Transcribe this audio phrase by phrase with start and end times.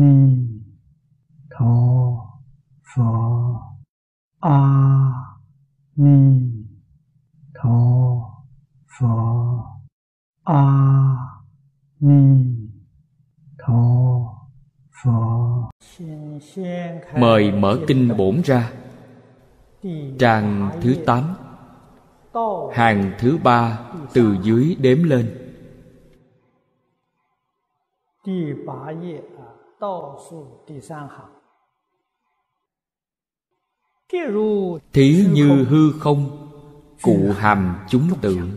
[0.00, 0.14] ni
[1.50, 1.74] tho
[2.90, 3.10] pho.
[4.40, 4.58] A
[5.96, 6.18] ni
[7.54, 7.78] tho
[8.94, 9.14] pho.
[10.44, 10.62] A
[12.00, 12.22] ni
[13.58, 13.82] tho
[15.02, 15.68] pho.
[17.18, 18.72] Mời mở kinh bổn ra.
[20.18, 21.24] Trang thứ tám.
[22.72, 23.78] Hàng thứ ba
[24.14, 25.34] từ dưới đếm lên
[34.92, 36.48] thí như hư không
[37.02, 38.50] cụ hàm chúng tượng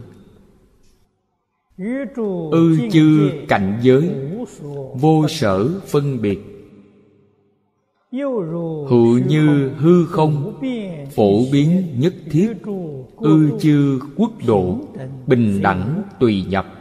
[2.51, 4.15] ư chư cảnh giới
[4.93, 6.39] vô sở phân biệt.
[8.89, 10.61] Hữu như hư không
[11.15, 12.53] phổ biến nhất thiết.
[13.17, 14.79] Ư chư quốc độ
[15.27, 16.80] bình đẳng tùy nhập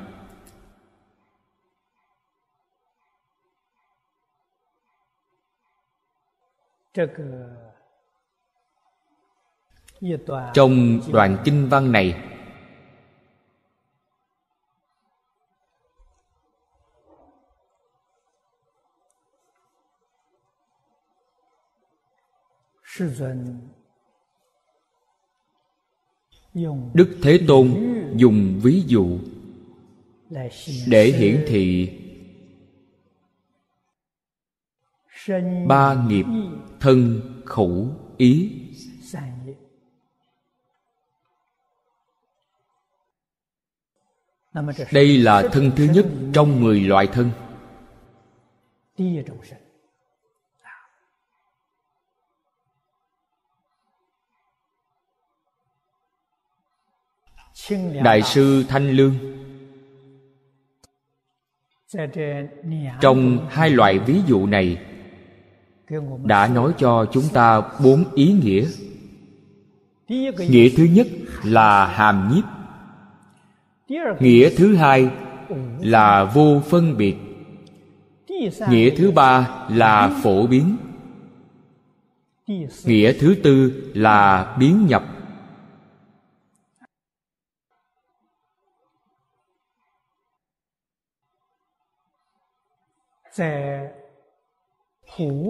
[10.54, 12.30] trong đoạn kinh văn này
[26.94, 27.68] đức thế tôn
[28.16, 29.18] dùng ví dụ
[30.86, 31.96] để hiển thị
[35.66, 36.26] ba nghiệp
[36.80, 38.56] thân khẩu ý.
[44.92, 47.30] Đây là thân thứ nhất trong mười loại thân.
[58.04, 59.14] Đại sư thanh lương.
[63.00, 64.89] Trong hai loại ví dụ này
[66.24, 68.66] đã nói cho chúng ta bốn ý nghĩa.
[70.38, 71.06] Nghĩa thứ nhất
[71.44, 72.44] là hàm nhiếp.
[74.20, 75.10] Nghĩa thứ hai
[75.80, 77.16] là vô phân biệt.
[78.68, 80.76] Nghĩa thứ ba là phổ biến.
[82.84, 85.04] Nghĩa thứ tư là biến nhập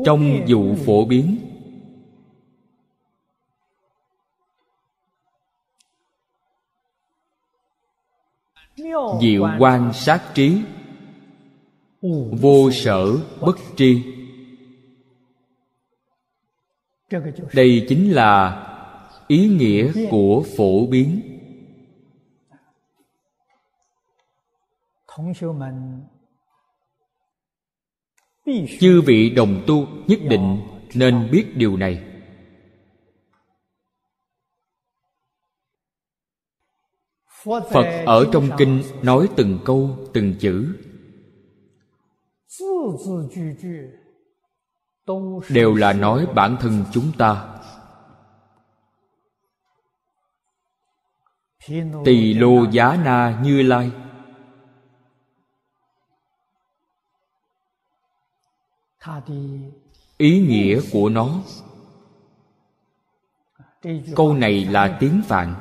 [0.05, 1.37] trong vụ phổ biến.
[9.21, 10.63] Diệu quan sát trí.
[12.41, 14.03] Vô sở bất tri.
[17.55, 18.67] Đây chính là
[19.29, 21.21] ý nghĩa của phổ biến
[28.81, 30.61] chư vị đồng tu nhất định
[30.95, 32.05] nên biết điều này.
[37.45, 40.67] Phật ở trong kinh nói từng câu, từng chữ.
[45.49, 47.47] Đều là nói bản thân chúng ta.
[52.05, 53.91] Tỳ lô giá na như lai
[60.17, 61.43] ý nghĩa của nó.
[64.17, 65.55] Câu này là tiếng phạn.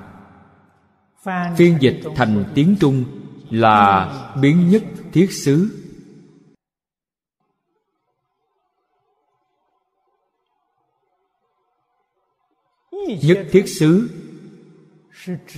[1.58, 3.06] Phiên dịch thành tiếng trung
[3.50, 4.10] là
[4.42, 4.84] biến nhất
[5.14, 5.86] thiết xứ.
[13.22, 14.10] Nhất thiết xứ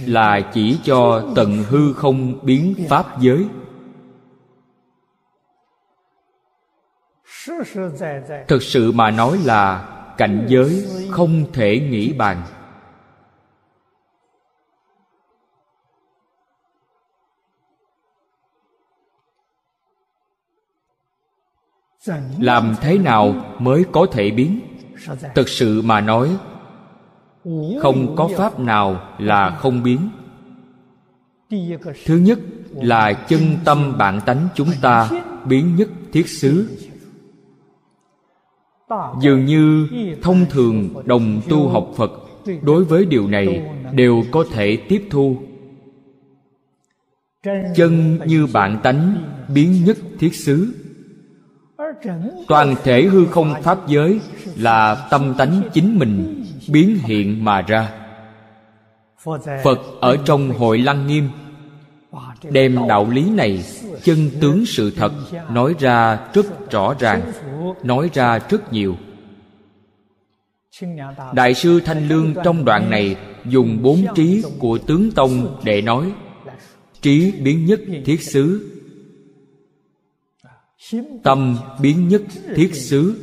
[0.05, 3.47] là chỉ cho tận hư không biến pháp giới.
[8.47, 9.87] Thực sự mà nói là
[10.17, 12.43] cảnh giới không thể nghĩ bàn.
[22.39, 24.59] Làm thế nào mới có thể biến?
[25.35, 26.37] Thực sự mà nói,
[27.81, 30.09] không có pháp nào là không biến.
[32.05, 32.39] Thứ nhất
[32.73, 35.09] là chân tâm bản tánh chúng ta
[35.45, 36.67] biến nhất thiết xứ
[39.21, 39.87] dường như
[40.21, 42.11] thông thường đồng tu học phật
[42.61, 45.37] đối với điều này đều có thể tiếp thu.
[47.75, 49.23] Chân như bản tánh,
[49.53, 50.73] biến nhất thiết xứ.
[52.47, 54.19] Toàn thể hư không pháp giới
[54.55, 57.91] là tâm tánh chính mình biến hiện mà ra.
[59.63, 61.29] Phật ở trong hội lăng nghiêm,
[62.51, 63.63] đem đạo lý này
[64.03, 65.11] chân tướng sự thật,
[65.51, 67.31] nói ra rất rõ ràng,
[67.83, 68.97] nói ra rất nhiều.
[71.33, 73.15] Đại sư thanh lương trong đoạn này
[73.45, 76.13] dùng bốn trí của tướng tông để nói,
[77.01, 78.71] trí biến nhất thiết xứ,
[81.23, 82.21] tâm biến nhất
[82.55, 83.15] thiết xứ,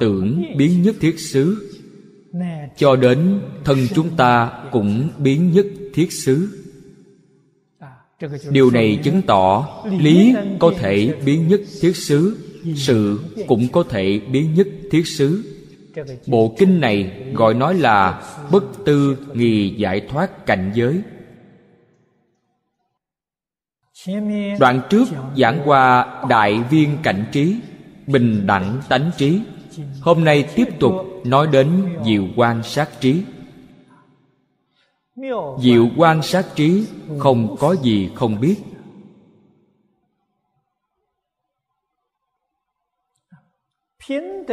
[0.00, 1.76] tưởng biến nhất thiết xứ.
[2.76, 6.59] Cho đến thân chúng ta cũng biến nhất thiết xứ
[8.50, 9.68] điều này chứng tỏ
[9.98, 12.36] lý có thể biến nhất thiết xứ,
[12.76, 15.44] sự cũng có thể biến nhất thiết xứ.
[16.26, 21.00] Bộ kinh này gọi nói là bất tư nghi giải thoát cảnh giới.
[24.60, 27.56] Đoạn trước giảng qua đại viên cảnh trí,
[28.06, 29.40] bình đẳng tánh trí,
[30.00, 30.92] hôm nay tiếp tục
[31.24, 31.68] nói đến
[32.06, 33.22] diệu quan sát trí
[35.60, 36.86] diệu quan sát trí,
[37.18, 38.56] không có gì không biết.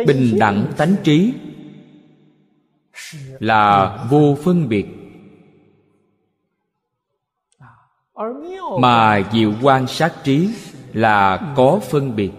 [0.07, 1.33] Bình đẳng tánh trí
[3.39, 4.85] là vô phân biệt.
[8.79, 10.49] Mà diệu quan sát trí
[10.93, 12.31] là có phân biệt.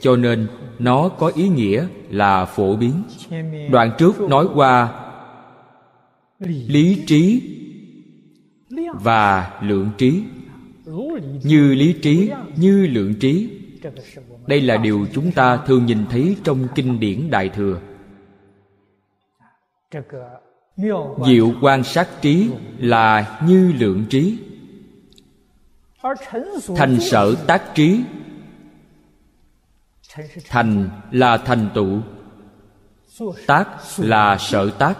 [0.00, 0.48] Cho nên
[0.78, 3.02] nó có ý nghĩa là phổ biến.
[3.70, 5.06] Đoạn trước nói qua
[6.48, 7.42] lý trí
[8.94, 10.22] và lượng trí.
[11.42, 13.50] Như lý trí, như lượng trí.
[14.46, 17.80] Đây là điều chúng ta thường nhìn thấy trong kinh điển đại thừa.
[21.26, 24.38] Diệu quan sát trí là như lượng trí.
[26.76, 28.00] Thành sở tác trí.
[30.48, 32.00] Thành là thành tựu.
[33.46, 34.98] Tác là sở tác.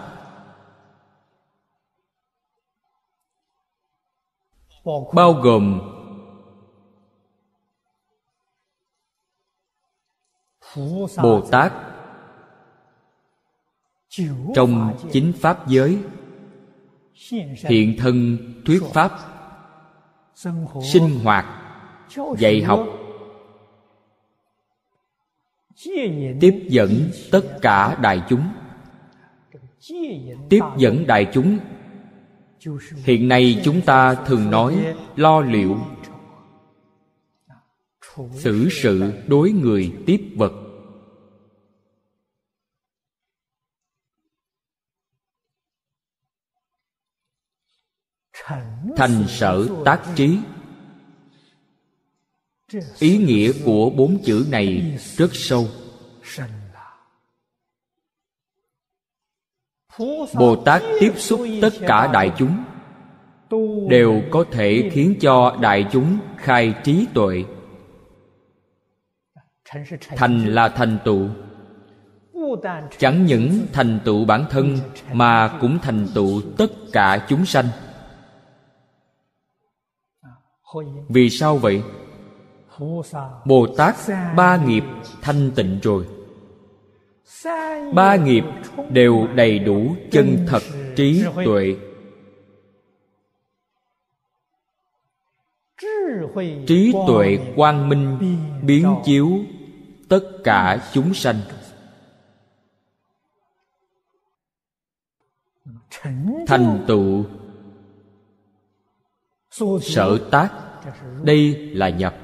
[5.13, 5.81] Bao gồm
[11.23, 11.73] bồ tát
[14.55, 15.97] trong chính pháp giới,
[17.69, 19.11] hiện thân thuyết pháp,
[20.83, 21.45] sinh hoạt,
[22.37, 22.87] dạy học,
[26.41, 28.43] tiếp dẫn tất cả đại chúng.
[30.49, 31.59] Tiếp dẫn đại chúng
[33.03, 35.77] hiện nay chúng ta thường nói lo liệu.
[38.33, 40.53] Xử sự đối người tiếp vật.
[48.95, 50.37] Thành sở tác trí.
[52.99, 55.67] Ý nghĩa của bốn chữ này rất sâu.
[60.33, 62.63] Bồ tát tiếp xúc tất cả đại chúng.
[63.89, 67.43] Đều có thể khiến cho đại chúng khai trí tuệ.
[70.15, 71.27] Thành là thành tựu.
[72.97, 74.77] Chẳng những thành tựu bản thân,
[75.13, 77.65] mà cũng thành tựu tất cả chúng sanh.
[81.09, 81.83] Vì sao vậy?
[83.45, 83.95] Bồ tát
[84.35, 84.83] ba nghiệp
[85.21, 86.07] thanh tịnh rồi
[87.93, 88.43] ba nghiệp
[88.89, 90.63] đều đầy đủ chân thật,
[90.95, 91.75] trí tuệ.
[96.67, 98.17] Trí tuệ quang minh
[98.63, 99.39] biến chiếu
[100.09, 101.39] tất cả chúng sanh.
[106.47, 107.25] Thành tựu.
[109.81, 110.49] Sở tác,
[111.23, 112.15] đây là nhập.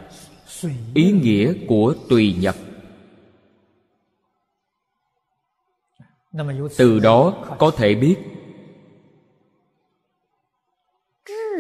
[0.93, 2.55] Ý nghĩa của tùy nhập.
[6.77, 8.15] Từ đó có thể biết.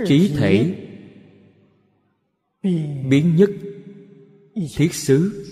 [0.05, 0.75] Trí thể
[3.09, 3.49] biến nhất,
[4.75, 5.43] thiết xứ.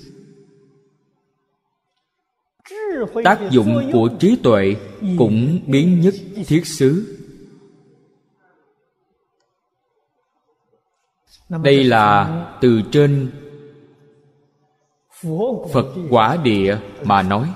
[3.24, 4.76] Tác dụng của trí tuệ
[5.18, 6.14] cũng biến nhất,
[6.48, 7.18] thiết xứ.
[11.50, 13.32] Đây là từ trên
[15.74, 17.54] phật quả địa mà nói.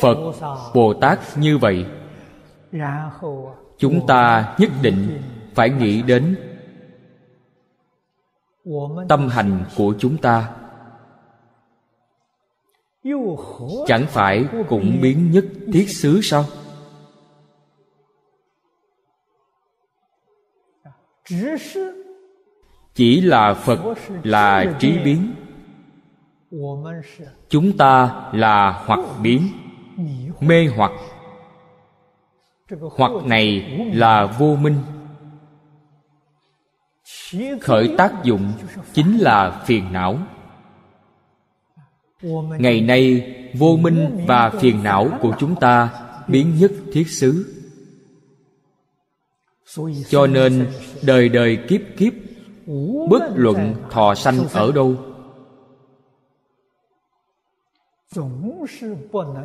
[0.00, 0.16] Phật
[0.74, 1.86] bồ tát như vậy.
[3.78, 5.22] Chúng ta nhất định
[5.54, 6.36] phải nghĩ đến
[9.08, 10.52] tâm hành của chúng ta.
[13.86, 16.44] Chẳng phải cũng biến nhất thiết xứ sao?
[22.94, 23.78] Chỉ là phật
[24.22, 25.34] là trí biến
[27.48, 29.48] chúng ta là hoặc biến,
[30.40, 30.92] mê hoặc.
[32.96, 33.60] Hoặc này
[33.94, 34.76] là vô minh.
[37.60, 38.52] Khởi tác dụng
[38.92, 40.18] chính là phiền não.
[42.58, 45.90] Ngày nay, vô minh và phiền não của chúng ta
[46.28, 47.52] biến nhất thiết xứ.
[50.08, 50.70] Cho nên
[51.02, 52.12] đời đời kiếp kiếp,
[53.10, 54.96] bất luận thọ sanh ở đâu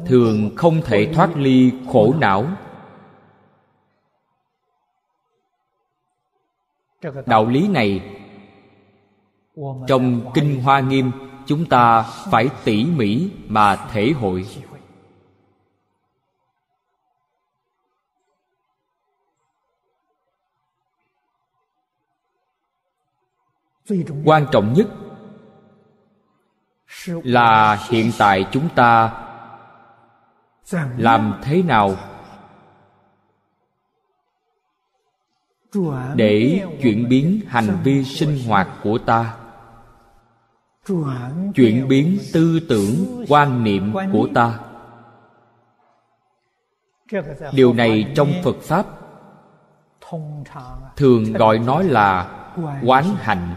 [0.05, 2.47] thường không thể thoát ly khổ não.
[7.25, 8.17] đạo lý này
[9.87, 11.11] trong kinh hoa nghiêm
[11.45, 12.01] chúng ta
[12.31, 14.45] phải tỉ mỉ mà thể hội.
[24.25, 24.87] Quan trọng nhất
[27.05, 29.11] là hiện tại chúng ta
[30.97, 31.95] làm thế nào
[36.15, 39.35] để chuyển biến hành vi sinh hoạt của ta?
[41.55, 44.59] Chuyển biến tư tưởng quan niệm của ta.
[47.53, 48.85] Điều này trong phật pháp
[50.95, 52.37] thường gọi nó là
[52.83, 53.55] quán hạnh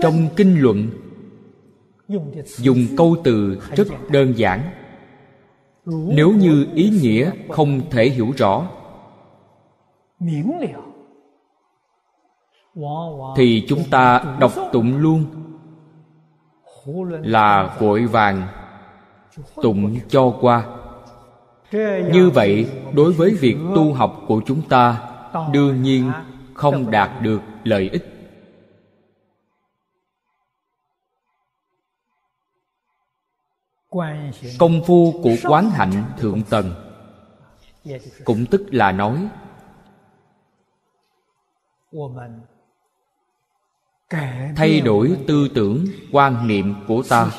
[0.00, 0.90] trong kinh luận
[2.46, 4.60] dùng câu từ rất đơn giản.
[5.86, 8.66] Nếu như ý nghĩa không thể hiểu rõ
[13.36, 15.24] thì chúng ta đọc tụng luôn.
[17.22, 18.46] Là vội vàng
[19.62, 20.64] tụng cho qua.
[22.12, 25.10] Như vậy đối với việc tu học của chúng ta
[25.52, 26.10] đương nhiên
[26.54, 28.17] không đạt được lợi ích
[34.58, 36.74] công phu của quán hạnh thượng tầng.
[38.24, 39.28] Cũng tức là nói,
[44.56, 47.30] thay đổi tư tưởng, quan niệm của ta.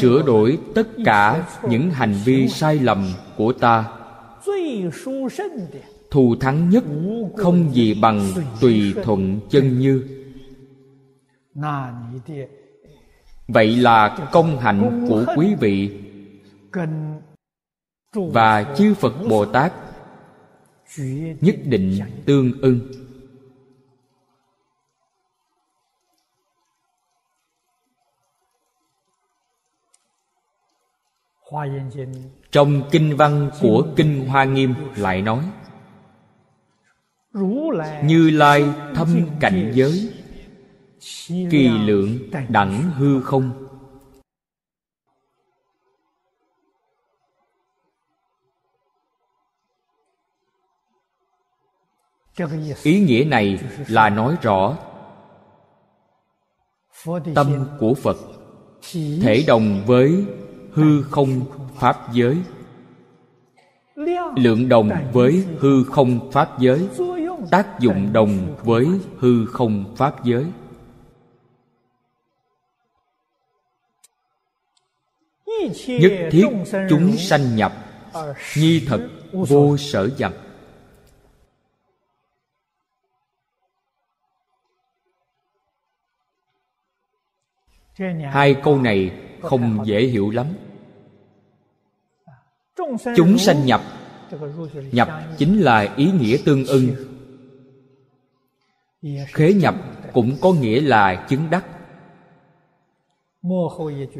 [0.00, 3.92] Sửa đổi tất cả những hành vi sai lầm của ta.
[6.10, 6.84] Thù thắng nhất
[7.36, 10.23] không gì bằng tùy thuận chân như
[13.48, 16.00] vậy là công hạnh của quý vị
[18.12, 19.72] và chư phật bồ tát
[21.40, 22.80] nhất định tương ưng.
[32.50, 35.44] Trong kinh văn của kinh hoa nghiêm lại nói
[38.04, 39.08] như lai thâm
[39.40, 40.23] cảnh giới
[41.28, 42.18] kỳ lượng
[42.48, 43.50] đẳng hư không?
[52.82, 53.58] Ý nghĩa này
[53.88, 54.76] là nói rõ
[57.34, 58.16] tâm của phật
[59.22, 60.24] thể đồng với
[60.72, 61.40] hư không
[61.76, 62.42] pháp giới.
[64.36, 66.88] Lượng đồng với hư không pháp giới
[67.50, 68.86] tác dụng đồng với
[69.18, 70.46] hư không pháp giới
[75.86, 76.46] nhất thiết
[76.90, 77.72] chúng sanh nhập,
[78.56, 80.34] nhi thật vô sở dập
[88.32, 90.46] hai câu này không dễ hiểu lắm.
[93.16, 93.80] Chúng sanh nhập
[94.92, 95.08] nhập
[95.38, 96.88] chính là ý nghĩa tương ưng.
[99.26, 99.74] Khế nhập
[100.12, 101.64] cũng có nghĩa là chứng đắc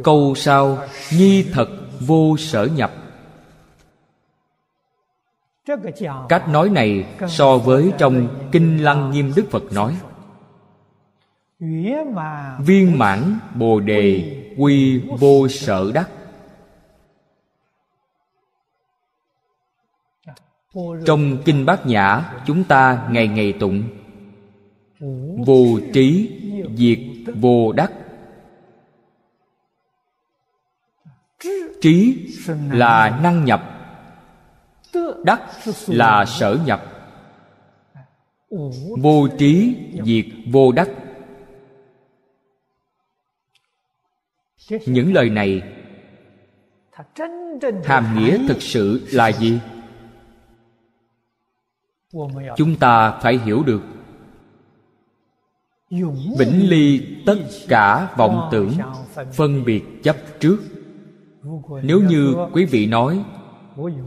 [0.04, 0.78] câu sau
[1.12, 1.68] nhi thật
[2.00, 2.92] vô sở nhập.
[6.28, 9.96] Cách nói này so với trong kinh lăng nghiêm đức phật nói.
[12.58, 16.10] Viên mãn bồ đề quy vô sở đắc.
[21.06, 23.82] Trong kinh bát nhã chúng ta ngày ngày tụng.
[25.46, 26.30] Vô trí
[26.76, 26.98] diệt
[27.34, 27.92] vô đắc
[31.84, 32.26] trí
[32.70, 33.62] là năng nhập,
[35.24, 35.40] đắc
[35.86, 36.82] là sở nhập.
[38.98, 40.88] Vô trí diệt vô đắc.
[44.86, 45.62] Những lời này
[47.84, 49.60] hàm nghĩa thực sự là gì?
[52.56, 53.82] Chúng ta phải hiểu được.
[56.38, 57.36] Vĩnh ly tất
[57.68, 58.72] cả vọng tưởng
[59.32, 60.58] phân biệt chấp trước
[61.82, 63.24] nếu như quý vị nói,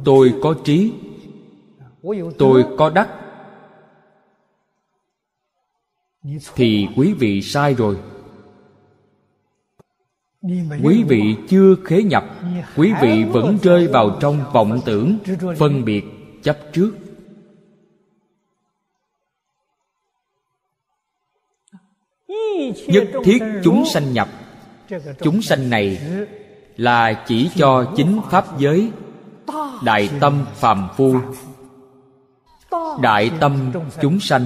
[0.06, 0.94] tôi có trí,
[2.38, 3.10] tôi có đắc,
[6.56, 7.98] thì quý vị sai rồi.
[10.84, 12.26] Quý vị chưa khế nhập,
[12.76, 15.18] quý vị vẫn rơi vào trong vọng tưởng,
[15.58, 16.04] phân biệt,
[16.44, 16.92] chấp trước.
[22.88, 24.30] Nhất thiết chúng sanh nhập.
[25.20, 26.00] Chúng sanh này
[26.78, 28.92] là chỉ cho chính pháp giới,
[29.84, 31.16] đại tâm phàm phu.
[33.02, 34.46] Đại tâm chúng sanh,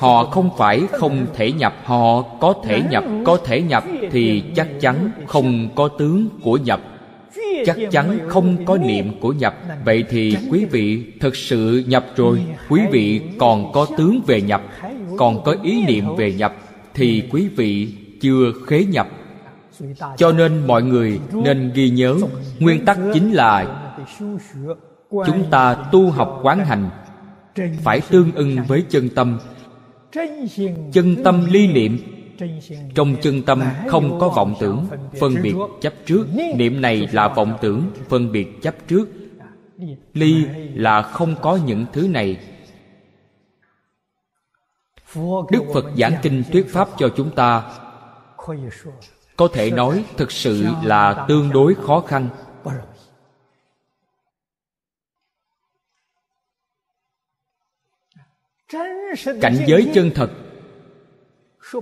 [0.00, 4.68] họ không phải không thể nhập, họ có thể nhập, có thể nhập thì chắc
[4.80, 6.80] chắn không có tướng của nhập.
[7.66, 9.56] Chắc chắn không có niệm của nhập.
[9.84, 14.62] Vậy thì quý vị thực sự nhập rồi, quý vị còn có tướng về nhập,
[15.18, 16.54] còn có ý niệm về nhập,
[16.94, 17.88] thì quý vị
[18.20, 19.08] chưa khế nhập
[20.16, 22.16] cho nên mọi người nên ghi nhớ,
[22.58, 23.82] nguyên tắc chính là
[25.10, 26.90] chúng ta tu học quán hành,
[27.82, 29.38] phải tương ưng với chân tâm.
[30.92, 31.98] Chân tâm ly niệm,
[32.94, 34.86] trong chân tâm không có vọng tưởng,
[35.20, 36.26] phân biệt chấp trước.
[36.56, 39.08] Niệm này là vọng tưởng, phân biệt chấp trước.
[40.14, 42.36] Ly là không có những thứ này.
[45.50, 47.62] Đức phật giảng kinh thuyết pháp cho chúng ta
[49.36, 52.28] có thể nói thực sự là tương đối khó khăn.
[59.40, 60.30] Cảnh giới chân thật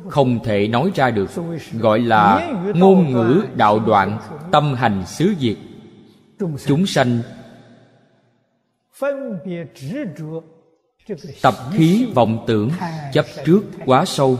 [0.08, 1.30] không thể nói ra được,
[1.72, 4.18] gọi là ngôn ngữ đạo đoạn
[4.52, 5.56] tâm hành xứ diệt
[6.66, 7.22] chúng sanh
[11.42, 12.70] tập khí vọng tưởng
[13.12, 14.38] chấp trước quá sâu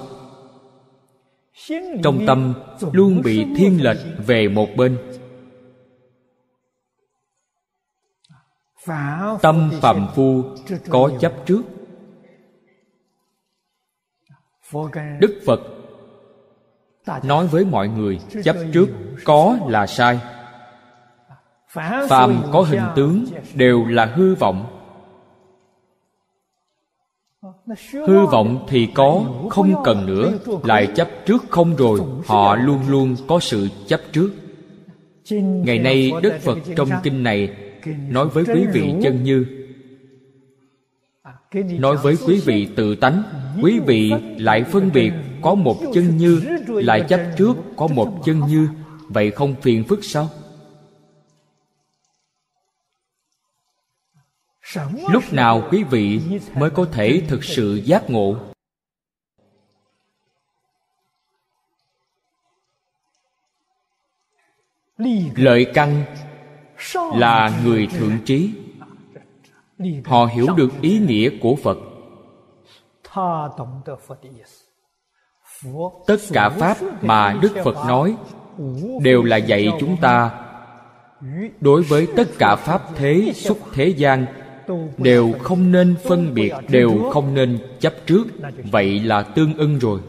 [2.03, 2.55] trong tâm
[2.93, 4.99] luôn bị thiên lệch về một bên.
[9.43, 10.45] Tâm phàm phu
[10.89, 11.63] có chấp trước.
[15.21, 15.61] Đức phật
[17.23, 18.87] nói với mọi người, chấp trước
[19.25, 20.21] có là sai.
[22.09, 24.74] Phàm có hình tướng đều là hư vọng
[27.93, 30.33] hư vọng thì có, không cần nữa.
[30.65, 34.31] Lại chấp trước không rồi, họ luôn luôn có sự chấp trước.
[35.41, 37.49] Ngày nay, đức phật trong kinh này
[38.11, 39.47] nói với quý vị chân như,
[41.79, 43.23] nói với quý vị tự tánh,
[43.63, 48.41] quý vị lại phân biệt có một chân như, lại chấp trước có một chân
[48.49, 48.69] như.
[49.09, 50.29] Vậy không phiền phức sao?
[55.09, 56.21] Lúc nào quý vị
[56.55, 58.37] mới có thể thực sự giác ngộ?
[65.37, 66.05] Lợi căn
[67.15, 68.55] là người thượng trí.
[70.05, 71.79] Họ hiểu được ý nghĩa của phật.
[76.07, 78.17] Tất cả pháp mà đức phật nói
[79.03, 80.41] đều là dạy chúng ta.
[81.61, 84.27] Đối với tất cả pháp thế xuất thế gian
[84.99, 88.25] đều không nên phân biệt đều không nên chấp trước.
[88.73, 90.01] Vậy là tương ưng rồi.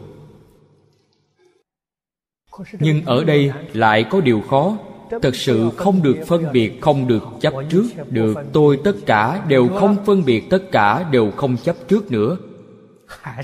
[2.78, 4.78] Nhưng ở đây lại có điều khó.
[5.22, 7.84] Thật sự không được phân biệt không được chấp trước.
[8.10, 12.36] được tôi tất cả đều không phân biệt tất cả đều không chấp trước nữa.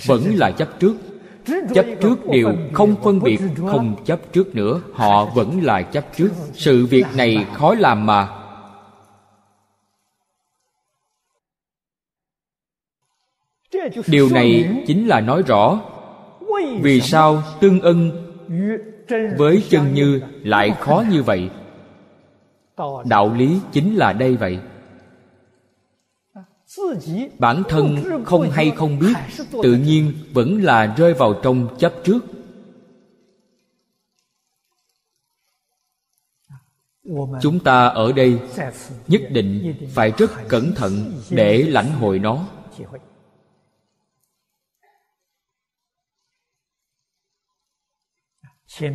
[0.06, 0.94] Vẫn là chấp trước.
[1.74, 4.80] chấp trước điều không phân biệt không chấp trước nữa.
[4.92, 6.30] Họ vẫn là chấp trước.
[6.52, 8.28] sự việc này khó làm mà
[14.06, 15.80] điều này chính là nói rõ
[16.82, 18.10] vì sao tương ưng
[19.36, 21.50] với chân như lại khó như vậy?
[23.04, 24.58] Đạo lý chính là đây vậy.
[27.38, 29.14] Bản thân không hay không biết
[29.62, 32.20] tự nhiên vẫn là rơi vào trong chấp trước.
[37.42, 38.38] Chúng ta ở đây
[39.08, 42.46] nhất định phải rất cẩn thận để lãnh hội nó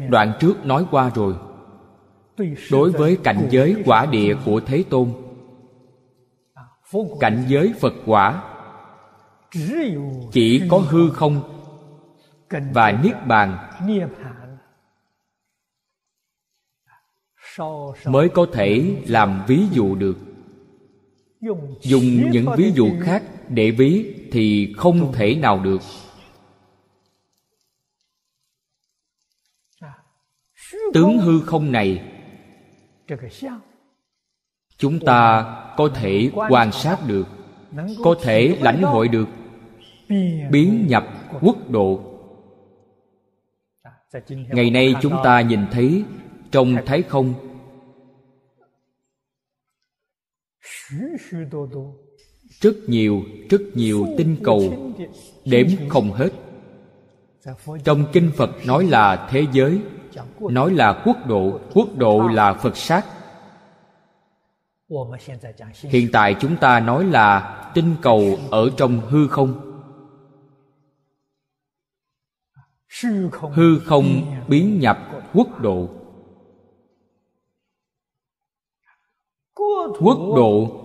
[0.10, 1.36] đoạn trước nói qua rồi.
[2.72, 5.14] Đối với cảnh giới quả địa của thế tôn,
[7.20, 8.44] cảnh giới phật quả,
[10.32, 11.42] chỉ có hư không
[12.74, 13.58] và niết bàn
[18.06, 20.18] mới có thể làm ví dụ được.
[21.82, 25.82] Dùng những ví dụ khác để ví thì không thể nào được.
[30.94, 32.04] Tướng hư không này,
[34.78, 35.46] chúng ta
[35.78, 37.28] có thể quan sát được,
[38.04, 39.28] có thể lãnh hội được,
[40.52, 41.08] biến nhập
[41.42, 42.02] quốc độ.
[44.30, 46.04] Ngày nay chúng ta nhìn thấy
[46.52, 47.34] trong thái không,
[52.62, 54.94] rất nhiều rất nhiều tinh cầu
[55.46, 56.30] đếm không hết.
[57.84, 59.82] Trong kinh phật nói là thế giới
[60.40, 63.06] nói là quốc độ quốc độ là phật sát.
[65.84, 69.68] hiện tại chúng ta nói là tinh cầu ở trong hư không.
[73.54, 74.06] hư không
[74.48, 74.98] biến nhập
[75.34, 75.90] quốc độ.
[80.00, 80.84] Quốc độ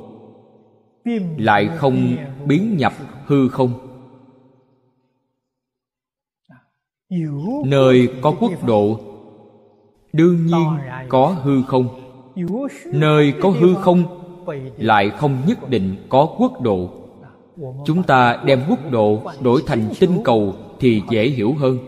[1.37, 2.17] lại không
[2.47, 2.93] biến nhập
[3.27, 3.89] hư không.
[7.65, 9.12] Nơi có quốc độ
[10.13, 10.67] đương nhiên
[11.09, 11.89] có hư không?
[12.87, 14.05] Nơi có hư không
[14.79, 16.91] lại không nhất định có quốc độ.
[17.87, 21.79] Chúng ta đem quốc độ đổi thành tinh cầu thì dễ hiểu hơn.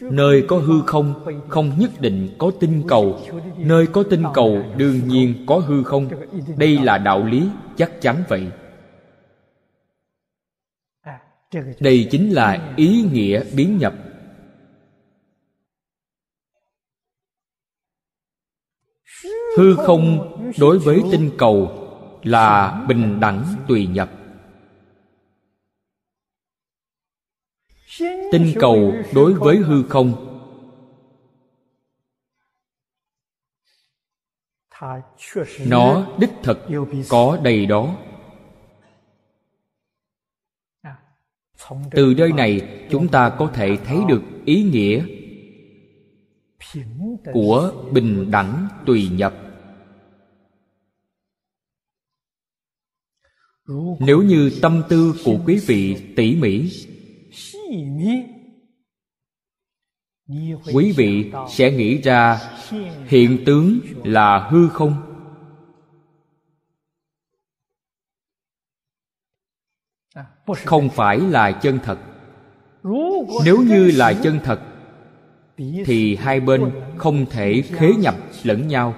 [0.00, 1.14] Nơi có hư không
[1.48, 3.18] không nhất định có tinh cầu.
[3.58, 6.08] nơi có tinh cầu đương nhiên có hư không.
[6.56, 8.46] Đây là đạo lý chắc chắn vậy.
[11.80, 13.94] Đây chính là ý nghĩa biến nhập
[19.56, 21.80] hư không đối với tinh cầu
[22.22, 24.10] là bình đẳng tùy nhập.
[28.32, 30.30] Tinh cầu đối với hư không
[35.66, 36.58] nó đích thực
[37.08, 37.96] có đầy đó.
[41.90, 45.06] Từ nơi này chúng ta có thể thấy được ý nghĩa
[47.32, 49.43] của bình đẳng tùy nhập.
[54.00, 56.70] Nếu như tâm tư của quý vị tỉ mỉ,
[60.74, 62.40] quý vị sẽ nghĩ ra
[63.06, 65.10] hiện tướng là hư không?
[70.64, 71.98] Không phải là chân thật.
[73.44, 74.60] Nếu như là chân thật,
[75.56, 78.94] thì hai bên không thể khế nhập lẫn nhau.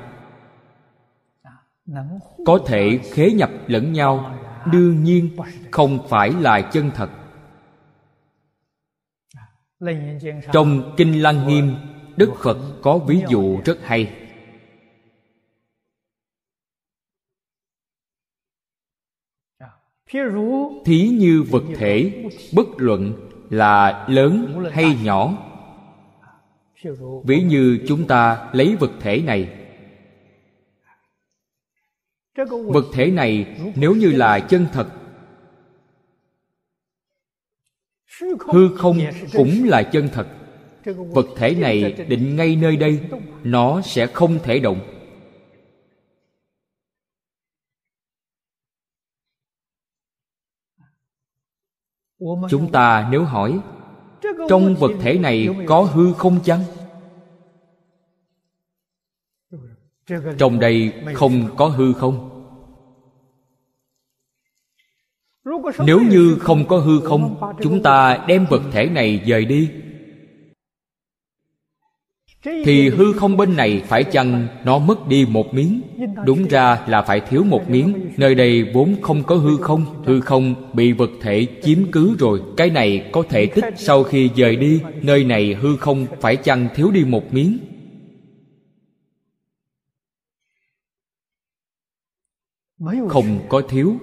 [2.46, 4.38] Có thể khế nhập lẫn nhau
[4.72, 5.36] đương nhiên,
[5.70, 7.10] không phải là chân thật.
[10.52, 11.74] Trong kinh lăng nghiêm,
[12.16, 14.12] đức phật có ví dụ rất hay.
[20.84, 25.42] Thí như vật thể, bất luận là lớn hay nhỏ.
[27.24, 29.65] Ví như chúng ta lấy vật thể này
[32.44, 34.88] vật thể này nếu như là chân thật,
[38.52, 38.98] hư không
[39.32, 40.26] cũng là chân thật.
[41.14, 43.00] Vật thể này định ngay nơi đây,
[43.44, 44.80] nó sẽ không thể động.
[52.50, 53.60] Chúng ta nếu hỏi,
[54.48, 56.60] trong vật thể này có hư không chăng?
[60.38, 62.30] Trong đây không có hư không?
[65.86, 69.68] Nếu như không có hư không, chúng ta đem vật thể này dời đi.
[72.64, 75.80] Thì hư không bên này phải chăng nó mất đi một miếng?
[76.24, 77.94] Đúng ra là phải thiếu một miếng.
[78.16, 80.04] Nơi đây vốn không có hư không.
[80.04, 82.40] Hư không bị vật thể chiếm cứ rồi.
[82.56, 84.80] Cái này có thể tích sau khi dời đi.
[85.02, 87.58] Nơi này hư không phải chăng thiếu đi một miếng?
[93.08, 93.96] Không có thiếu.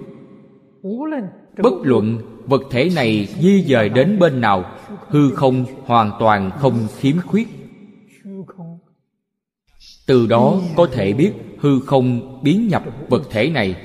[1.58, 4.64] Bất luận vật thể này di dời đến bên nào
[5.08, 7.48] hư không hoàn toàn không khiếm khuyết.
[10.06, 13.76] Từ đó có thể biết hư không biến nhập vật thể này.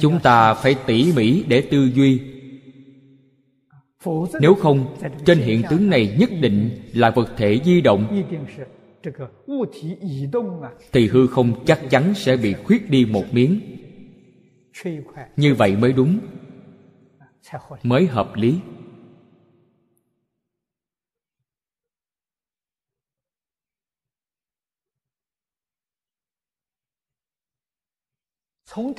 [0.00, 2.20] Chúng ta phải tỉ mỉ để tư duy.
[4.40, 8.24] Nếu không trên hiện tướng này nhất định là vật thể di động
[10.92, 13.60] thì hư không chắc chắn sẽ bị khuyết đi một miếng.
[15.36, 16.18] như vậy mới đúng.
[17.82, 18.60] mới hợp lý.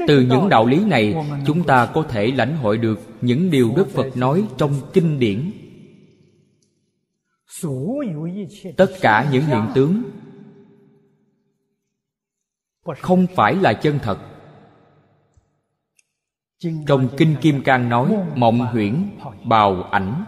[0.08, 1.16] Từ những đạo lý này
[1.46, 5.52] chúng ta có thể lãnh hội được những điều đức phật nói trong kinh điển
[8.78, 10.04] tất cả những hiện tướng
[13.02, 14.18] không phải là chân thật.
[16.88, 19.10] Trong kinh kim cang nói mộng huyễn
[19.44, 20.26] bào ảnh.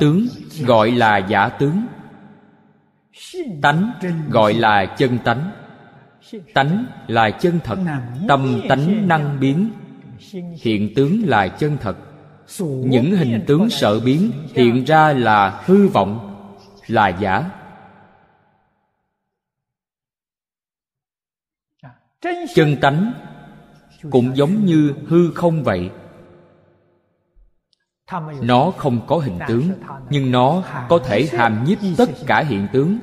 [0.00, 0.26] Tướng
[0.66, 1.86] gọi là giả tướng.
[3.62, 3.92] Tánh
[4.30, 5.50] gọi là chân tánh.
[6.54, 7.78] Tánh là chân thật.
[8.28, 9.70] Tâm tánh năng biến.
[10.62, 11.96] Hiện tướng là chân thật
[12.60, 16.28] những hình tướng sợ biến hiện ra là hư vọng
[16.86, 17.50] là giả.
[22.54, 23.12] Chân tánh
[24.10, 25.90] cũng giống như hư không vậy.
[28.42, 29.70] Nó không có hình tướng
[30.10, 32.98] nhưng nó có thể hàm nhiếp tất cả hiện tướng.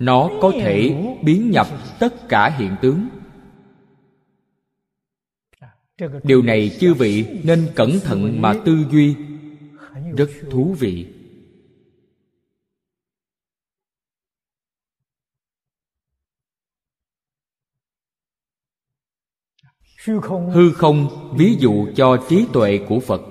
[0.00, 1.66] Nó có thể biến nhập
[1.98, 3.08] tất cả hiện tướng
[6.22, 9.14] điều này chư vị nên cẩn thận mà tư duy.
[10.16, 11.06] Rất thú vị.
[20.52, 23.22] Hư không, ví dụ cho trí tuệ của phật.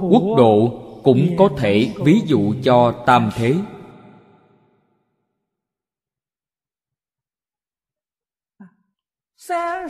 [0.00, 3.54] Quốc độ cũng có thể ví dụ cho tam thế.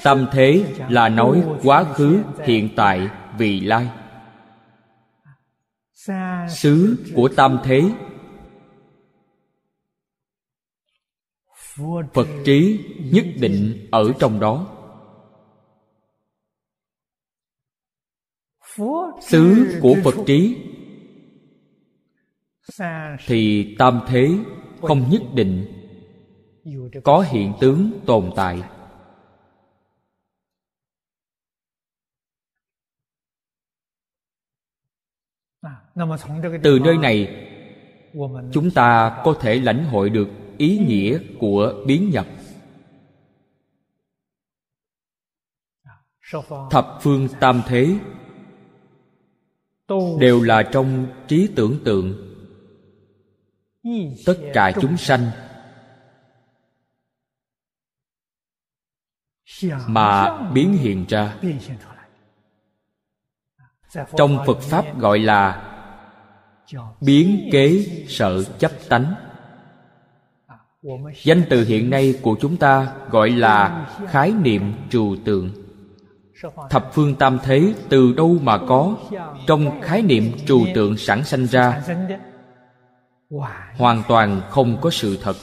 [0.02, 3.88] Tam thế là nói quá khứ, hiện tại, vị lai.
[6.48, 7.82] Xứ của tam thế.
[12.12, 14.66] Phật trí nhất định ở trong đó.
[19.20, 20.56] Xứ của phật trí
[23.26, 24.30] thì tam thế
[24.80, 25.66] không nhất định,
[27.04, 28.62] có hiện tướng tồn tại.
[36.62, 37.48] Từ nơi này
[38.52, 40.28] chúng ta có thể lãnh hội được
[40.58, 42.26] ý nghĩa của biến nhập.
[46.70, 47.98] Thập phương tam thế
[50.20, 52.28] đều là trong trí tưởng tượng.
[54.26, 55.30] Tất cả chúng sanh
[59.86, 61.38] mà biến hiện ra.
[64.16, 65.71] Trong phật pháp gọi là
[67.00, 69.14] biến kế sợ chấp tánh.
[71.22, 75.50] Danh từ hiện nay của chúng ta gọi là khái niệm trừu tượng.
[76.70, 78.96] Thập phương tam thế từ đâu mà có?
[79.46, 81.82] Trong khái niệm trừu tượng sẵn sanh ra,
[83.76, 85.36] hoàn toàn không có sự thật.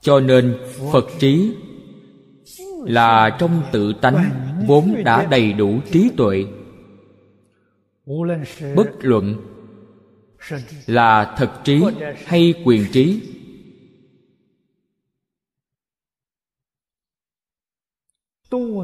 [0.00, 0.58] Cho nên
[0.92, 1.54] phật trí
[2.84, 4.30] là trong tự tánh
[4.66, 6.44] vốn đã đầy đủ trí tuệ.
[8.76, 9.36] Bất luận
[10.86, 11.82] là thật trí
[12.26, 13.20] hay quyền trí,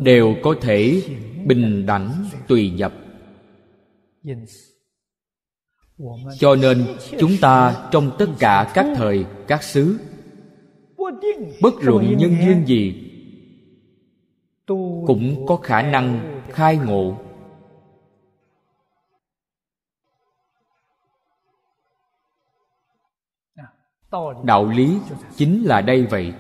[0.02, 1.02] đều có thể
[1.46, 2.92] bình đẳng tùy nhập.
[6.38, 6.86] Cho nên
[7.18, 9.98] chúng ta trong tất cả các thời, các xứ,
[11.62, 13.05] bất luận nhân duyên gì
[14.66, 17.18] cũng có khả năng khai ngộ.
[24.44, 24.98] Đạo lý
[25.36, 26.34] chính là đây vậy.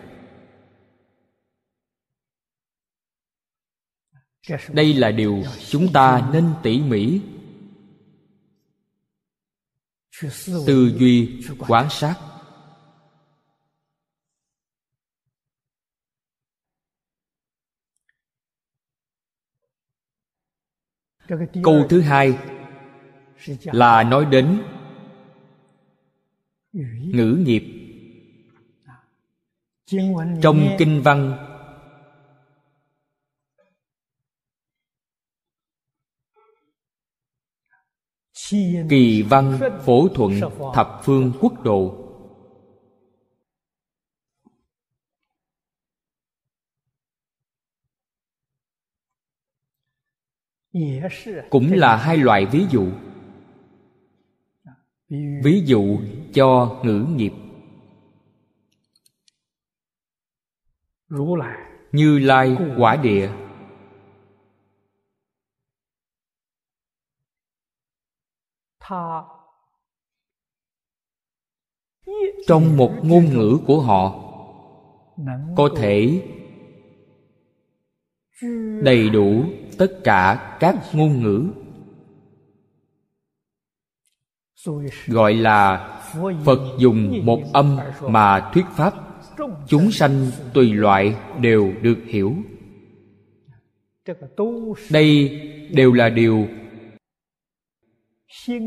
[4.72, 7.20] Đây là điều chúng ta nên tỉ mỉ.
[10.66, 12.14] Tư duy, quan sát.
[21.62, 22.38] Câu thứ hai
[23.64, 24.62] là nói đến
[27.12, 27.64] ngữ nghiệp.
[30.42, 31.46] Trong kinh văn
[38.88, 40.40] kỳ văn phổ thuận
[40.74, 42.05] thập phương quốc độ
[51.50, 52.86] cũng là hai loại ví dụ.
[55.44, 55.98] Ví dụ
[56.34, 57.32] cho ngữ nghiệp.
[61.92, 63.30] Như lai quả địa.
[72.46, 74.22] Trong một ngôn ngữ của họ
[75.56, 76.22] có thể
[78.82, 79.44] đầy đủ
[79.78, 81.44] tất cả các ngôn ngữ.
[85.06, 85.88] Gọi là
[86.44, 88.94] phật dùng một âm mà thuyết pháp.
[89.66, 92.34] Chúng sanh tùy loại đều được hiểu.
[94.90, 95.40] Đây
[95.72, 96.48] đều là điều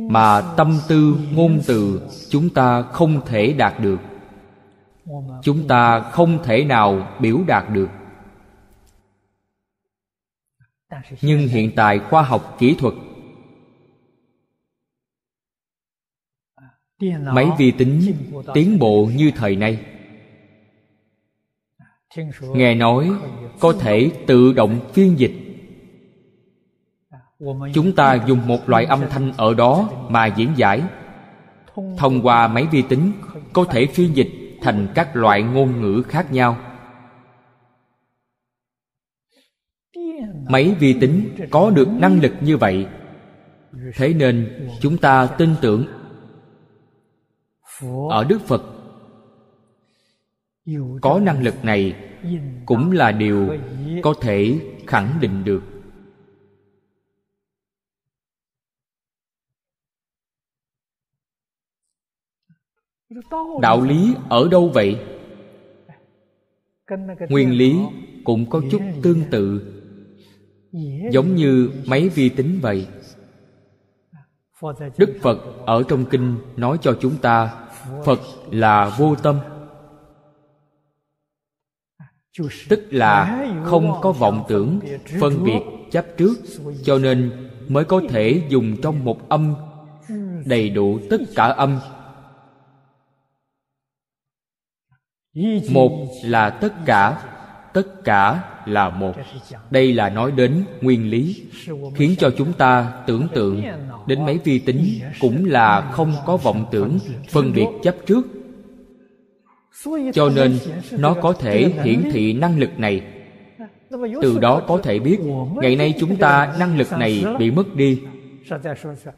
[0.10, 4.00] mà tâm tư ngôn từ chúng ta không thể đạt được.
[5.43, 7.89] Chúng ta không thể nào biểu đạt được
[11.21, 12.93] nhưng hiện tại khoa học kỹ thuật
[17.34, 18.02] máy vi tính
[18.54, 19.80] tiến bộ như thời nay.
[22.54, 23.12] Nghe nói
[23.60, 25.32] có thể tự động phiên dịch.
[27.73, 30.82] Chúng ta dùng một loại âm thanh ở đó mà diễn giải.
[31.97, 33.12] Thông qua máy vi tính
[33.54, 34.30] có thể phiên dịch
[34.62, 36.58] thành các loại ngôn ngữ khác nhau.
[40.49, 42.88] Máy vi tính có được năng lực như vậy,
[43.95, 45.86] thế nên chúng ta tin tưởng.
[48.10, 48.63] Ở đức phật,
[51.01, 51.95] có năng lực này
[52.65, 53.49] cũng là điều
[54.03, 55.63] có thể khẳng định được.
[63.62, 64.99] Đạo lý ở đâu vậy?
[67.29, 67.79] Nguyên lý
[68.23, 69.75] cũng có chút tương tự
[71.12, 72.88] giống như máy vi tính vậy.
[74.97, 77.67] Đức phật ở trong kinh nói cho chúng ta
[78.05, 78.19] phật
[78.51, 79.39] là vô tâm.
[82.69, 84.79] Tức là không có vọng tưởng
[85.19, 85.60] phân biệt
[85.91, 86.34] chấp trước
[86.84, 89.55] cho nên mới có thể dùng trong một âm
[90.45, 91.79] đầy đủ tất cả âm.
[95.71, 97.23] Một là tất cả
[97.73, 99.13] tất cả là một.
[99.71, 101.43] Đây là nói đến nguyên lý,
[101.95, 103.63] khiến cho chúng ta tưởng tượng
[104.08, 108.27] đến máy vi tính cũng là không có vọng tưởng phân biệt chấp trước.
[110.13, 110.58] Cho nên,
[110.91, 113.01] nó có thể hiển thị năng lực này.
[114.21, 115.19] Từ đó có thể biết,
[115.55, 117.99] ngày nay chúng ta năng lực này bị mất đi.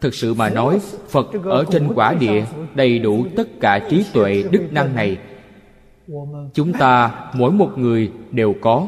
[0.02, 2.44] Thực sự mà nói, phật ở trên quả địa
[2.76, 5.18] đầy đủ tất cả trí tuệ đức năng này.
[6.54, 8.88] Chúng ta, mỗi một người đều có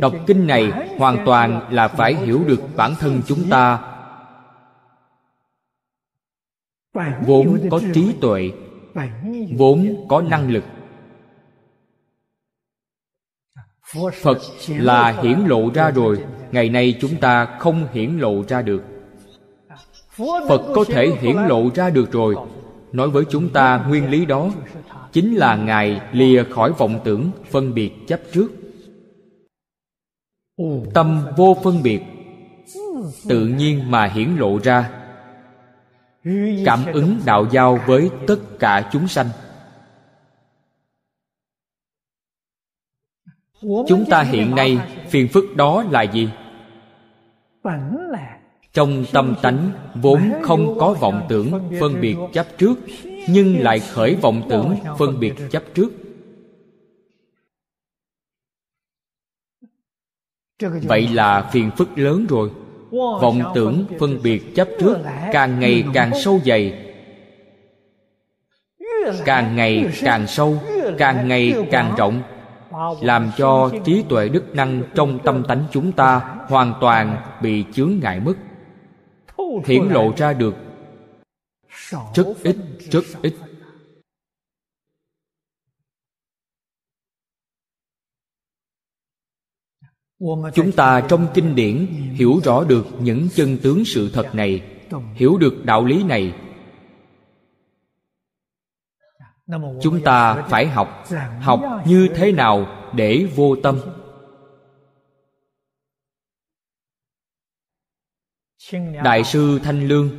[0.00, 3.78] đọc kinh này hoàn toàn là phải hiểu được bản thân chúng ta.
[7.26, 8.50] Vốn có trí tuệ,
[9.56, 10.64] vốn có năng lực.
[14.22, 18.82] Phật là hiển lộ ra rồi, ngày nay chúng ta không hiển lộ ra được.
[20.48, 22.36] Phật có thể hiển lộ ra được rồi.
[22.92, 24.50] Nói với chúng ta nguyên lý đó,
[25.12, 28.57] chính là ngài lìa khỏi vọng tưởng phân biệt chấp trước
[30.94, 32.00] tâm vô phân biệt.
[33.28, 34.90] Tự nhiên mà hiển lộ ra.
[36.64, 39.26] Cảm ứng đạo giao với tất cả chúng sanh.
[43.62, 46.30] Chúng ta hiện nay, phiền phức đó là gì?
[48.72, 52.74] Trong tâm tánh vốn không có vọng tưởng phân biệt chấp trước,
[53.28, 56.07] nhưng lại khởi vọng tưởng phân biệt chấp trước.
[60.60, 62.50] Vậy là phiền phức lớn rồi.
[63.20, 64.98] Vọng tưởng phân biệt chấp trước
[65.32, 66.84] càng ngày càng sâu dày.
[69.24, 70.56] Càng ngày càng sâu
[70.98, 72.22] càng ngày càng rộng.
[73.00, 77.92] Làm cho trí tuệ đức năng trong tâm tánh chúng ta hoàn toàn bị chướng
[78.02, 78.34] ngại mất.
[79.66, 80.54] Hiển lộ ra được.
[82.14, 82.56] Rất ít
[82.90, 83.34] rất ít
[90.54, 94.62] chúng ta trong kinh điển hiểu rõ được những chân tướng sự thật này
[95.14, 96.34] hiểu được đạo lý này.
[99.82, 101.04] Chúng ta phải học
[101.40, 103.80] học như thế nào để vô tâm?
[109.04, 110.10] Đại sư thanh lương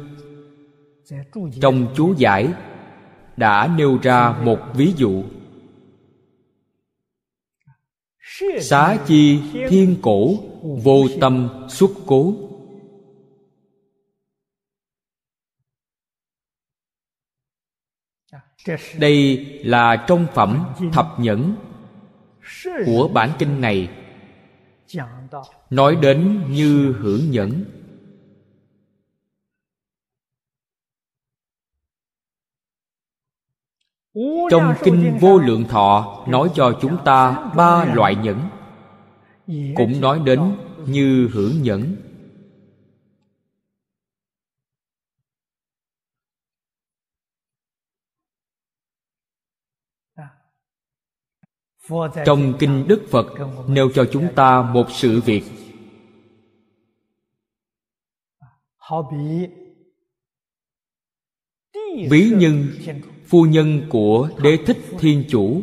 [1.62, 2.54] trong chú giải
[3.38, 5.24] đã nêu ra một ví dụ
[8.62, 12.34] xá chi thiên cổ, vô tâm xuất cố.
[19.00, 21.56] Đây là trong phẩm thập nhẫn
[22.86, 23.90] của bản kinh này.
[25.70, 27.66] Nói đến như hưởng nhẫn.
[34.52, 38.40] Trong kinh vô lượng thọ nói cho chúng ta ba loại nhẫn.
[39.76, 40.58] Cũng nói đến
[40.88, 41.96] như hưởng nhẫn.
[52.26, 53.26] Trong kinh đức phật
[53.68, 55.44] nêu cho chúng ta một sự việc.
[62.10, 62.70] Ví như
[63.30, 65.62] phu nhân của đế thích thiên chủ.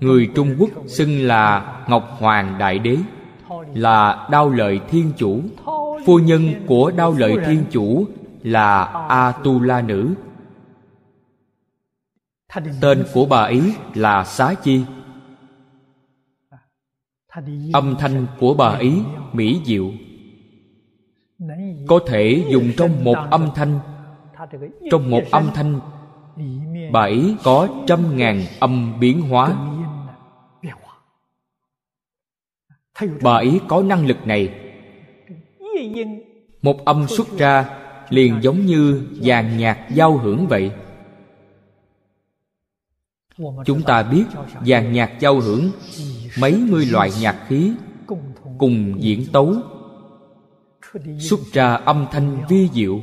[0.00, 2.96] Người trung quốc xưng là ngọc hoàng đại đế,
[3.74, 5.40] là đao lợi thiên chủ.
[6.06, 8.06] Phu nhân của đao lợi thiên chủ
[8.42, 10.14] là a tu la nữ
[12.80, 14.82] tên của bà ấy là xá chi.
[17.72, 19.02] Âm thanh của bà ấy
[19.32, 19.92] mỹ diệu.
[21.86, 23.80] Có thể dùng trong một âm thanh
[24.90, 25.80] trong một âm thanh
[26.92, 29.56] bà ấy có trăm ngàn âm biến hóa.
[33.22, 34.54] bà ấy có năng lực này.
[36.62, 37.78] Một âm xuất ra
[38.08, 40.70] liền giống như dàn nhạc giao hưởng vậy.
[43.64, 44.24] Chúng ta biết
[44.66, 45.70] dàn nhạc giao hưởng
[46.40, 47.72] mấy mươi loại nhạc khí
[48.58, 49.54] cùng diễn tấu
[51.18, 53.00] xuất ra âm thanh vi diệu.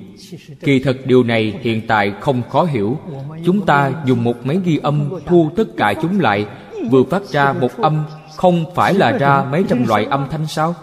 [0.60, 2.98] Kỳ thật điều này hiện tại không khó hiểu.
[3.46, 6.46] Chúng ta dùng một máy ghi âm thu tất cả chúng lại.
[6.92, 10.76] Vừa phát ra một âm, không phải là ra mấy trăm loại âm thanh sao?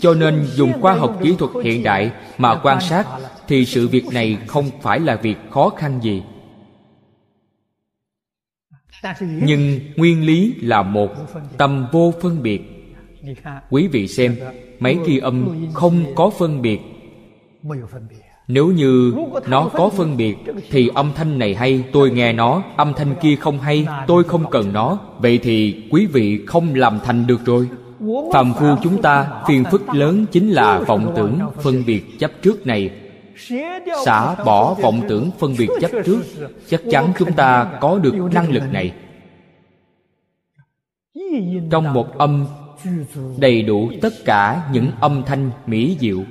[0.00, 3.06] Cho nên dùng khoa học kỹ thuật hiện đại mà quan sát
[3.48, 6.22] thì sự việc này không phải là việc khó khăn gì.
[9.20, 11.08] Nhưng nguyên lý là một,
[11.58, 12.81] tâm vô phân biệt
[13.70, 14.36] quý vị xem
[14.78, 16.80] máy ghi âm không có phân biệt.
[18.48, 19.14] Nếu như
[19.48, 20.36] nó có phân biệt,
[20.70, 24.50] thì âm thanh này hay, tôi nghe nó, âm thanh kia không hay, tôi không
[24.50, 24.98] cần nó.
[25.18, 27.68] Vậy thì quý vị không làm thành được rồi.
[28.32, 32.66] Phàm phu chúng ta, phiền phức lớn chính là vọng tưởng phân biệt chấp trước
[32.66, 32.90] này.
[34.04, 36.22] Xả bỏ vọng tưởng phân biệt chấp trước,
[36.68, 38.92] chắc chắn chúng ta có được năng lực này.
[41.70, 42.46] Trong một âm
[43.38, 46.24] đầy đủ tất cả những âm thanh mỹ diệu.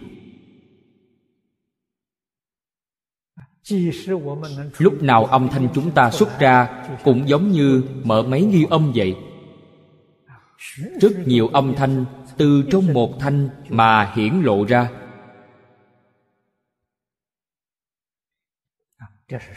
[4.77, 8.91] Lúc nào âm thanh chúng ta xuất ra cũng giống như mở máy ghi âm
[8.95, 9.15] vậy.
[11.01, 12.05] Rất nhiều âm thanh
[12.37, 14.89] từ trong một thanh mà hiển lộ ra.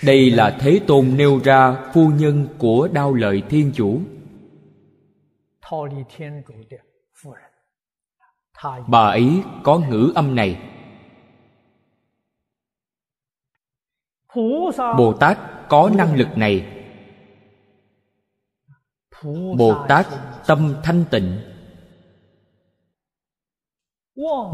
[0.03, 4.01] Đây là thế tôn nêu ra phu nhân của đao lợi thiên chủ
[8.89, 10.71] bà ấy có ngữ âm này.
[14.99, 16.85] Bồ tát có năng lực này.
[19.59, 20.07] Bồ tát
[20.47, 21.41] tâm thanh tịnh.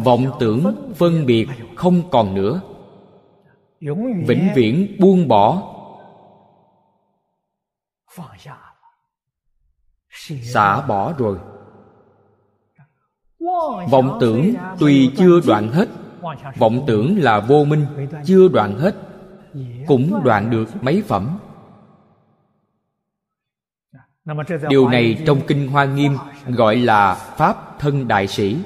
[0.05, 2.61] Vọng tưởng phân biệt không còn nữa.
[4.27, 5.77] Vĩnh viễn buông bỏ
[10.43, 11.39] xả bỏ rồi.
[13.91, 15.89] Vọng tưởng tuy chưa đoạn hết,
[16.59, 17.87] vọng tưởng là vô minh,
[18.25, 18.95] chưa đoạn hết,
[19.87, 21.39] cũng đoạn được mấy phẩm.
[24.69, 26.17] Điều này trong kinh hoa nghiêm
[26.47, 28.59] gọi là pháp thân đại sĩ,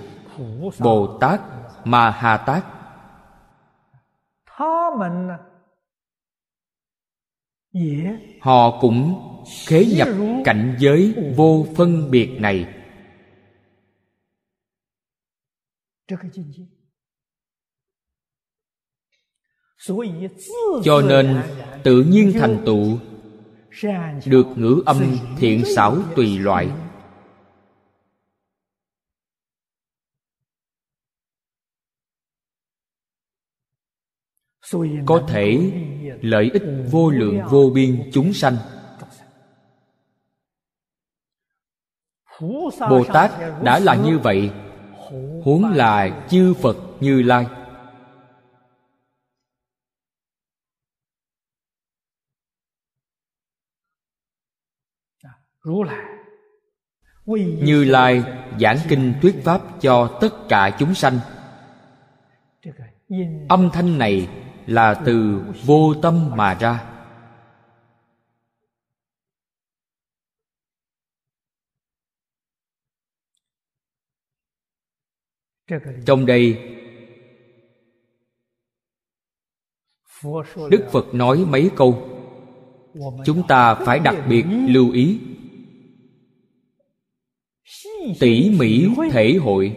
[0.79, 1.41] bồ tát
[1.85, 2.65] ma ha tát
[8.41, 9.15] họ cũng
[9.67, 10.09] khế nhập
[10.45, 12.75] cảnh giới vô phân biệt này.
[20.85, 21.43] Cho nên
[21.83, 22.99] tự nhiên thành tựu,
[24.27, 26.69] được ngữ âm thiện xảo tùy loại.
[35.07, 35.73] Có thể
[36.23, 38.57] lợi ích vô lượng vô biên chúng sanh.
[42.91, 43.31] Bồ tát
[43.63, 44.51] đã là như vậy
[45.45, 47.47] huống là chư phật như lai.
[57.63, 58.23] Như lai
[58.61, 61.19] giảng kinh thuyết pháp cho tất cả chúng sanh.
[63.49, 64.29] Âm thanh này
[64.67, 66.91] là từ vô tâm mà ra.
[76.07, 76.71] Trong đây,
[80.71, 82.11] đức phật nói mấy câu.
[83.25, 85.21] Chúng ta phải đặc biệt lưu ý.
[88.21, 89.77] Tỉ mỉ thể hội,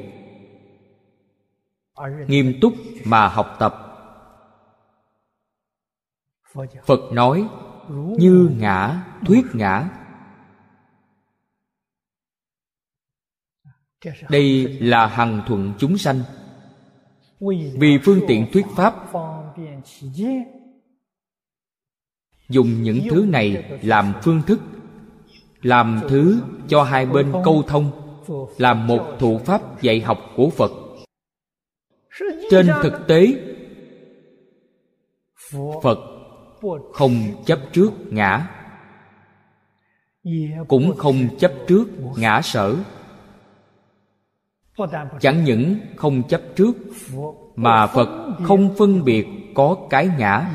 [2.28, 2.74] nghiêm túc
[3.06, 3.87] mà học tập
[6.86, 7.48] phật nói,
[8.18, 9.90] như ngã, thuyết ngã.
[14.30, 16.22] Đây là hằng thuận chúng sanh.
[17.80, 18.96] Vì phương tiện thuyết pháp,
[22.50, 24.60] dùng những thứ này làm phương thức,
[25.62, 27.92] làm thứ cho hai bên câu thông,
[28.58, 30.72] làm một thủ pháp dạy học của phật.
[32.52, 33.34] Trên thực tế,
[35.84, 36.17] phật
[36.94, 38.48] không chấp trước ngã.
[40.68, 41.86] Cũng không chấp trước
[42.18, 42.76] ngã sở.
[45.20, 46.74] Chẳng những không chấp trước,
[47.56, 50.52] mà phật không phân biệt có cái ngã,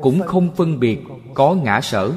[0.00, 0.98] cũng không phân biệt
[1.34, 2.12] có ngã sở.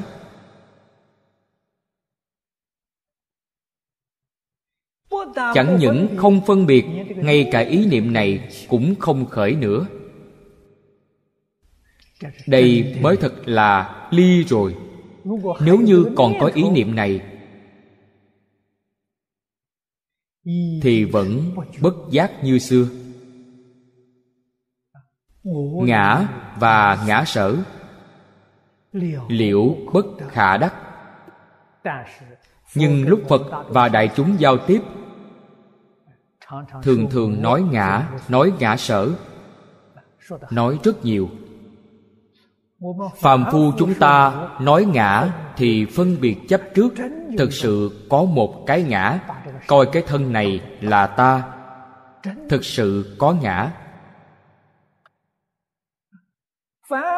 [5.54, 6.84] Chẳng những không phân biệt,
[7.16, 9.86] ngay cả ý niệm này cũng không khởi nữa
[12.46, 14.76] đây mới thật là ly rồi.
[15.60, 17.20] Nếu như còn có ý niệm này,
[20.82, 22.88] thì vẫn bất giác như xưa.
[25.84, 27.56] Ngã và ngã sở,
[29.28, 30.74] liệu bất khả đắc.
[32.74, 34.80] Nhưng lúc phật và đại chúng giao tiếp,
[36.82, 39.10] thường thường nói ngã nói ngã sở,
[40.50, 41.28] nói rất nhiều
[43.16, 46.94] phàm phu chúng ta nói ngã thì phân biệt chấp trước.
[47.38, 49.20] Thực sự có một cái ngã.
[49.66, 51.42] Coi cái thân này là ta.
[52.48, 53.72] Thực sự có ngã.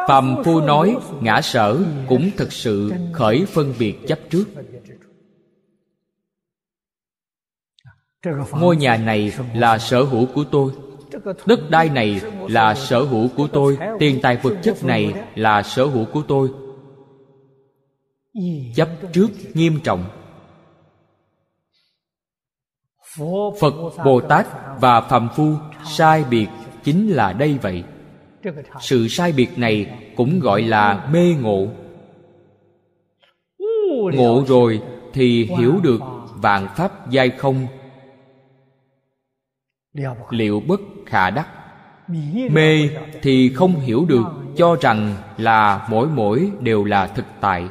[0.07, 4.45] Phàm phu nói ngã sở cũng thực sự khởi phân biệt chấp trước.
[8.51, 10.71] Ngôi nhà này là sở hữu của tôi
[11.45, 15.85] đất đai này là sở hữu của tôi, tiền tài vật chất này là sở
[15.85, 16.49] hữu của tôi.
[18.75, 20.03] Chấp trước nghiêm trọng.
[23.59, 23.73] Phật
[24.05, 24.47] bồ tát
[24.79, 25.53] và phàm phu
[25.85, 26.47] sai biệt
[26.83, 27.83] chính là đây vậy.
[28.79, 31.67] Sự sai biệt này cũng gọi là mê ngộ.
[34.13, 34.81] Ngộ rồi
[35.13, 36.01] thì hiểu được
[36.35, 37.67] vạn pháp giai không
[40.29, 41.47] liệu bất khả đắc?
[42.51, 42.89] Mê
[43.21, 44.23] thì không hiểu được
[44.57, 47.69] cho rằng là mỗi mỗi đều là thực tại.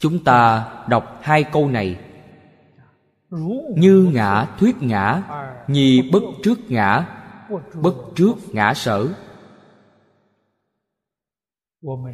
[0.00, 2.00] Chúng ta đọc hai câu này.
[3.76, 5.22] Như ngã thuyết ngã
[5.68, 7.06] nhi bất trước ngã
[7.74, 9.08] bất trước ngã sở.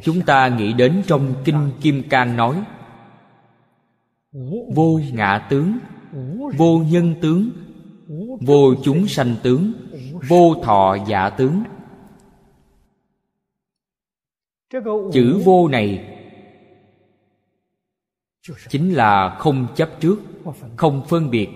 [0.03, 2.63] Chúng ta nghĩ đến trong kinh kim cang nói
[4.75, 5.77] vô ngã tướng,
[6.57, 7.49] vô nhân tướng,
[8.41, 9.73] vô chúng sanh tướng,
[10.27, 11.63] vô thọ giả tướng.
[15.13, 16.09] Chữ vô này
[18.69, 20.17] chính là không chấp trước,
[20.75, 21.49] không phân biệt.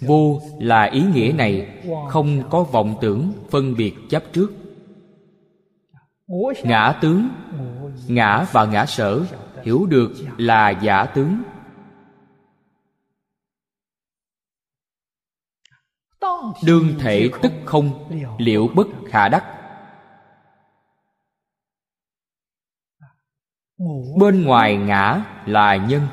[0.00, 4.52] Vô là ý nghĩa này, không có vọng tưởng phân biệt chấp trước
[6.64, 7.28] ngã tướng,
[8.08, 9.24] ngã và ngã sở,
[9.62, 11.42] hiểu được là giả tướng.
[16.64, 19.44] Đương thể tức không, liệu bất khả đắc?
[24.18, 26.08] Bên ngoài ngã là nhân.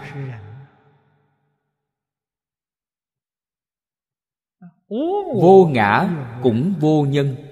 [5.42, 6.10] Vô ngã
[6.44, 7.49] cũng vô nhân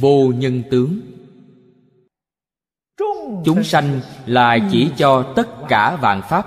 [0.00, 1.00] vô nhân tướng.
[3.44, 6.46] Chúng sanh là chỉ cho tất cả vạn pháp.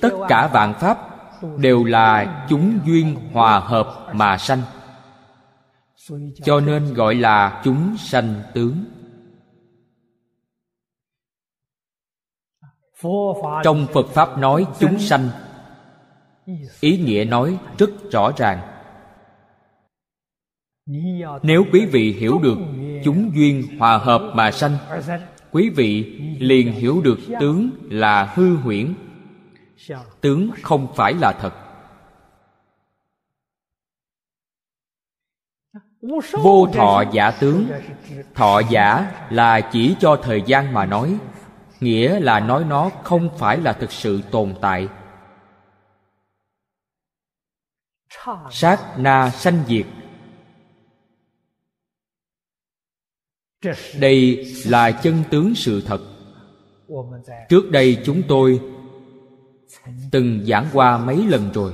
[0.00, 0.98] Tất cả vạn pháp
[1.58, 4.62] đều là chúng duyên hòa hợp mà sanh.
[6.44, 8.84] Cho nên gọi là chúng sanh tướng.
[13.64, 15.28] Trong phật pháp nói chúng sanh
[16.80, 18.73] ý nghĩa nói rất rõ ràng
[21.42, 22.58] nếu quý vị hiểu được
[23.04, 24.76] chúng duyên hòa hợp mà sanh,
[25.50, 28.94] quý vị liền hiểu được tướng là hư huyễn.
[30.20, 31.54] Tướng không phải là thật.
[36.42, 37.66] Vô thọ giả tướng.
[38.34, 41.18] Thọ giả là chỉ cho thời gian mà nói.
[41.80, 44.88] Nghĩa là nói nó không phải là thực sự tồn tại.
[48.50, 49.86] Sát na sanh diệt.
[54.00, 56.00] Đây là chân tướng sự thật.
[57.48, 58.60] Trước đây chúng tôi
[60.10, 61.72] từng giảng qua mấy lần rồi.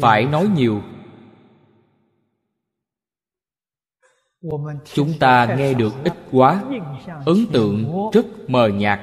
[0.00, 0.82] Phải nói nhiều.
[4.94, 6.64] Chúng ta nghe được ít quá.
[7.26, 9.00] Ấn tượng rất mờ nhạt.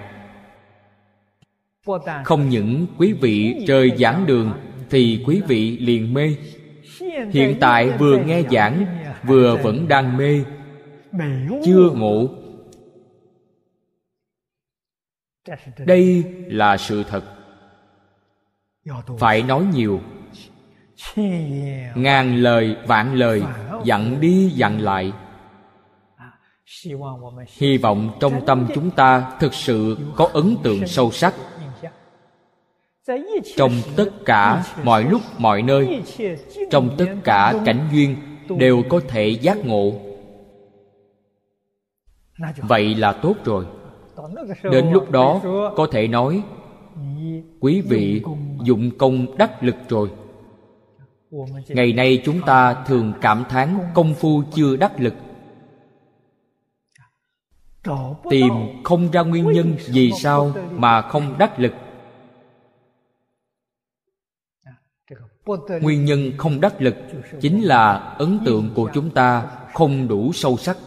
[2.23, 4.53] Không những quý vị rời giảng đường
[4.89, 6.35] thì quý vị liền mê.
[7.31, 8.85] Hiện tại vừa nghe giảng,
[9.23, 10.43] vừa vẫn đang mê
[11.65, 12.27] chưa ngủ.
[15.77, 17.23] Đây là sự thật.
[19.19, 20.01] Phải nói nhiều.
[21.95, 23.43] Ngàn lời, vạn lời,
[23.83, 25.13] dặn đi, dặn lại.
[27.47, 31.35] Hy vọng trong tâm chúng ta thực sự có ấn tượng sâu sắc.
[33.55, 36.01] Trong tất cả mọi lúc, mọi nơi,
[36.71, 38.15] trong tất cả cảnh duyên
[38.57, 40.14] đều có thể giác ngộ
[42.57, 43.65] vậy là tốt rồi.
[44.63, 45.41] Đến lúc đó
[45.75, 46.43] có thể nói
[47.59, 48.23] quý vị
[48.63, 50.11] dụng công đắc lực rồi.
[51.67, 55.13] Ngày nay chúng ta thường cảm thán công phu chưa đắc lực.
[58.29, 61.73] Tìm không ra nguyên nhân vì sao mà không đắc lực.
[65.81, 66.95] Nguyên nhân không đắc lực
[67.41, 70.77] chính là ấn tượng của chúng ta không đủ sâu sắc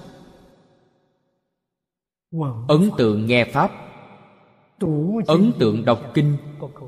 [2.69, 3.71] ấn tượng nghe pháp.
[5.27, 6.37] Ấn tượng đọc kinh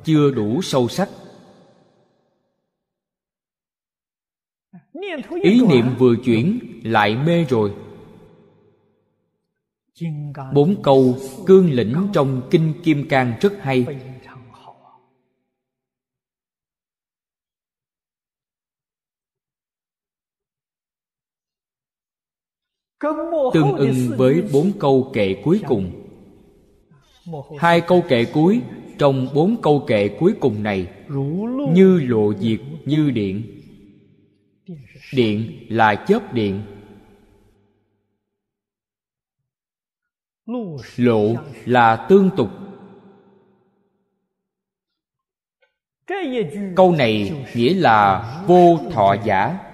[0.05, 1.09] chưa đủ sâu sắc.
[5.43, 7.75] Ý niệm vừa chuyển lại mê rồi.
[10.55, 11.17] Bốn câu
[11.47, 13.87] cương lĩnh trong kinh kim cang rất hay
[23.55, 25.91] tương ưng với bốn câu kệ cuối cùng.
[27.59, 28.61] Hai câu kệ cuối.
[28.99, 30.87] trong bốn câu kệ cuối cùng này
[31.73, 33.43] như lộ diệt như điện.
[35.15, 36.63] Điện là chớp điện.
[40.97, 41.35] Lộ
[41.65, 42.49] là tương tục.
[46.77, 49.70] Câu này nghĩa là vô thọ giả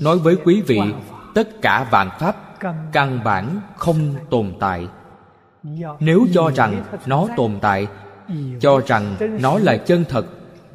[0.00, 0.80] nói với quý vị,
[1.34, 2.36] tất cả vạn pháp,
[2.92, 4.86] căn bản không tồn tại.
[6.00, 7.86] Nếu cho rằng nó tồn tại,
[8.60, 10.26] cho rằng nó là chân thật,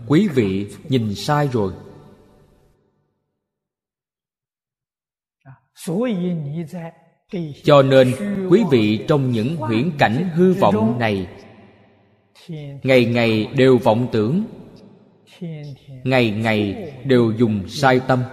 [0.07, 1.73] quý vị nhìn sai rồi.
[7.63, 8.13] Cho nên,
[8.49, 11.27] quý vị trong những huyễn cảnh hư vọng này,
[12.83, 14.43] ngày ngày đều vọng tưởng,
[16.03, 18.23] ngày ngày đều dùng sai tâm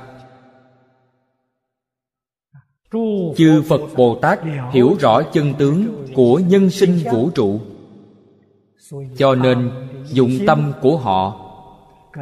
[3.37, 4.41] chư phật bồ tát
[4.73, 7.61] hiểu rõ chân tướng của nhân sinh vũ trụ.
[9.17, 9.71] Cho nên,
[10.13, 11.47] dụng tâm của họ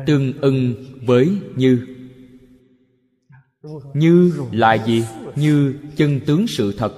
[0.07, 0.75] tương ưng
[1.07, 1.87] với như.
[3.95, 5.05] Như là gì?
[5.37, 6.93] Như chân tướng sự thật.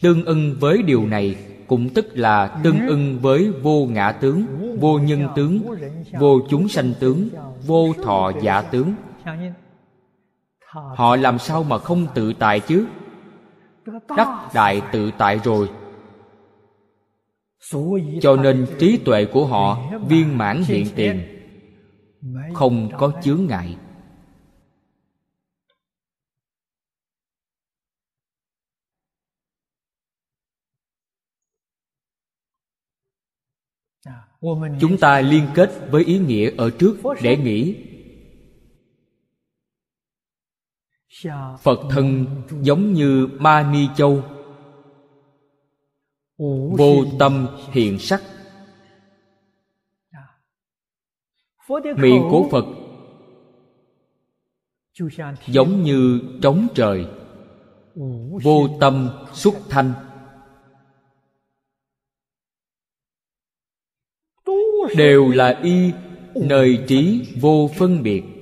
[0.00, 4.44] Tương ưng với điều này cũng tức là tương ưng với vô ngã tướng,
[4.80, 5.60] vô nhân tướng,
[6.18, 7.28] vô chúng sanh tướng,
[7.66, 8.94] vô thọ giả tướng
[10.72, 12.86] họ làm sao mà không tự tại chứ?
[14.16, 15.70] Đắc đại tự tại rồi.
[18.22, 21.22] Cho nên trí tuệ của họ viên mãn hiện tiền,
[22.54, 23.76] không có chướng ngại.
[34.80, 37.76] Chúng ta liên kết với ý nghĩa ở trước để nghĩ.
[41.62, 42.26] Phật thân
[42.62, 44.22] giống như ma ni châu.
[46.78, 48.22] Vô tâm hiện sắc.
[51.96, 52.64] Miệng của phật
[55.46, 57.06] giống như trống trời.
[58.42, 59.92] Vô tâm xuất thanh.
[64.96, 65.92] Đều là y,
[66.34, 68.39] nơi trí vô phân biệt.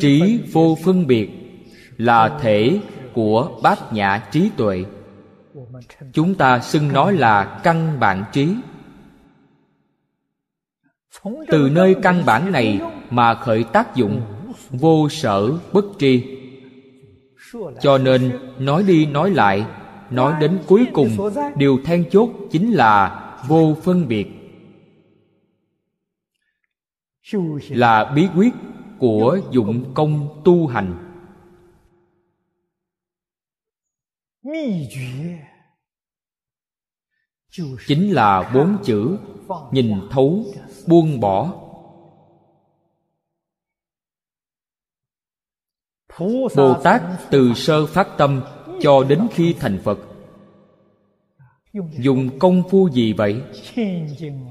[0.00, 1.30] Trí vô phân biệt
[1.96, 2.80] là thể
[3.14, 4.84] của bát nhã trí tuệ.
[6.12, 8.48] Chúng ta xưng nó là căn bản trí.
[11.48, 14.22] Từ nơi căn bản này mà khởi tác dụng
[14.70, 16.22] vô sở bất tri.
[17.80, 19.66] Cho nên nói đi nói lại
[20.10, 21.16] nói đến cuối cùng
[21.56, 24.26] điều then chốt chính là vô phân biệt.
[27.68, 28.52] Là bí quyết
[28.98, 31.02] của dụng công tu hành.
[37.86, 39.18] Chính là bốn chữ
[39.72, 40.44] nhìn thấu
[40.86, 41.52] buông bỏ.
[46.56, 48.42] Bồ tát từ sơ phát tâm
[48.80, 49.98] cho đến khi thành phật.
[51.98, 53.42] Dùng công phu gì vậy?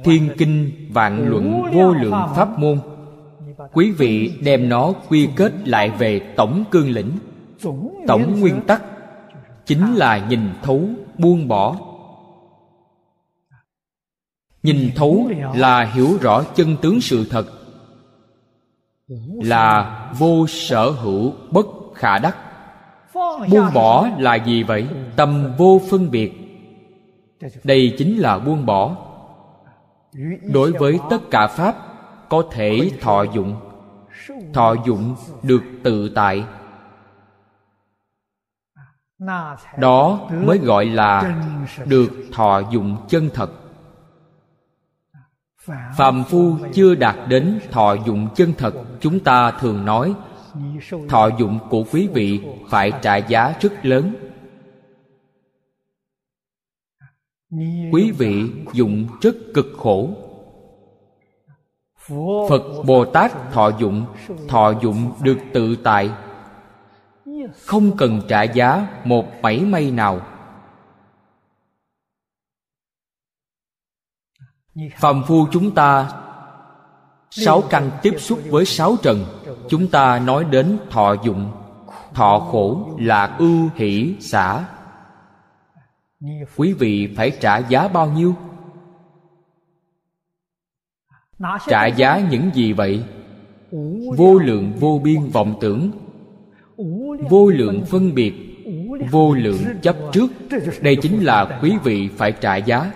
[0.03, 2.94] Thiên kinh vạn luận vô lượng pháp môn
[3.74, 7.11] quý vị đem nó quy kết lại về tổng cương lĩnh.
[8.07, 8.84] Tổng nguyên tắc
[9.66, 10.82] chính là nhìn thấu,
[11.18, 11.76] buông bỏ.
[14.63, 17.45] Nhìn thấu là hiểu rõ chân tướng sự thật,
[19.43, 22.38] là vô sở hữu bất khả đắc.
[23.49, 24.88] Buông bỏ là gì vậy?
[25.16, 26.34] Tâm vô phân biệt.
[27.63, 28.95] Đây chính là buông bỏ.
[30.43, 31.94] Đối với tất cả pháp
[32.30, 33.55] có thể thọ dụng.
[34.53, 36.45] Thọ dụng được tự tại.
[39.78, 41.41] Đó mới gọi là
[41.86, 43.51] được thọ dụng chân thật.
[45.97, 50.15] Phàm phu chưa đạt đến thọ dụng chân thật, chúng ta thường nói,
[51.09, 54.15] thọ dụng của quý vị phải trả giá rất lớn.
[57.91, 60.24] Quý vị dụng rất cực khổ
[62.49, 64.05] phật bồ tát thọ dụng
[64.47, 66.11] thọ dụng được tự tại.
[67.65, 70.21] Không cần trả giá một mảy may nào.
[74.97, 76.11] Phàm phu chúng ta
[77.29, 79.25] sáu căn tiếp xúc với sáu trần,
[79.69, 81.51] chúng ta nói đến thọ dụng,
[82.13, 84.65] thọ khổ là ưu hỷ xả.
[86.57, 88.35] Quý vị phải trả giá bao nhiêu?
[91.67, 93.03] Trả giá những gì vậy?
[94.17, 95.91] Vô lượng vô biên vọng tưởng.
[97.29, 98.33] Vô lượng phân biệt.
[99.11, 100.27] Vô lượng chấp trước.
[100.81, 102.91] Đây chính là quý vị phải trả giá.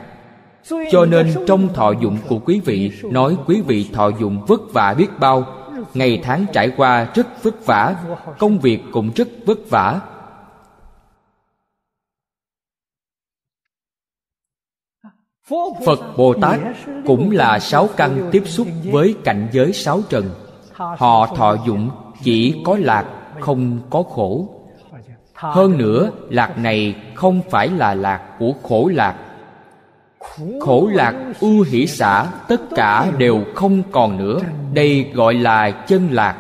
[0.92, 4.94] Cho nên trong thọ dụng của quý vị nói quý vị thọ dụng vất vả
[4.98, 5.46] biết bao.
[5.94, 7.96] Ngày tháng trải qua rất vất vả.
[8.40, 10.02] Công việc cũng rất vất vả
[15.86, 16.60] phật bồ tát
[17.06, 20.30] cũng là sáu căn tiếp xúc với cảnh giới sáu trần.
[20.74, 21.90] Họ thọ dụng
[22.24, 23.06] chỉ có lạc,
[23.40, 24.50] không có khổ.
[25.34, 29.16] Hơn nữa, lạc này không phải là lạc của khổ lạc.
[30.60, 34.40] Khổ lạc, ưu hỷ xả, tất cả đều không còn nữa.
[34.74, 36.36] Đây gọi là chân lạc.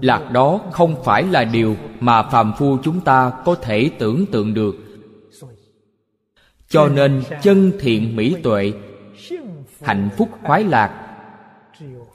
[0.00, 4.54] Lạc đó không phải là điều mà phàm phu chúng ta có thể tưởng tượng
[4.54, 4.89] được
[6.70, 8.72] cho nên chân thiện mỹ tuệ,
[9.80, 10.90] hạnh phúc khoái lạc,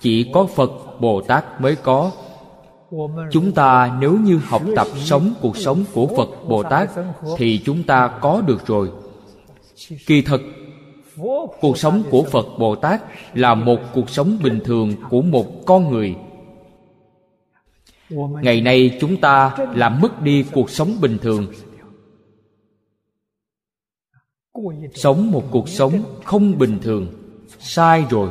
[0.01, 2.11] chỉ có phật bồ tát mới có.
[3.31, 6.89] Chúng ta nếu như học tập sống cuộc sống của phật bồ tát
[7.37, 8.89] thì chúng ta có được rồi.
[10.05, 10.41] Kỳ thực
[11.61, 13.01] cuộc sống của phật bồ tát
[13.33, 16.15] là một cuộc sống bình thường của một con người.
[18.41, 21.47] Ngày nay chúng ta làm mất đi cuộc sống bình thường
[24.93, 27.07] sống một cuộc sống không bình thường.
[27.59, 28.29] Sai rồi.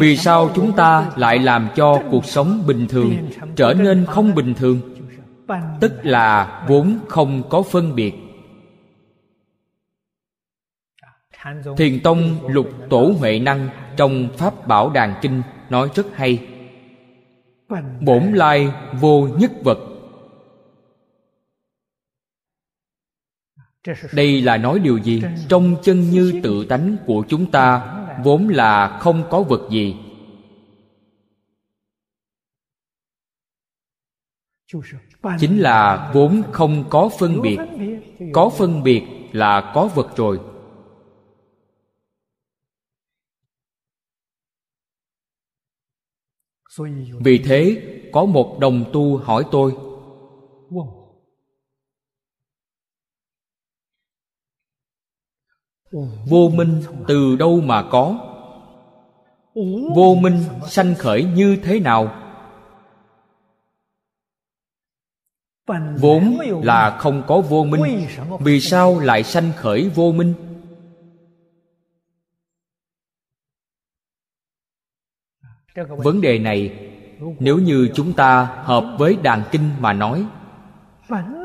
[0.00, 4.54] Vì sao chúng ta lại làm cho cuộc sống bình thường trở nên không bình
[4.54, 4.80] thường?
[5.80, 8.14] Tức là vốn không có phân biệt.
[11.76, 16.46] Thiền tông lục tổ huệ năng trong pháp bảo đàn kinh nói rất hay.
[18.00, 19.78] Bổn lai vô nhất vật
[24.12, 25.22] đây là nói điều gì?
[25.48, 29.96] Trong chân như tự tánh của chúng ta vốn là không có vật gì.
[35.38, 37.58] Chính là vốn không có phân biệt.
[38.32, 40.40] có phân biệt là có vật rồi.
[47.20, 47.82] Vì thế
[48.12, 49.72] có một đồng tu hỏi tôi
[56.26, 58.18] vô minh từ đâu mà có?
[59.94, 60.38] Vô minh
[60.68, 62.14] sanh khởi như thế nào?
[65.98, 68.06] Vốn là không có vô minh,
[68.40, 70.34] vì sao lại sanh khởi vô minh?
[75.88, 76.90] Vấn đề này,
[77.38, 80.26] nếu như chúng ta hợp với đàn kinh mà nói,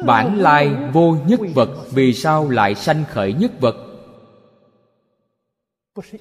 [0.06, 3.89] bản lai vô nhất vật vì sao lại sanh khởi nhất vật?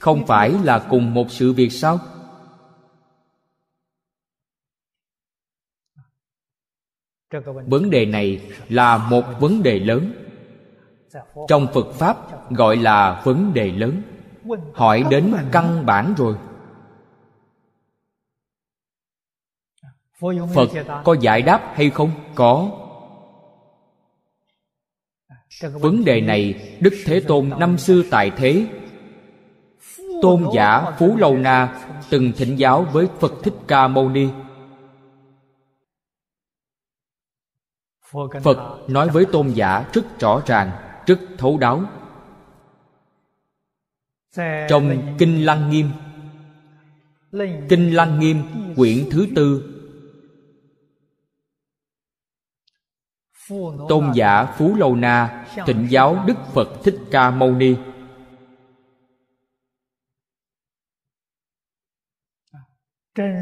[0.01, 1.99] Không phải là cùng một sự việc sao?
[7.67, 10.13] Vấn đề này là một vấn đề lớn.
[11.49, 12.17] Trong phật pháp
[12.51, 14.03] gọi là vấn đề lớn.
[14.75, 16.37] Hỏi đến căn bản rồi.
[20.55, 20.69] Phật
[21.05, 22.11] có giải đáp hay không?
[22.35, 22.71] Có.
[25.61, 28.67] Vấn đề này đức thế tôn năm xưa tại thế
[30.23, 34.29] tôn giả phú lâu na từng thỉnh giáo với phật thích ca mâu ni.
[38.43, 40.71] Phật nói với tôn giả rất rõ ràng,
[41.07, 41.83] rất thấu đáo.
[44.69, 45.91] Trong kinh lăng nghiêm,
[47.69, 48.43] kinh lăng nghiêm
[48.77, 49.75] quyển thứ tư,
[53.89, 57.77] tôn giả phú lâu na tịnh giáo đức phật thích ca mâu ni.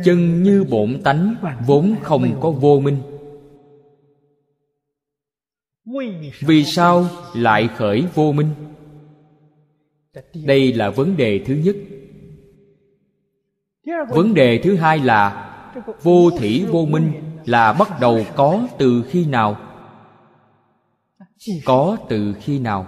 [0.04, 1.34] Chân như bổn tánh,
[1.66, 2.98] vốn không có vô minh.
[6.40, 8.48] Vì sao lại khởi vô minh?
[10.34, 11.76] Đây là vấn đề thứ nhất.
[14.08, 15.52] Vấn đề thứ hai là
[16.02, 17.12] vô thủy vô minh
[17.44, 19.56] là bắt đầu có từ khi nào?
[21.64, 22.86] Có từ khi nào?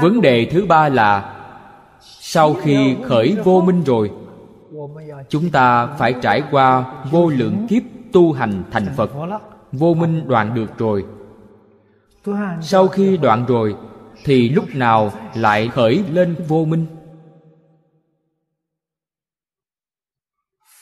[0.00, 1.32] Vấn đề thứ ba là
[2.00, 4.10] sau khi khởi vô minh rồi
[5.28, 9.10] chúng ta phải trải qua vô lượng kiếp tu hành thành phật.
[9.72, 11.04] Vô minh đoạn được rồi.
[12.60, 13.76] Sau khi đoạn rồi,
[14.24, 16.86] thì lúc nào lại khởi lên vô minh?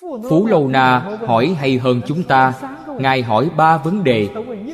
[0.00, 2.54] Phú lâu na hỏi hay hơn chúng ta,
[2.98, 4.28] ngài hỏi ba vấn đề.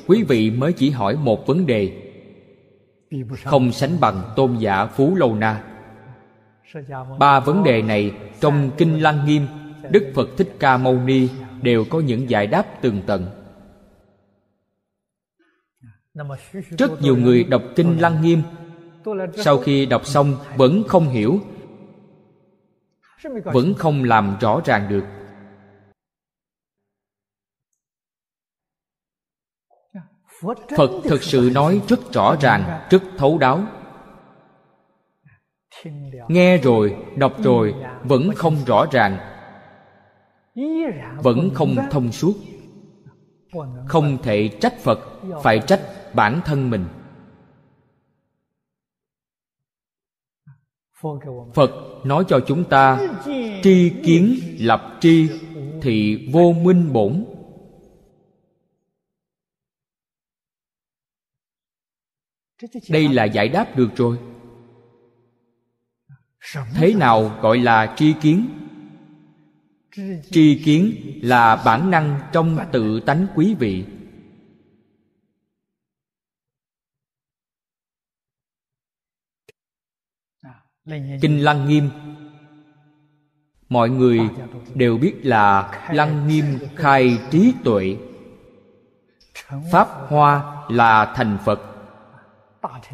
[0.06, 2.12] Quý vị mới chỉ hỏi một vấn đề.
[3.44, 5.64] Không sánh bằng tôn giả phú lâu na
[7.18, 9.46] ba vấn đề này trong kinh lăng nghiêm,
[9.90, 11.28] đức phật thích ca mâu ni
[11.62, 13.26] đều có những giải đáp tường tận.
[16.78, 18.42] Rất nhiều người đọc kinh lăng nghiêm,
[19.36, 21.40] sau khi đọc xong vẫn không hiểu,
[23.44, 25.04] vẫn không làm rõ ràng được.
[30.76, 33.66] Phật thực sự nói rất rõ ràng, rất thấu đáo
[36.28, 37.74] nghe rồi đọc rồi
[38.04, 39.18] vẫn không rõ ràng.
[41.22, 42.34] Vẫn không thông suốt.
[43.86, 44.98] Không thể trách phật
[45.42, 45.80] phải trách
[46.14, 46.84] bản thân mình.
[51.54, 51.70] Phật
[52.04, 53.00] nói cho chúng ta
[53.62, 55.28] tri kiến lập tri
[55.82, 57.24] thì vô minh bổn.
[62.90, 64.18] Đây là giải đáp được rồi
[66.74, 68.48] thế nào gọi là tri kiến?
[70.30, 70.94] Tri kiến.
[71.22, 73.84] là bản năng trong tự tánh quý vị.
[81.20, 81.90] Kinh lăng nghiêm.
[83.68, 84.20] Mọi người
[84.74, 86.44] đều biết là lăng nghiêm
[86.76, 87.96] khai trí tuệ.
[89.72, 91.69] Pháp hoa là thành phật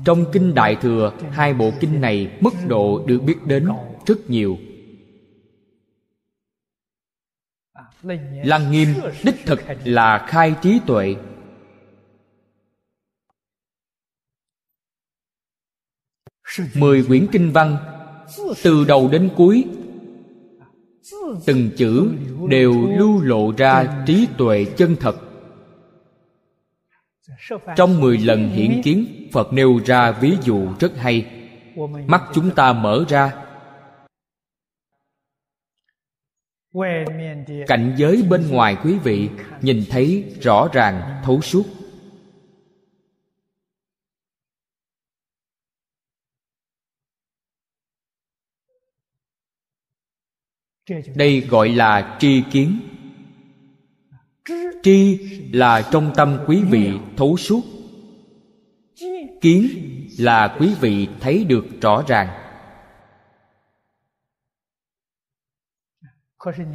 [0.04, 3.68] trong kinh đại thừa, hai bộ kinh này mức độ được biết đến
[4.06, 4.58] rất nhiều.
[8.44, 8.88] Lăng nghiêm
[9.24, 11.16] đích thực là khai trí tuệ.
[16.74, 17.76] Mười quyển kinh văn,
[18.62, 19.64] từ đầu đến cuối,
[21.46, 22.10] từng chữ
[22.48, 25.25] đều lưu lộ ra trí tuệ chân thật
[27.76, 31.26] trong mười lần hiển kiến phật nêu ra ví dụ rất hay.
[32.06, 33.42] Mắt chúng ta mở ra.
[37.66, 39.28] Cảnh giới bên ngoài quý vị
[39.60, 41.66] nhìn thấy rõ ràng thấu suốt.
[51.14, 52.80] Đây gọi là tri kiến
[54.82, 55.18] tri
[55.52, 57.62] là trong tâm quý vị thấu suốt.
[59.40, 59.68] Kiến
[60.18, 62.28] là quý vị thấy được rõ ràng.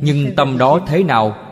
[0.01, 1.47] Nhưng tâm đó thế nào?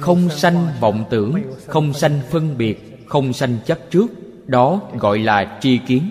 [0.00, 1.34] Không sanh vọng tưởng,
[1.66, 4.06] không sanh phân biệt, không sanh chấp trước,
[4.46, 6.08] đó gọi là tri kiến.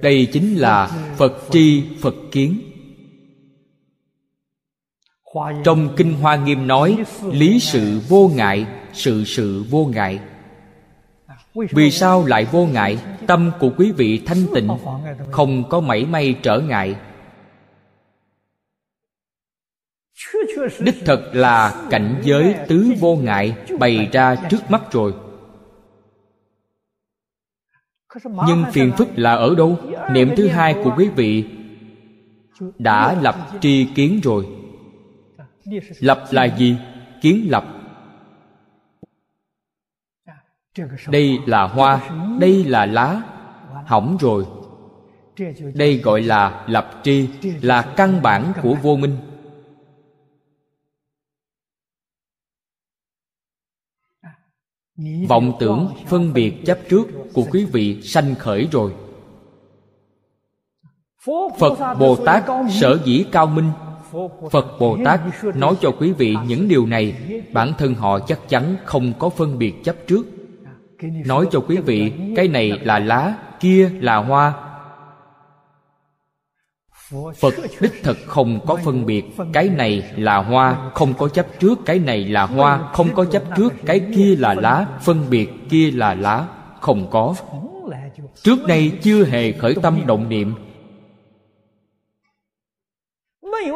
[0.00, 0.86] Đây chính là
[1.16, 2.69] phật tri phật kiến
[5.64, 10.20] trong kinh hoa nghiêm nói lý sự vô ngại sự sự vô ngại.
[11.54, 12.98] Vì sao lại vô ngại?
[13.26, 14.68] tâm của quý vị thanh tịnh
[15.30, 16.96] không có mảy may trở ngại.
[20.80, 25.14] Đích thật là cảnh giới tứ vô ngại bày ra trước mắt rồi.
[28.46, 29.78] Nhưng phiền phức là ở đâu?
[30.12, 31.44] Niệm thứ hai của quý vị
[32.78, 34.46] đã lập tri kiến rồi
[36.00, 36.76] lập là gì?
[37.20, 37.64] Kiến lập.
[41.08, 42.10] Đây là hoa,
[42.40, 43.22] đây là lá.
[43.86, 44.46] Hỏng rồi.
[45.74, 47.28] Đây gọi là lập tri,
[47.62, 49.16] là căn bản của vô minh.
[55.28, 57.04] Vọng tưởng phân biệt chấp trước
[57.34, 58.94] của quý vị sanh khởi rồi.
[61.58, 63.70] Phật bồ tát sở dĩ cao minh
[64.50, 65.20] phật bồ tát
[65.54, 67.14] nói cho quý vị những điều này,
[67.52, 70.26] bản thân họ chắc chắn không có phân biệt chấp trước.
[71.26, 74.54] Nói cho quý vị, cái này là lá, kia là hoa.
[77.40, 81.78] Phật đích thực không có phân biệt, cái này là hoa, không có chấp trước,
[81.84, 85.90] cái này là hoa, không có chấp trước, cái kia là lá, phân biệt kia
[85.90, 86.46] là lá,
[86.80, 87.34] không có.
[88.42, 90.54] Trước đây chưa hề khởi tâm động niệm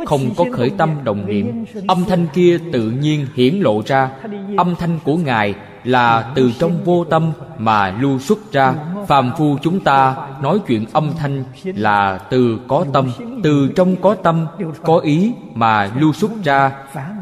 [0.07, 4.11] không có khởi tâm đồng niệm, âm thanh kia tự nhiên hiển lộ ra.
[4.57, 5.55] Âm thanh của ngài
[5.85, 8.74] là từ trong vô tâm mà lưu xuất ra.
[9.09, 13.11] Phàm phu chúng ta nói chuyện âm thanh là từ có tâm,
[13.43, 14.47] từ trong có tâm,
[14.82, 16.72] có ý mà lưu xuất ra.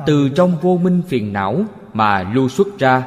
[0.07, 3.05] Từ trong vô minh phiền não mà lưu xuất ra.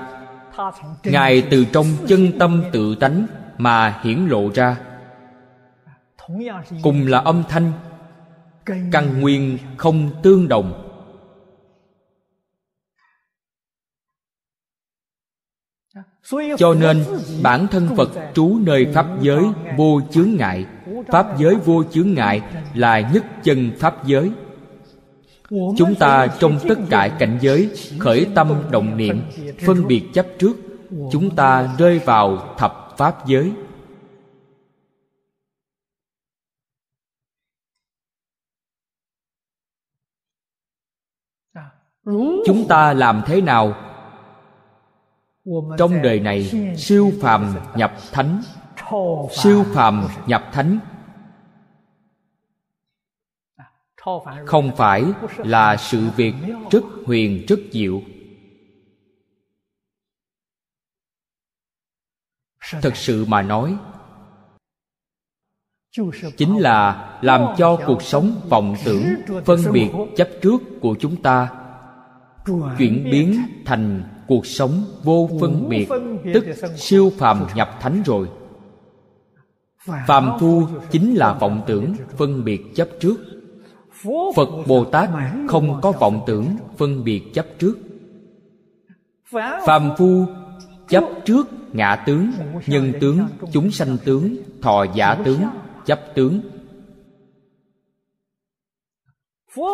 [1.03, 3.27] Ngài từ trong chân tâm tự tánh
[3.57, 4.75] mà hiển lộ ra.
[6.83, 7.71] Cùng là âm thanh
[8.65, 10.81] căn nguyên không tương đồng.
[16.57, 17.03] Cho nên
[17.41, 19.43] bản thân phật trú nơi pháp giới
[19.77, 20.65] vô chướng ngại.
[21.07, 22.41] Pháp giới vô chướng ngại
[22.73, 24.31] là nhất chân pháp giới.
[25.49, 29.21] Chúng ta trong tất cả cảnh giới khởi tâm động niệm
[29.65, 30.57] phân biệt chấp trước
[31.11, 33.51] chúng ta rơi vào thập pháp giới
[42.45, 43.73] chúng ta làm thế nào?
[45.77, 48.41] Trong đời này siêu phàm nhập thánh.
[49.31, 50.79] Siêu phàm nhập thánh.
[54.45, 55.03] Không phải
[55.37, 56.33] là sự việc
[56.71, 58.01] rất huyền rất diệu.
[62.81, 63.77] Thật sự mà nói
[66.37, 69.03] chính là làm cho cuộc sống vọng tưởng
[69.45, 71.64] phân biệt chấp trước của chúng ta
[72.77, 75.89] chuyển biến thành cuộc sống vô phân biệt
[76.33, 76.45] tức
[76.77, 78.27] siêu phàm nhập thánh rồi.
[80.07, 83.15] Phàm phu chính là vọng tưởng phân biệt chấp trước.
[84.35, 85.09] Phật bồ tát
[85.47, 86.45] không có vọng tưởng
[86.77, 87.77] phân biệt chấp trước.
[89.65, 90.25] Phàm phu
[90.89, 92.31] chấp trước ngã tướng
[92.67, 93.19] nhân tướng
[93.51, 95.41] chúng sanh tướng thọ giả tướng
[95.85, 96.41] chấp tướng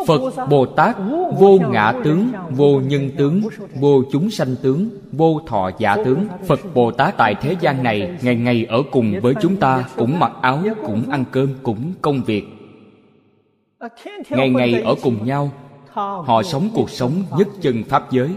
[0.07, 0.95] phật bồ tát
[1.39, 3.41] vô ngã tướng vô nhân tướng
[3.79, 6.27] vô chúng sanh tướng vô thọ giả tướng.
[6.47, 10.19] phật bồ tát tại thế gian này ngày ngày ở cùng với chúng ta cũng
[10.19, 12.43] mặc áo cũng ăn cơm cũng công việc.
[14.29, 15.51] Ngày ngày ở cùng nhau
[16.25, 18.29] họ sống cuộc sống nhất chân pháp giới.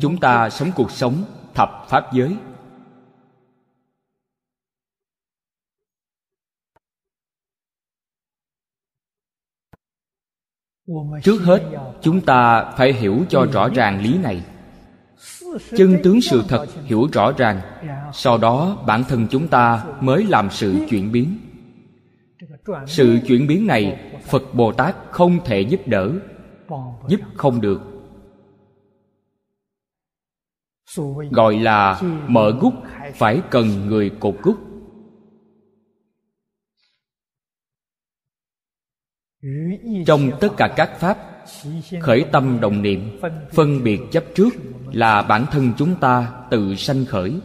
[0.00, 1.14] Chúng ta sống cuộc sống
[1.54, 2.36] thập pháp giới
[11.22, 11.62] trước hết,
[12.00, 14.42] chúng ta phải hiểu cho rõ ràng lý này.
[15.76, 17.60] Chân tướng sự thật hiểu rõ ràng.
[18.12, 21.38] Sau đó, bản thân chúng ta mới làm sự chuyển biến.
[22.86, 26.10] Sự chuyển biến này phật bồ tát không thể giúp đỡ,
[27.08, 27.80] giúp không được.
[31.30, 32.74] Gọi là mở gút
[33.14, 34.56] phải cần người cột gút
[40.06, 41.18] trong tất cả các pháp,
[42.00, 43.20] khởi tâm đồng niệm,
[43.52, 44.50] phân biệt chấp trước
[44.92, 47.40] là bản thân chúng ta tự sanh khởi.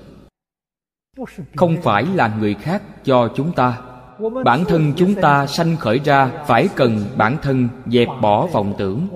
[1.56, 3.82] Không phải là người khác cho chúng ta.
[4.46, 9.08] Bản thân chúng ta sanh khởi ra phải cần bản thân dẹp bỏ vọng tưởng,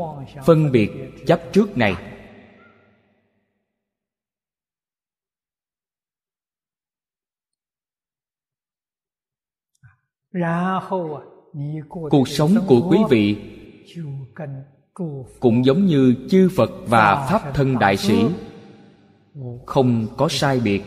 [0.46, 0.92] phân biệt
[1.28, 1.96] chấp trước này
[11.90, 13.38] cuộc sống của quý vị
[15.40, 18.26] cũng giống như chư phật và pháp thân đại sĩ.
[19.66, 20.84] Không có sai biệt.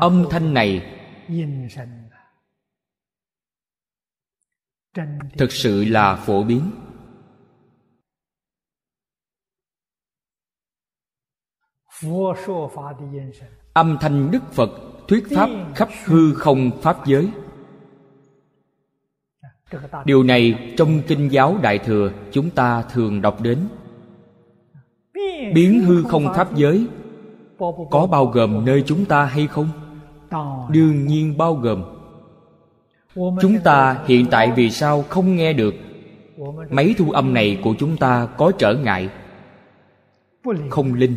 [0.00, 0.82] Âm thanh này
[5.38, 6.70] thực sự là phổ biến.
[13.72, 14.70] Âm thanh đức phật
[15.08, 17.28] thuyết pháp khắp hư không pháp giới.
[20.04, 23.68] Điều này trong kinh giáo đại thừa chúng ta thường đọc đến.
[25.54, 26.86] Biến hư không pháp giới
[27.90, 29.68] có bao gồm nơi chúng ta hay không?
[30.70, 32.01] Đương nhiên bao gồm
[33.14, 35.74] chúng ta hiện tại vì sao không nghe được?
[36.70, 39.08] Máy thu âm này của chúng ta có trở ngại?
[40.70, 41.14] Không linh.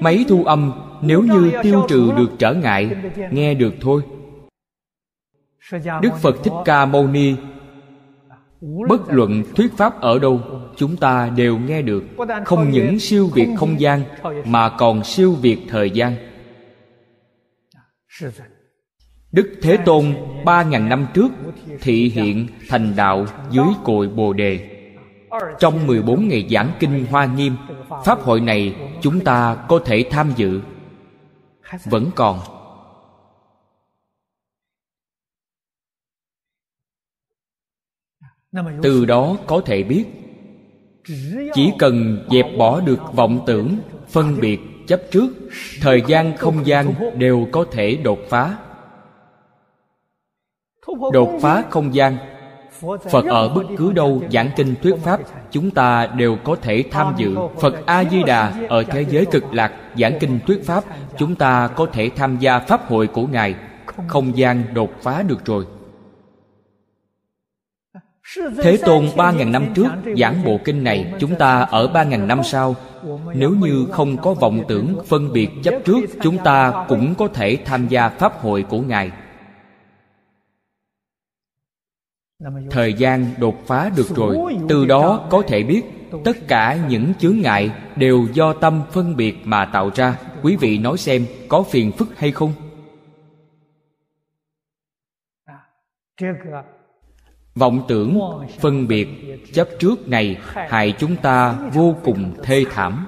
[0.00, 0.72] Máy thu âm,
[1.02, 2.96] nếu như tiêu trừ được trở ngại,
[3.30, 4.02] nghe được thôi.
[6.02, 7.34] Đức phật thích ca mâu ni,
[8.88, 10.40] bất luận thuyết pháp ở đâu,
[10.76, 12.04] chúng ta đều nghe được.
[12.44, 14.02] Không những siêu việt không gian,
[14.44, 16.33] mà còn siêu việt thời gian
[19.32, 21.28] đức thế tôn, ba ngàn năm trước,
[21.80, 24.70] thị hiện thành đạo dưới cội bồ đề.
[25.58, 27.56] Trong 14 ngày giảng kinh Hoa Nghiêm,
[28.04, 30.60] Pháp hội này chúng ta có thể tham dự.
[31.84, 32.40] Vẫn còn.
[38.82, 40.04] Từ đó có thể biết,
[41.54, 45.28] chỉ cần dẹp bỏ được vọng tưởng, phân biệt chấp trước,
[45.80, 48.56] thời gian không gian đều có thể đột phá.
[51.12, 52.16] Đột phá không gian,
[53.10, 55.20] phật ở bất cứ đâu giảng kinh thuyết pháp,
[55.50, 57.36] chúng ta đều có thể tham dự.
[57.60, 60.84] Phật a di đà ở thế giới cực lạc giảng kinh thuyết pháp,
[61.18, 63.54] chúng ta có thể tham gia pháp hội của ngài.
[64.08, 65.66] Không gian đột phá được rồi.
[68.62, 72.28] Thế Tôn ba ngàn năm trước giảng bộ kinh này, Chúng ta ở ba ngàn
[72.28, 72.74] năm sau
[73.34, 77.58] nếu như không có vọng tưởng phân biệt chấp trước, Chúng ta cũng có thể
[77.64, 79.10] tham gia Pháp hội của Ngài.
[82.70, 85.82] Thời gian đột phá được rồi, Từ đó có thể biết
[86.24, 90.18] Tất cả những chướng ngại Đều do tâm phân biệt mà tạo ra.
[90.42, 92.52] Quý vị nói xem có phiền phức hay không?
[97.54, 98.18] Vọng tưởng
[98.60, 99.08] phân biệt
[99.52, 103.06] chấp trước này hại chúng ta vô cùng thê thảm.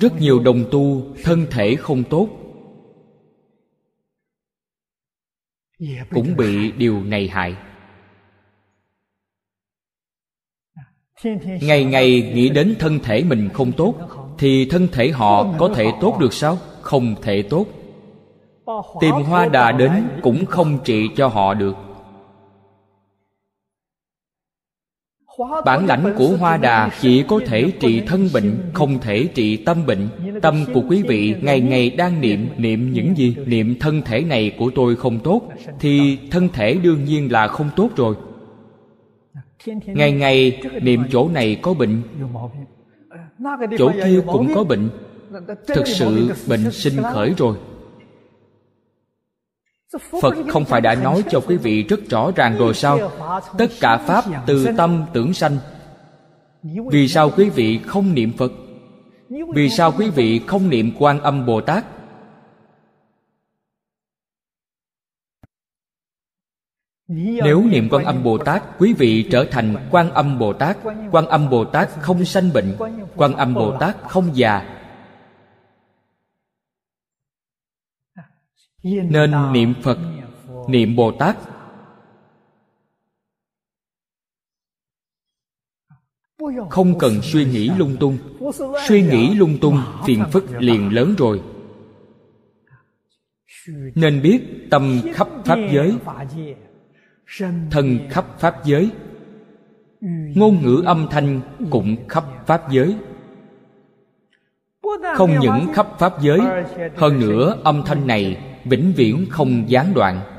[0.00, 2.28] Rất nhiều đồng tu thân thể không tốt
[6.10, 7.56] cũng bị điều này hại.
[11.44, 13.94] Ngày ngày nghĩ đến thân thể mình không tốt
[14.38, 16.58] thì thân thể họ có thể tốt được sao?
[16.82, 17.66] Không thể tốt
[19.00, 21.76] tìm hoa đà đến cũng không trị cho họ được.
[25.64, 29.86] Bản lãnh của hoa đà chỉ có thể trị thân bệnh, không thể trị tâm
[29.86, 30.08] bệnh.
[30.42, 33.36] Tâm của quý vị ngày ngày đang niệm niệm những gì?
[33.46, 35.42] Niệm thân thể này của tôi không tốt,
[35.80, 38.14] thì thân thể đương nhiên là không tốt rồi.
[39.84, 42.02] Ngày ngày niệm chỗ này có bệnh.
[43.78, 44.88] Chỗ kia cũng có bệnh.
[45.66, 47.56] Thực sự bệnh sinh khởi rồi
[50.22, 53.12] phật không phải đã nói cho quý vị rất rõ ràng rồi sao?
[53.58, 55.56] Tất cả pháp từ tâm tưởng sanh.
[56.62, 58.52] Vì sao quý vị không niệm phật?
[59.54, 61.84] Vì sao quý vị không niệm quan âm bồ tát?
[67.44, 70.76] Nếu niệm quan âm bồ tát, quý vị trở thành quan âm bồ tát.
[71.10, 72.76] Quan âm bồ tát không sanh bệnh.
[73.16, 74.77] Quan âm bồ tát không già.
[79.10, 79.98] Nên niệm phật
[80.68, 81.36] niệm bồ tát.
[86.70, 88.18] Không cần suy nghĩ lung tung.
[88.88, 91.42] suy nghĩ lung tung phiền phức liền lớn rồi.
[93.94, 94.40] Nên biết
[94.70, 95.94] tâm khắp pháp giới.
[97.70, 98.90] thân khắp pháp giới.
[100.34, 101.40] ngôn ngữ âm thanh
[101.70, 102.96] cũng khắp pháp giới.
[105.16, 106.40] Không những khắp pháp giới
[106.96, 110.34] hơn nữa âm thanh này vĩnh viễn không gián đoạn.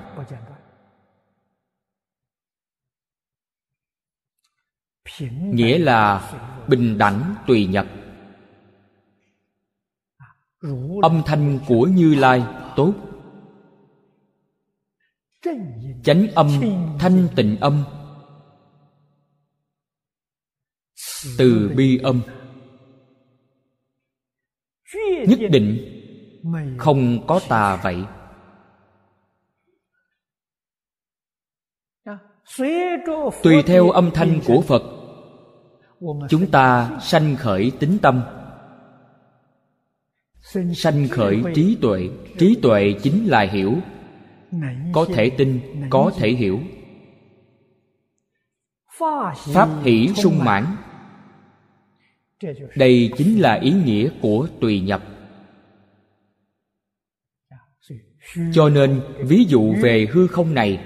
[5.53, 6.31] Nghĩa là
[6.67, 7.87] bình đẳng tùy nhập.
[11.01, 12.43] Âm thanh của như lai
[12.75, 12.93] tốt.
[16.03, 16.47] Chánh âm,
[16.99, 17.83] thanh tịnh âm.
[21.37, 22.21] Từ bi âm.
[25.27, 25.98] Nhất định
[26.77, 28.05] không có tà vậy.
[33.43, 34.83] Tùy theo âm thanh của phật
[36.29, 38.21] chúng ta sanh khởi tính tâm.
[40.75, 42.09] Sanh khởi trí tuệ.
[42.37, 43.75] trí tuệ chính là hiểu.
[44.93, 45.59] Có thể tin
[45.89, 46.59] có thể hiểu.
[49.53, 50.65] Pháp hỷ sung mãn.
[52.75, 55.03] đây chính là ý nghĩa của tùy nhập
[58.53, 60.85] cho nên, ví dụ về hư không này.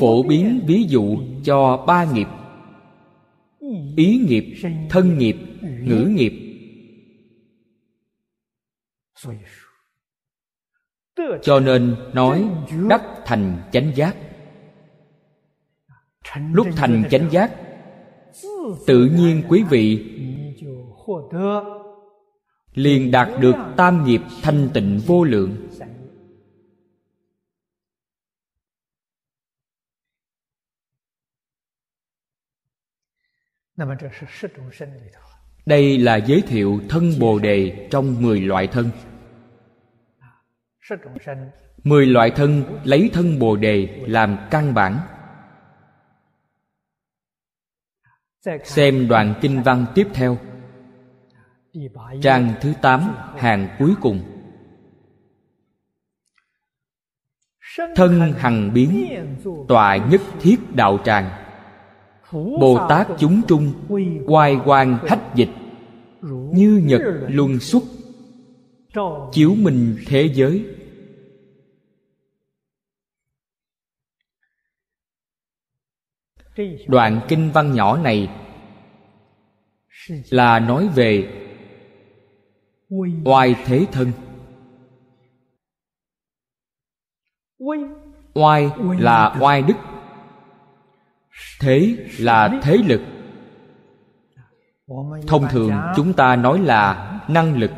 [0.00, 2.26] Phổ biến ví dụ cho ba nghiệp.
[3.96, 4.44] Ý nghiệp,
[4.90, 6.32] thân nghiệp, ngữ nghiệp.
[11.42, 12.48] Cho nên nói
[12.88, 14.16] đắc thành chánh giác.
[16.52, 17.50] Lúc thành chánh giác,
[18.86, 20.06] tự nhiên quý vị
[22.74, 25.69] liền đạt được tam nghiệp thanh tịnh vô lượng.
[35.66, 38.90] Đây là giới thiệu thân bồ đề trong mười loại thân.
[41.84, 44.98] mười loại thân lấy thân bồ đề làm căn bản.
[48.64, 50.38] xem đoạn kinh văn tiếp theo.
[52.22, 54.20] Trang thứ tám hàng cuối cùng.
[57.96, 59.08] Thân hằng biến
[59.68, 61.49] tọa nhất thiết đạo tràng
[62.32, 63.72] bồ tát chúng trung,
[64.26, 65.50] oai hoàng hách dịch,
[66.52, 67.82] như nhật luân xuất,
[69.32, 70.66] chiếu mình thế giới.
[76.86, 78.28] Đoạn kinh văn nhỏ này
[80.30, 81.28] là nói về
[83.24, 84.12] oai thế thân.
[88.34, 89.74] Oai là oai đức
[91.60, 93.00] thế là thế lực.
[95.26, 97.70] Thông thường chúng ta nói là năng lực.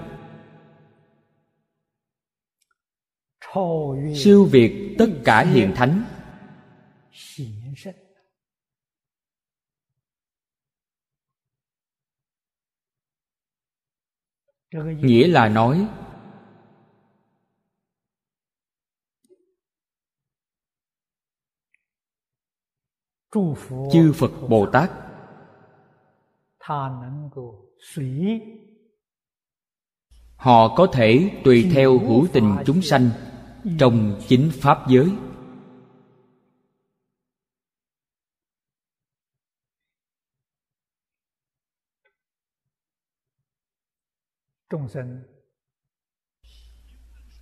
[4.17, 6.05] Siêu việt tất cả hiền thánh.
[15.01, 15.89] Nghĩa là nói
[23.93, 24.91] chư phật bồ tát.
[30.37, 33.11] Họ có thể tùy theo hữu tình chúng sanh
[33.79, 35.11] trong chính pháp giới.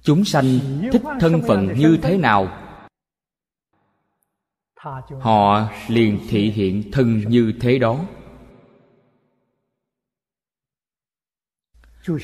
[0.02, 0.50] Chúng sanh.
[0.92, 2.69] Thích thân phận như thế nào
[5.20, 8.04] họ liền thị hiện thân như thế đó.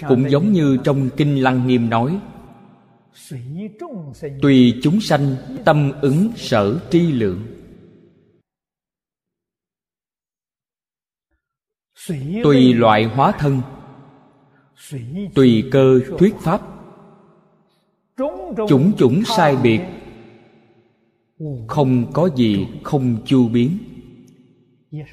[0.08, 2.20] Cũng giống như trong kinh lăng nghiêm nói,
[4.42, 7.46] tùy chúng sanh, tâm ứng sở tri lượng.
[12.44, 13.62] Tùy loại hóa thân,
[15.34, 16.60] tùy cơ thuyết pháp
[18.68, 19.80] chủng chủng sai biệt
[21.68, 23.78] không có gì không chu biến.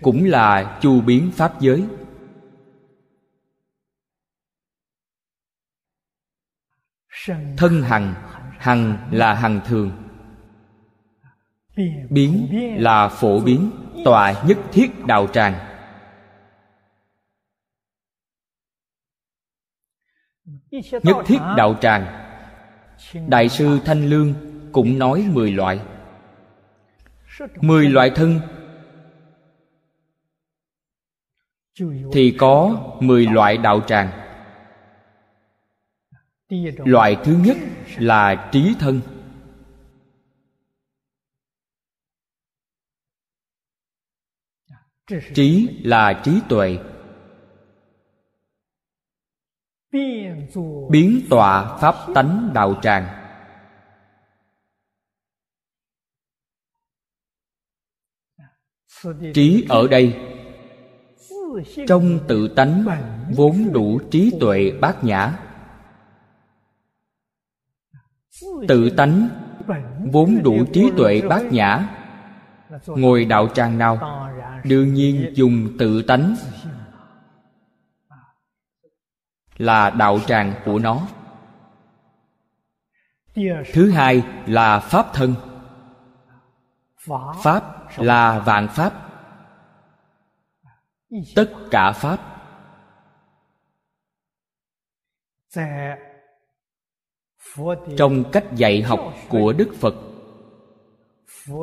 [0.02, 1.86] Cũng là chu biến pháp giới.
[7.58, 8.14] Thân hằng
[8.60, 9.92] hằng là hằng thường.
[12.10, 12.48] Biến
[12.78, 13.72] là phổ biến,
[14.06, 15.54] tòa nhất thiết đạo tràng.
[21.04, 22.06] Nhất thiết đạo tràng.
[23.28, 24.34] Đại sư thanh lương
[24.72, 25.80] cũng nói mười loại
[27.62, 28.40] mười loại thân.
[32.14, 34.12] Thì có mười loại đạo tràng.
[36.78, 37.58] Loại thứ nhất
[37.98, 39.02] là trí thân.
[45.34, 46.80] Trí là trí tuệ.
[50.90, 53.23] Biến tọa pháp tánh đạo tràng.
[59.34, 60.20] Trí ở đây.
[61.88, 62.86] Trong tự tánh
[63.36, 65.40] vốn đủ trí tuệ bát nhã.
[68.68, 69.30] Tự tánh
[70.12, 71.88] vốn đủ trí tuệ bát nhã.
[72.88, 74.00] Ngồi đạo tràng nào,
[74.64, 76.36] đương nhiên dùng tự tánh
[79.58, 81.08] là đạo tràng của nó.
[83.74, 85.36] Thứ hai là pháp thân.
[87.44, 88.94] Pháp là vạn pháp.
[91.36, 92.34] Tất cả pháp
[97.98, 99.96] trong cách dạy học của đức phật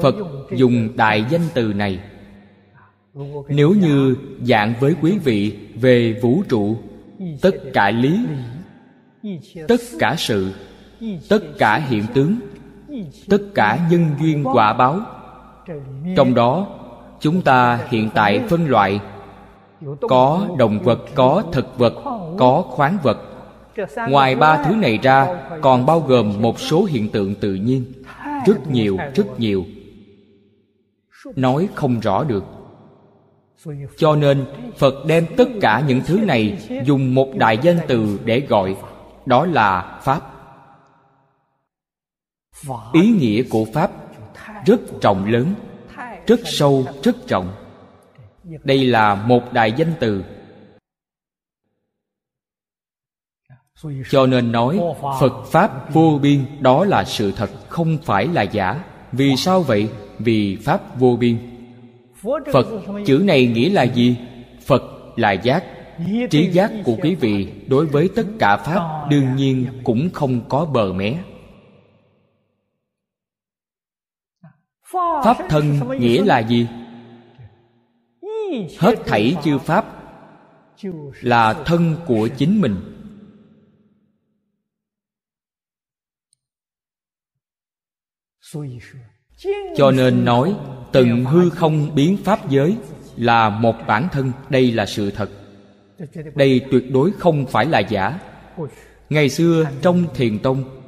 [0.03, 0.15] phật
[0.51, 2.01] dùng đại danh từ này.
[3.49, 6.77] Nếu như dạng với quý vị về vũ trụ,
[7.43, 8.27] tất cả lý,
[9.69, 10.53] tất cả sự,
[11.29, 12.41] tất cả hiện tướng,
[13.29, 15.01] tất cả nhân duyên quả báo
[16.17, 16.67] trong đó,
[17.21, 19.01] chúng ta hiện tại phân loại.
[20.09, 21.95] Có động vật, có thực vật,
[22.39, 23.19] có khoáng vật.
[24.09, 27.85] Ngoài ba thứ này ra, còn bao gồm một số hiện tượng tự nhiên.
[28.47, 29.65] Rất nhiều rất nhiều.
[31.37, 32.45] Nói không rõ được.
[33.97, 34.45] Cho nên,
[34.77, 38.77] phật đem tất cả những thứ này dùng một đại danh từ để gọi.
[39.27, 40.21] Đó là pháp.
[42.93, 43.91] Ý nghĩa của pháp
[44.67, 45.55] rất trọng lớn,
[46.27, 47.53] rất sâu, rất trọng
[48.65, 50.25] đây là một đại danh từ.
[54.11, 54.81] Cho nên nói,
[55.21, 58.85] phật pháp vô biên, đó là sự thật, không phải là giả.
[59.13, 59.89] Vì sao vậy?
[60.19, 61.39] Vì pháp vô biên.
[62.53, 62.67] Phật
[63.07, 64.17] chữ này nghĩa là gì?
[64.67, 64.83] Phật
[65.17, 65.65] là giác.
[66.31, 70.65] Trí giác của quý vị đối với tất cả pháp đương nhiên cũng không có
[70.65, 71.19] bờ mé.
[75.25, 76.69] Pháp thân nghĩa là gì?
[78.79, 79.85] Hết thảy chư pháp
[81.21, 82.77] là thân của chính mình.
[89.77, 90.57] Cho nên nói,
[90.93, 92.77] từng hư không biến pháp giới
[93.17, 94.33] là một bản thân.
[94.51, 95.31] Đây là sự thật.
[96.35, 98.21] Đây tuyệt đối không phải là giả.
[99.11, 100.80] Ngày xưa trong thiền tông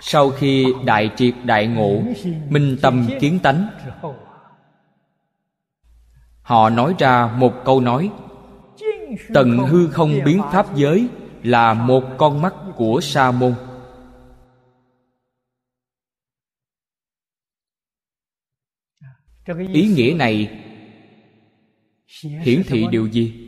[0.00, 2.02] sau khi đại triệt đại ngộ,
[2.48, 3.66] minh tâm kiến tánh,
[6.42, 8.10] họ nói ra một câu nói
[9.34, 11.08] tận hư không biến pháp giới
[11.42, 13.54] là một con mắt của sa môn.
[19.72, 20.60] Ý nghĩa này
[22.20, 23.40] hiển thị điều gì?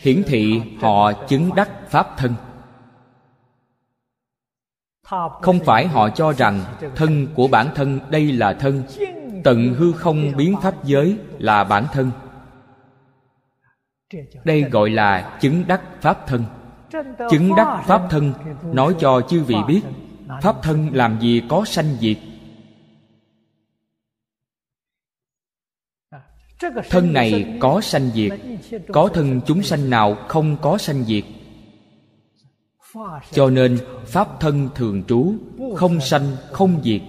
[0.00, 2.34] Hiển thị họ chứng đắc pháp thân
[5.42, 6.64] không phải họ cho rằng
[6.96, 8.82] thân của bản thân đây là thân.
[9.44, 12.10] Tận hư không biến pháp giới là bản thân.
[14.44, 16.44] Đây gọi là chứng đắc pháp thân.
[17.30, 18.32] Chứng đắc pháp thân
[18.72, 19.80] nói cho chư vị biết
[20.42, 22.16] pháp thân làm gì có sanh diệt.
[26.90, 28.32] Thân này có sanh diệt.
[28.92, 31.24] Có thân chúng sanh nào không có sanh diệt?
[33.30, 35.34] Cho nên pháp thân thường trú,
[35.76, 37.02] không sanh, không diệt.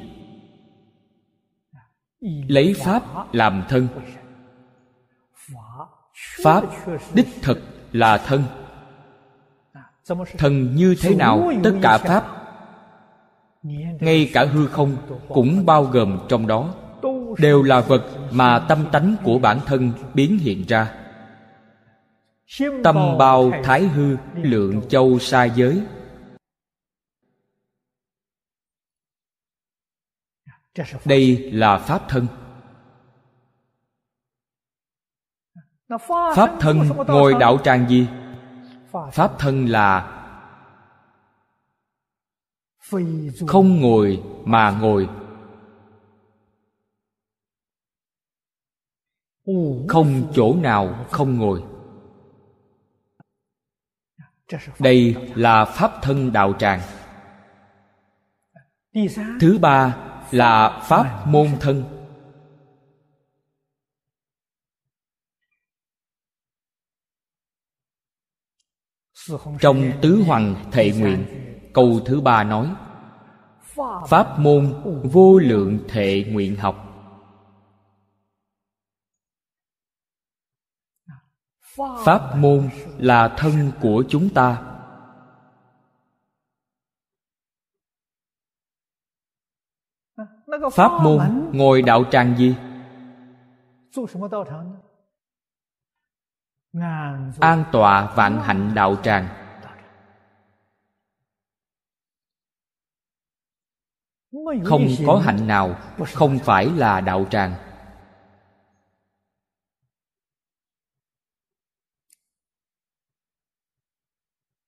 [2.47, 3.87] Lấy pháp làm thân.
[6.43, 6.63] Pháp
[7.13, 7.59] đích thực
[7.91, 8.43] là thân.
[10.37, 12.25] Thân như thế nào, tất cả pháp,
[13.99, 14.97] ngay cả hư không
[15.27, 16.73] cũng bao gồm trong đó,
[17.37, 20.93] đều là vật mà tâm tánh của bản thân biến hiện ra
[22.83, 25.83] tâm bao thái hư lượng châu sa giới.
[31.05, 32.27] đây là pháp thân.
[36.35, 38.07] Pháp thân ngồi đạo tràng gì?
[39.11, 40.13] Pháp thân là
[43.47, 45.09] không ngồi mà ngồi.
[49.87, 51.76] Không chỗ nào không ngồi
[54.79, 56.81] đây là pháp thân đạo tràng.
[59.39, 59.97] Thứ ba
[60.31, 61.83] là pháp môn thân.
[69.59, 71.25] Trong tứ hoàng thệ nguyện,
[71.73, 72.69] câu thứ ba nói,
[74.07, 76.86] pháp môn vô lượng thệ nguyện học.
[82.05, 84.63] Pháp môn là thân của chúng ta.
[90.71, 92.55] Pháp môn ngồi đạo tràng gì?
[97.39, 99.27] An tọa vạn hạnh đạo tràng.
[104.63, 105.75] Không có hạnh nào
[106.13, 107.66] không phải là đạo tràng.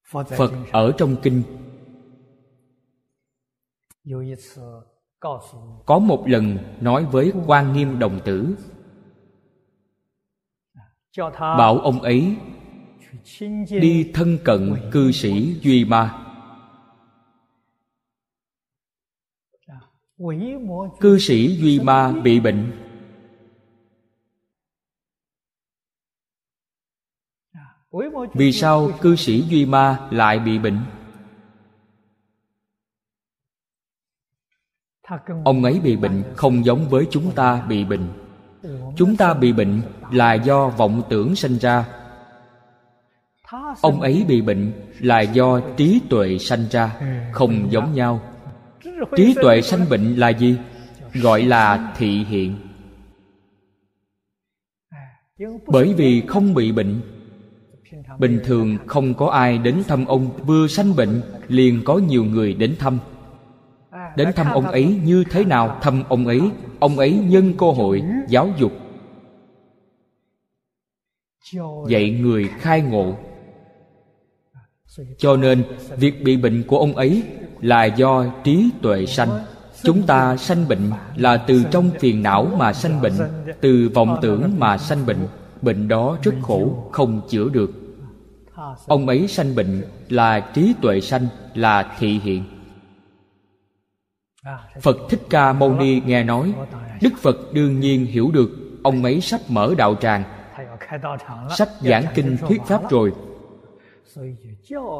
[0.09, 1.43] Phật ở trong kinh.
[5.85, 8.55] có một lần nói với quan nghiêm đồng tử.
[11.39, 12.35] bảo ông ấy
[13.69, 16.25] đi thân cận cư sĩ duy ma.
[20.99, 22.88] Cư sĩ duy ma bị bệnh
[28.33, 30.79] vì sao cư sĩ duy ma lại bị bệnh?
[35.45, 38.07] Ông ấy bị bệnh không giống với chúng ta bị bệnh.
[38.95, 41.85] Chúng ta bị bệnh là do vọng tưởng sinh ra.
[43.81, 46.99] Ông ấy bị bệnh là do trí tuệ sanh ra,
[47.33, 48.21] không giống nhau.
[49.15, 50.57] Trí tuệ sanh bệnh là gì?
[51.13, 52.55] Gọi là thị hiện.
[55.67, 57.01] Bởi vì không bị bệnh
[58.19, 62.53] bình thường không có ai đến thăm ông, vừa sanh bệnh, liền có nhiều người
[62.53, 62.99] đến thăm.
[64.15, 65.77] Đến thăm ông ấy như thế nào?
[65.81, 66.41] Thăm ông ấy
[66.79, 68.71] ông ấy nhân cơ hội giáo dục.
[71.87, 73.15] Dạy người khai ngộ.
[75.17, 75.63] Cho nên,
[75.97, 77.23] việc bị bệnh của ông ấy
[77.61, 79.29] là do trí tuệ sanh.
[79.83, 83.13] Chúng ta sanh bệnh là từ trong phiền não mà sanh bệnh,
[83.61, 85.27] từ vọng tưởng mà sanh bệnh.
[85.61, 87.88] Bệnh đó rất khổ, không chữa được
[88.87, 92.43] ông ấy sanh bệnh là trí tuệ sanh, là thị hiện.
[94.81, 96.53] Phật thích ca mâu ni nghe nói,
[97.01, 98.49] đức phật đương nhiên hiểu được,
[98.83, 100.23] ông ấy sắp mở đạo tràng
[101.57, 103.13] sách giảng kinh thuyết pháp rồi.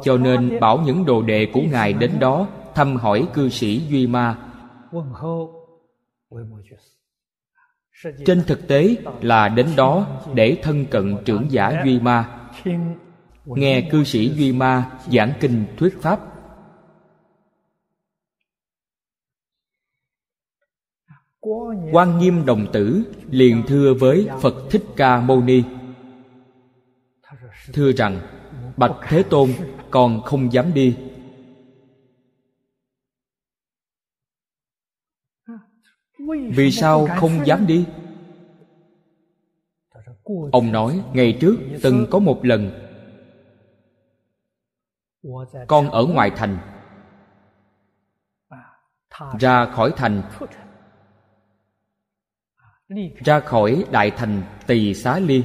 [0.04, 4.06] Cho nên bảo những đồ đệ của ngài đến đó, thăm hỏi cư sĩ duy
[4.06, 4.38] ma.
[8.26, 12.40] Trên thực tế là đến đó để thân cận trưởng giả duy ma
[13.56, 16.20] nghe cư sĩ duy ma giảng kinh thuyết pháp.
[21.92, 25.62] Quan nghiêm đồng tử liền thưa với phật thích ca mâu ni.
[27.72, 28.20] Thưa rằng,
[28.76, 29.50] bạch thế tôn
[29.90, 30.96] còn không dám đi.
[36.56, 37.86] Vì sao không dám đi?
[40.52, 42.89] Ông nói, ngày trước từng có một lần
[45.68, 46.58] con ở ngoài thành.
[49.40, 50.22] ra khỏi thành.
[53.24, 55.44] ra khỏi đại thành tỳ xá ly.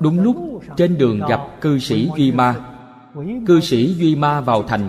[0.00, 2.76] đúng lúc trên đường gặp cư sĩ duy ma.
[3.46, 4.88] cư sĩ duy ma vào thành.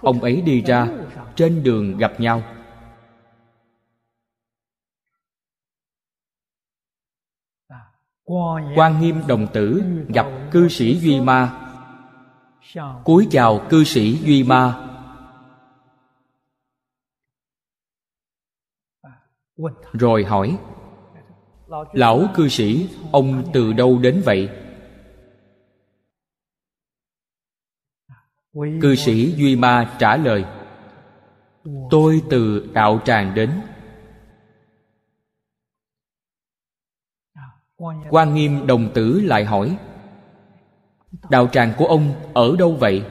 [0.00, 0.88] ông ấy đi ra
[1.36, 2.42] trên đường gặp nhau
[8.76, 11.60] quan nghiêm đồng tử gặp cư sĩ duy ma.
[13.04, 14.90] Cúi chào cư sĩ duy ma.
[19.92, 20.58] Rồi hỏi,
[21.92, 24.48] lão cư sĩ, ông từ đâu đến vậy?
[28.82, 30.44] Cư sĩ duy ma trả lời,
[31.90, 33.50] tôi từ đạo tràng đến.
[38.10, 39.76] Quan nghiêm đồng tử lại hỏi,
[41.30, 43.04] đạo tràng của ông ở đâu vậy?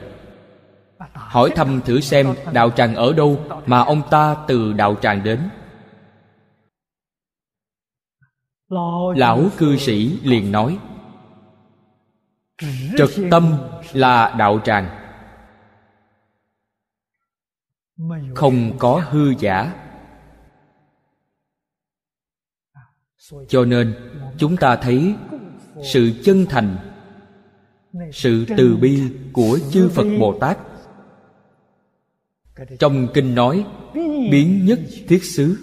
[1.12, 5.40] Hỏi thăm thử xem đạo tràng ở đâu mà ông ta từ đạo tràng đến.
[9.16, 10.78] Lão cư sĩ liền nói
[12.96, 13.54] trật tâm
[13.92, 14.88] là đạo tràng.
[18.34, 19.83] Không có hư giả.
[23.48, 23.94] Cho nên,
[24.38, 25.14] chúng ta thấy
[25.92, 26.76] sự chân thành,
[28.12, 29.02] sự từ bi
[29.32, 30.58] của chư phật bồ tát.
[32.78, 33.66] Trong kinh nói,
[34.30, 35.56] biến nhất thiết xứ.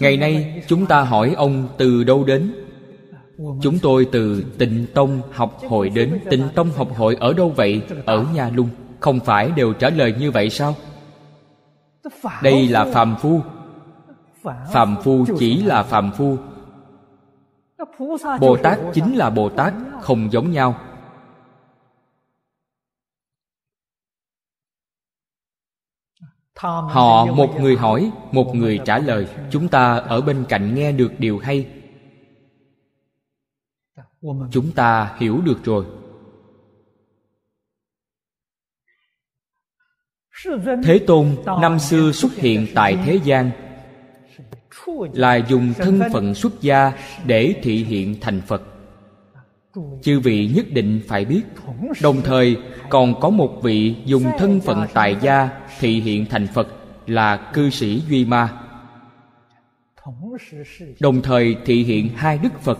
[0.00, 2.54] Ngày nay, chúng ta hỏi ông từ đâu đến?
[3.38, 6.20] Chúng tôi từ tịnh tông học hội đến.
[6.30, 7.82] Tịnh tông học hội ở đâu vậy?
[8.06, 8.68] Ở nha lung
[9.00, 10.74] không phải đều trả lời như vậy sao?
[12.42, 13.40] Đây là phàm phu.
[14.72, 16.36] Phàm phu chỉ là phàm phu.
[18.40, 20.80] Bồ tát chính là bồ tát không giống nhau.
[26.56, 31.12] Họ, một người hỏi, một người trả lời, chúng ta ở bên cạnh nghe được
[31.18, 31.68] điều hay.
[34.50, 35.86] Chúng ta hiểu được rồi.
[40.84, 43.50] Thế tôn năm xưa xuất hiện tại thế gian
[45.12, 46.92] là dùng thân phận xuất gia
[47.26, 48.62] để thị hiện thành phật.
[50.02, 51.42] Chư vị nhất định phải biết
[52.02, 52.56] đồng thời
[52.88, 55.48] còn có một vị dùng thân phận tại gia
[55.80, 56.68] thị hiện thành phật
[57.06, 58.48] là cư sĩ duy ma.
[61.00, 62.78] Đồng thời thị hiện hai đức phật.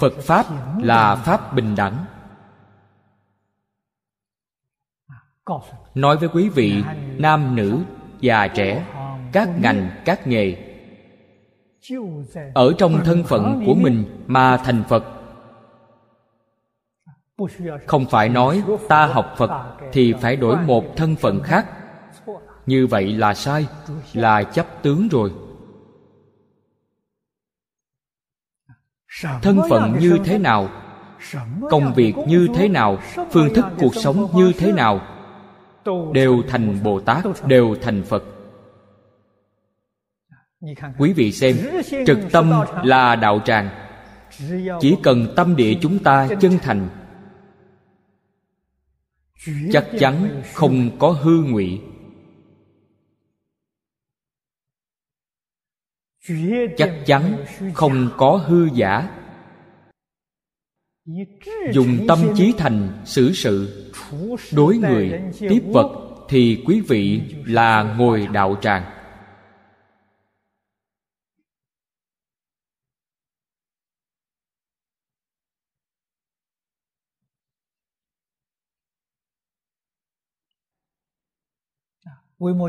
[0.00, 0.46] Phật pháp
[0.82, 2.04] là pháp bình đẳng
[5.94, 6.82] nói với quý vị,
[7.18, 7.78] nam, nữ
[8.20, 8.86] già trẻ,
[9.32, 10.56] các ngành, các nghề.
[12.54, 15.04] Ở trong thân phận của mình mà thành phật.
[17.86, 21.66] Không phải nói ta học phật thì phải đổi một thân phận khác.
[22.66, 23.66] Như vậy là sai,
[24.12, 25.32] là chấp tướng rồi.
[29.42, 30.68] Thân phận như thế nào?
[31.70, 32.98] Công việc như thế nào?
[33.30, 35.00] Phương thức cuộc sống như thế nào?
[36.12, 38.24] Đều thành bồ tát đều thành phật.
[40.98, 41.56] Quý vị xem
[42.06, 42.52] trực tâm
[42.82, 43.70] là đạo tràng.
[44.80, 46.88] Chỉ cần tâm địa chúng ta chân thành.
[49.72, 51.80] chắc chắn không có hư ngụy.
[56.76, 57.44] Chắc chắn
[57.74, 59.20] không có hư giả.
[61.72, 63.83] Dùng tâm trí thành xử sự
[64.52, 65.90] đối người, tiếp vật
[66.28, 68.84] thì quý vị là ngồi đạo tràng.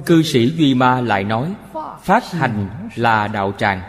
[0.06, 1.56] Cư sĩ duy ma lại nói,
[2.00, 3.82] phát hành là đạo tràng.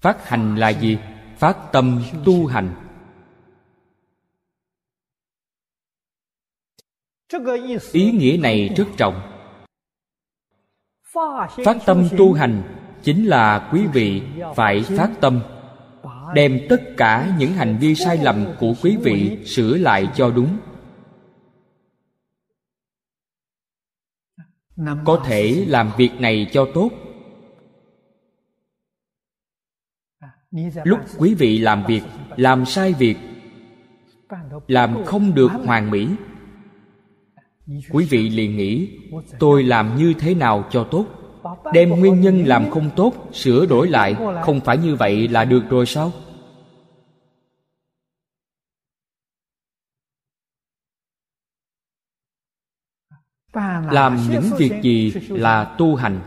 [0.00, 0.98] Phát hành là gì?
[1.36, 2.87] Phát tâm tu hành.
[7.92, 9.28] Ý nghĩa này rất trọng
[11.64, 12.62] phát tâm tu hành
[13.02, 14.22] chính là quý vị
[14.56, 15.40] phải phát tâm,
[16.34, 20.58] đem tất cả những hành vi sai lầm của quý vị sửa lại cho đúng.
[25.04, 26.90] Có thể làm việc này cho tốt.
[30.84, 32.02] Lúc quý vị làm việc,
[32.36, 33.16] làm sai việc,
[34.66, 36.08] làm không được hoàn mỹ
[37.90, 38.98] quý vị liền nghĩ,
[39.38, 41.06] tôi làm như thế nào cho tốt?
[41.72, 45.62] Đem nguyên nhân làm không tốt, sửa đổi lại, không phải như vậy là được
[45.70, 46.12] rồi sao?
[53.90, 56.20] Làm những việc gì là tu hành,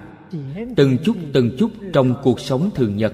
[0.76, 3.14] từng chút từng chút trong cuộc sống thường nhật.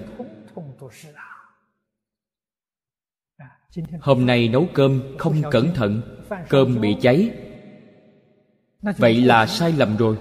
[4.00, 6.02] Hôm nay nấu cơm không cẩn thận,
[6.48, 7.30] cơm bị cháy
[8.82, 10.16] vậy là sai lầm rồi.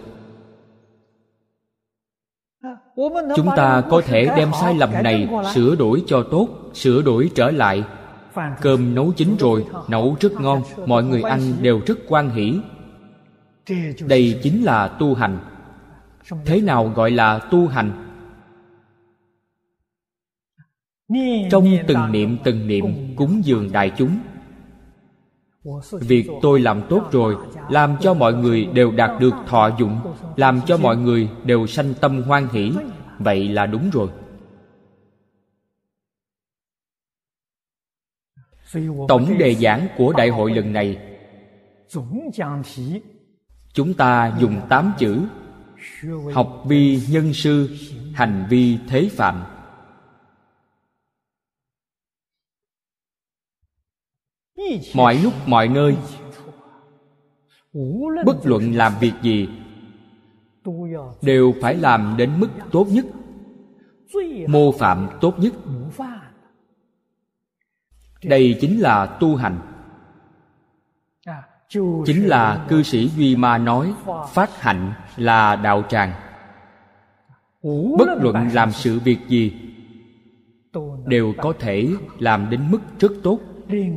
[3.35, 7.51] Chúng ta có thể đem sai lầm này sửa đổi cho tốt sửa đổi trở
[7.51, 7.83] lại.
[8.61, 12.59] Cơm nấu chín rồi nấu rất ngon mọi người ăn đều rất quan hỷ.
[14.07, 15.39] Đây chính là tu hành.
[16.45, 18.03] Thế nào gọi là tu hành?
[21.51, 24.17] Trong từng niệm từng niệm cúng dường đại chúng
[25.91, 27.35] việc tôi làm tốt rồi,
[27.69, 29.99] làm cho mọi người đều đạt được thọ dụng,
[30.35, 32.71] làm cho mọi người đều sanh tâm hoan hỷ.
[33.19, 34.09] Vậy là đúng rồi.
[39.07, 40.97] Tổng đề giảng của đại hội lần này.
[43.73, 45.19] Chúng ta dùng tám chữ.
[46.33, 47.69] Học vi nhân sư,
[48.13, 49.43] hành vi thế phạm.
[54.95, 55.97] Mọi lúc, mọi nơi.
[58.25, 59.49] Bất luận làm việc gì,
[61.21, 63.05] đều phải làm đến mức tốt nhất.
[64.47, 65.53] Mô phạm tốt nhất.
[68.23, 69.59] Đây chính là tu hành.
[72.05, 73.93] Chính là cư sĩ duy ma nói,
[74.33, 76.13] phát hạnh là đạo tràng.
[77.97, 79.53] Bất luận làm sự việc gì,
[81.05, 81.89] đều có thể
[82.19, 83.39] làm đến mức rất tốt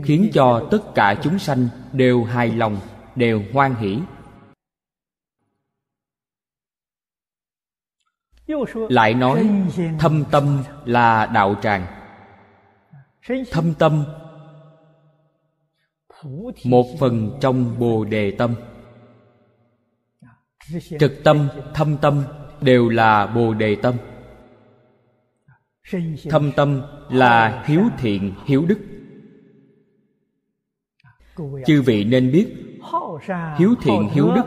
[0.04, 2.76] khiến cho tất cả chúng sanh đều hài lòng,
[3.16, 3.98] đều hoan hỷ.
[8.74, 9.48] Lại nói,
[9.98, 11.86] thâm tâm là đạo tràng.
[13.50, 14.04] Thâm tâm,
[16.64, 18.54] một phần trong bồ đề tâm.
[21.00, 22.24] Trực tâm, thâm tâm
[22.60, 23.94] đều là bồ đề tâm.
[26.30, 28.99] Thâm tâm là hiếu thiện, hiếu đức
[31.66, 32.46] chư vị nên biết
[33.58, 34.44] hiếu thiện hiếu đức.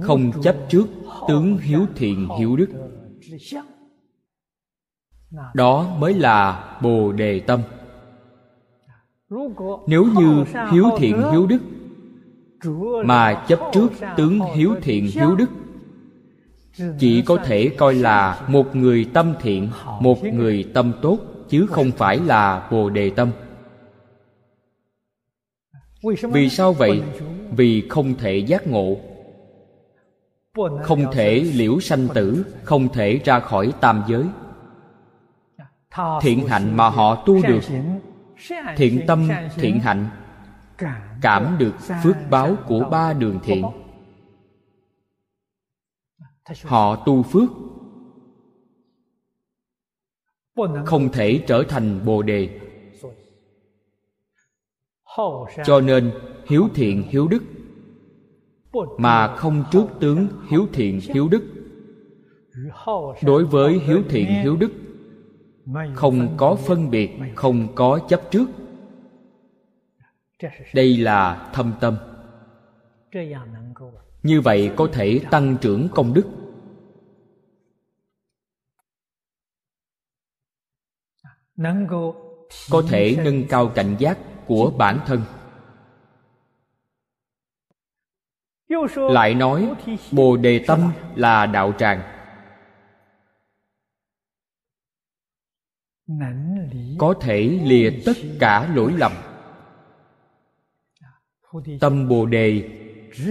[0.00, 0.86] không chấp trước
[1.28, 2.68] tướng hiếu thiện hiếu đức.
[5.54, 7.60] đó mới là bồ đề tâm.
[9.86, 11.58] Nếu như hiếu thiện hiếu đức
[13.04, 15.50] mà chấp trước tướng hiếu thiện hiếu đức
[16.98, 19.68] chỉ có thể coi là một người tâm thiện
[20.00, 21.18] một người tâm tốt
[21.48, 23.30] chứ không phải là bồ đề tâm
[26.32, 27.02] vì sao vậy?
[27.56, 28.96] vì không thể giác ngộ.
[30.82, 34.24] Không thể liễu sanh tử không thể ra khỏi tam giới.
[36.20, 37.60] Thiện hạnh mà họ tu được
[38.76, 40.08] thiện tâm thiện hạnh
[41.22, 43.64] cảm được phước báo của ba đường thiện.
[46.62, 47.50] họ tu phước.
[50.84, 52.60] Không thể trở thành bồ đề
[55.64, 56.12] cho nên
[56.46, 57.42] hiếu thiện hiếu đức
[58.98, 61.42] mà không trước tướng hiếu thiện hiếu đức.
[63.22, 64.72] Đối với hiếu thiện hiếu đức
[65.94, 68.46] không có phân biệt không có chấp trước.
[70.74, 71.96] Đây là thâm tâm.
[74.22, 76.26] Như vậy có thể tăng trưởng công đức.
[82.70, 85.22] Có thể nâng cao cảnh giác của bản thân.
[88.96, 89.70] Lại nói,
[90.12, 92.02] bồ đề tâm là đạo tràng.
[96.98, 99.12] Có thể lìa tất cả lỗi lầm.
[101.80, 102.70] Tâm bồ đề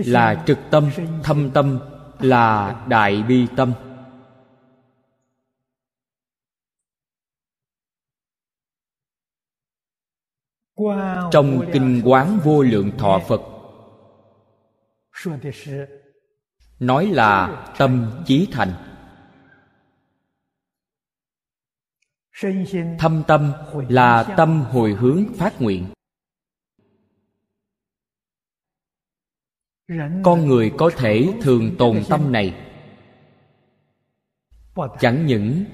[0.05, 0.89] là trực tâm,
[1.23, 1.79] thâm tâm
[2.19, 3.73] là đại bi tâm.
[11.31, 13.41] Trong kinh quán vô lượng thọ phật.
[16.79, 18.73] Nói là tâm chí thành.
[22.99, 23.53] Thâm tâm
[23.89, 25.85] là tâm hồi hướng phát nguyện.
[30.23, 32.71] Con người có thể thường tồn tâm này.
[34.99, 35.65] Chẳng những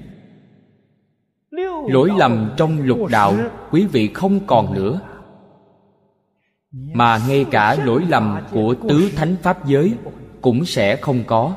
[1.88, 3.34] lỗi lầm trong lục đạo
[3.70, 5.00] quý vị không còn nữa.
[6.72, 9.94] Mà ngay cả lỗi lầm của tứ thánh pháp giới
[10.40, 11.52] cũng sẽ không có.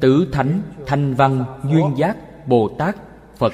[0.00, 2.16] Tứ thánh, thanh văn, duyên giác,
[2.48, 2.96] bồ tát,
[3.38, 3.52] phật,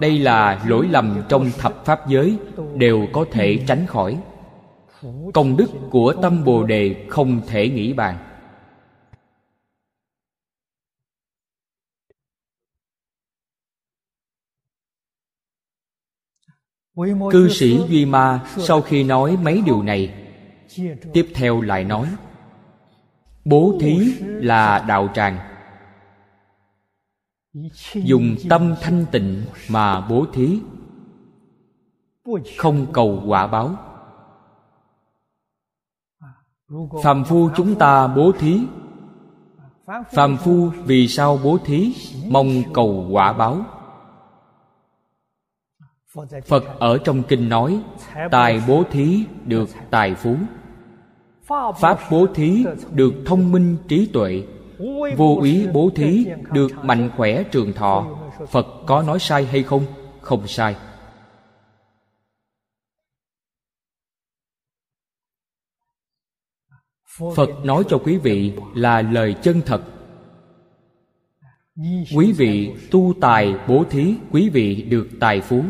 [0.00, 2.36] đây là lỗi lầm trong thập pháp giới
[2.74, 4.18] đều có thể tránh khỏi.
[5.34, 8.16] Công đức của tâm bồ đề không thể nghĩ bàn.
[17.30, 20.14] Cư sĩ duy ma sau khi nói mấy điều này
[21.12, 22.06] tiếp theo lại nói
[23.44, 25.38] bố thí là đạo tràng.
[27.94, 30.60] Dùng tâm thanh tịnh mà bố thí.
[32.58, 33.74] Không cầu quả báo.
[37.02, 38.60] Phàm phu chúng ta bố thí.
[40.10, 41.94] Phàm phu vì sao bố thí?
[42.28, 43.64] mong cầu quả báo
[46.46, 47.82] phật ở trong kinh nói,
[48.30, 50.36] tài bố thí được tài phú.
[51.80, 54.42] Pháp bố thí được thông minh trí tuệ,
[55.16, 58.18] vô ý bố thí được mạnh khỏe trường thọ.
[58.48, 59.84] Phật có nói sai hay không?
[60.20, 60.76] Không sai.
[67.36, 69.82] Phật nói cho quý vị là lời chân thật.
[72.16, 75.62] Quý vị tu tài bố thí, quý vị được tài phú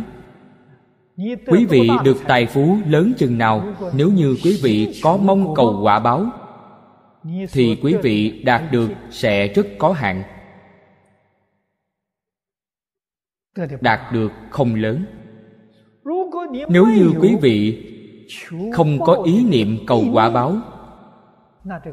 [1.47, 3.65] quý vị được tài phú lớn chừng nào
[3.95, 6.27] nếu như quý vị có mong cầu quả báo
[7.53, 10.23] thì quý vị đạt được sẽ rất có hạn.
[13.81, 15.05] Đạt được không lớn.
[16.69, 17.87] Nếu như quý vị
[18.73, 20.57] không có ý niệm cầu quả báo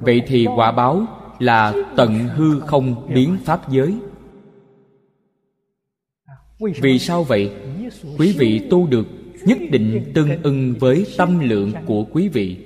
[0.01, 1.05] vậy thì quả báo
[1.39, 3.99] là tận hư không biến pháp giới
[6.59, 7.51] vì sao vậy?
[8.17, 9.07] Quý vị tu được
[9.45, 12.57] nhất định tương ưng với tâm lượng của quý vị.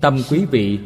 [0.00, 0.78] Tâm quý vị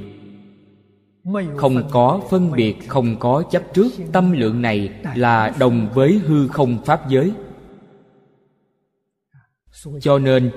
[1.57, 3.93] không có phân biệt, không có chấp trước.
[4.13, 7.33] Tâm lượng này là đồng với hư không pháp giới.
[10.01, 10.51] Cho nên,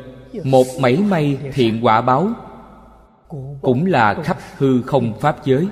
[0.43, 2.33] một mảy may thiện quả báo
[3.61, 5.67] cũng là khắp hư không pháp giới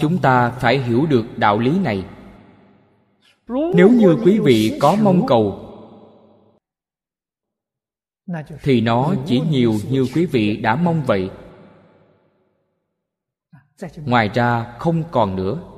[0.00, 2.04] chúng ta phải hiểu được đạo lý này.
[3.48, 5.68] Nếu như quý vị có mong cầu,
[8.62, 11.30] thì nó chỉ nhiều như quý vị đã mong vậy.
[13.96, 15.71] Ngoài ra, không còn nữa.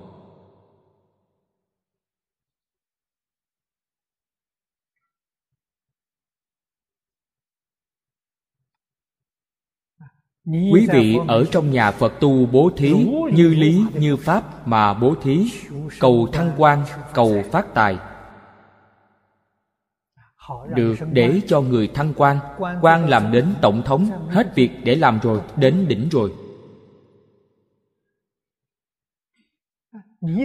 [10.46, 12.94] Quý vị ở trong nhà phật tu bố thí
[13.32, 15.50] như lý như pháp mà bố thí.
[16.00, 16.82] Cầu thăng quan
[17.14, 17.98] cầu phát tài.
[20.74, 22.38] Được để cho người thăng quan
[22.80, 26.32] quan làm đến tổng thống hết việc để làm rồi đến đỉnh rồi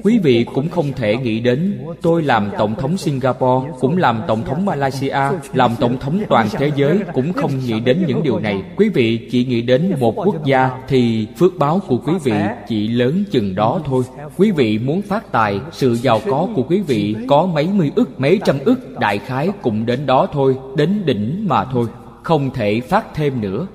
[0.03, 4.43] quý vị cũng không thể nghĩ đến, tôi làm tổng thống singapore, cũng làm tổng
[4.45, 5.17] thống malaysia,
[5.53, 8.63] làm tổng thống toàn thế giới cũng không nghĩ đến những điều này.
[8.75, 12.33] Quý vị chỉ nghĩ đến một quốc gia thì phước báo của quý vị
[12.67, 14.03] chỉ lớn chừng đó thôi.
[14.37, 18.19] Quý vị muốn phát tài, sự giàu có của quý vị có mấy mươi ức,
[18.19, 21.85] mấy trăm ức, đại khái cũng đến đó thôi, đến đỉnh mà thôi.
[22.23, 23.67] Không thể phát thêm nữa.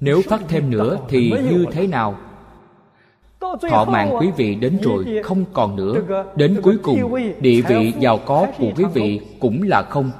[0.00, 2.16] Nếu phát thêm nữa thì như thế nào?
[3.70, 6.24] Thọ mạng quý vị đến rồi, không còn nữa.
[6.36, 10.10] Đến cuối cùng, địa vị giàu có của quý vị cũng là không.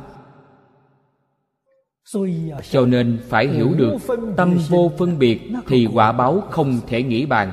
[2.71, 3.97] Cho nên phải hiểu được,
[4.37, 7.53] tâm vô phân biệt thì quả báo không thể nghĩ bàn.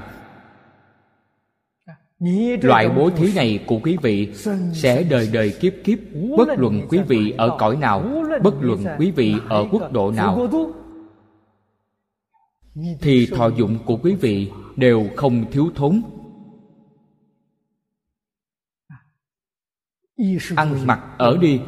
[2.62, 4.30] Loại bố thí này của quý vị
[4.74, 5.98] sẽ đời đời kiếp kiếp,
[6.38, 8.04] bất luận quý vị ở cõi nào,
[8.44, 10.48] bất luận quý vị ở quốc độ nào
[12.76, 16.02] thì thọ dụng của quý vị đều không thiếu thốn.
[20.56, 21.60] Ăn mặc ở đi.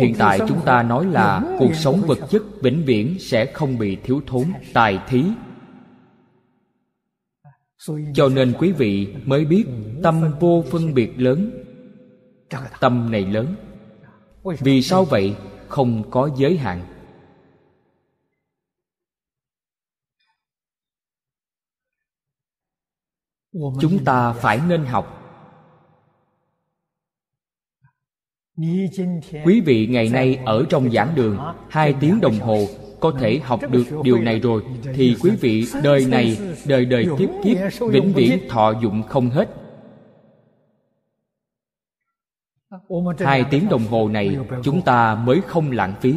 [0.00, 3.96] Hiện tại chúng ta nói là cuộc sống vật chất vĩnh viễn sẽ không bị
[3.96, 5.24] thiếu thốn, tài thí.
[8.14, 9.64] Cho nên quý vị mới biết
[10.02, 11.50] tâm vô phân biệt lớn,
[12.80, 13.54] tâm này lớn.
[14.60, 15.36] Vì sao vậy?
[15.68, 16.95] Không có giới hạn.
[23.80, 25.12] Chúng ta phải nên học.
[29.44, 31.38] Quý vị ngày nay ở trong giảng đường
[31.68, 32.66] hai tiếng đồng hồ
[33.00, 34.64] có thể học được điều này rồi.
[34.94, 37.56] Thì quý vị đời này đời đời kiếp kiếp
[37.90, 39.48] vĩnh viễn thọ dụng không hết.
[43.18, 46.14] Hai tiếng đồng hồ này chúng ta mới không lãng phí.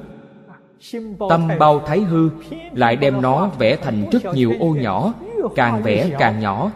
[1.28, 2.30] Tâm bao thái hư
[2.72, 5.14] lại đem nó vẽ thành rất nhiều ô nhỏ,
[5.56, 6.72] càng vẽ càng nhỏ.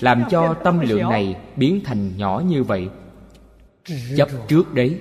[0.00, 2.88] Làm cho tâm lượng này biến thành nhỏ như vậy.
[4.16, 5.00] Chấp trước đấy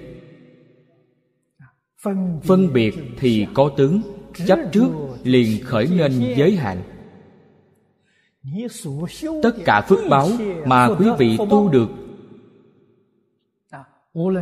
[2.44, 4.02] phân biệt thì có tướng,
[4.48, 4.90] chấp trước
[5.24, 6.82] liền khởi nên giới hạn.
[9.44, 10.30] Tất cả phước báo
[10.66, 11.90] mà quý vị tu được,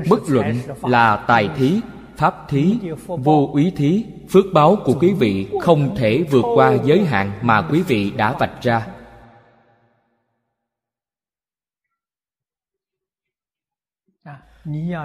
[0.09, 1.79] bất luận là tài thí,
[2.17, 2.77] pháp thí,
[3.07, 7.67] vô úy thí, phước báo của quý vị không thể vượt qua giới hạn mà
[7.71, 8.87] quý vị đã vạch ra.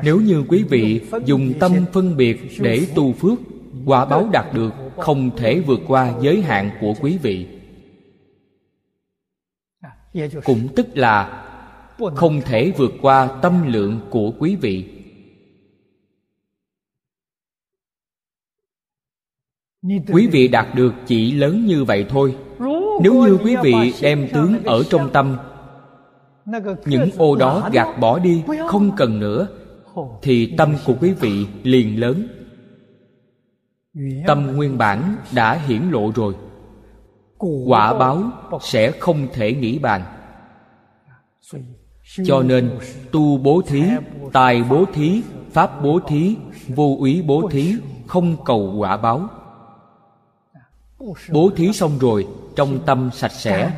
[0.04, 3.38] Nếu như quý vị dùng tâm phân biệt để tu phước,
[3.84, 7.46] quả báo đạt được không thể vượt qua giới hạn của quý vị.
[10.44, 11.40] Cũng tức là
[12.14, 14.84] không thể vượt qua tâm lượng của quý vị.
[20.12, 22.36] Quý vị đạt được chỉ lớn như vậy thôi.
[23.02, 25.36] Nếu như quý vị đem tướng ở trong tâm
[26.86, 29.48] những ô đó gạt bỏ đi, không cần nữa.
[30.22, 32.28] Thì tâm của quý vị liền lớn.
[34.26, 36.34] Tâm nguyên bản đã hiển lộ rồi.
[37.66, 38.22] Quả báo
[38.60, 40.02] sẽ không thể nghĩ bàn.
[42.24, 42.78] Cho nên,
[43.12, 43.84] tu bố thí,
[44.32, 46.36] tài bố thí, pháp bố thí,
[46.68, 47.74] vô úy bố thí,
[48.06, 49.28] không cầu quả báo.
[51.32, 52.26] Bố thí xong rồi,
[52.56, 53.70] trong tâm sạch sẽ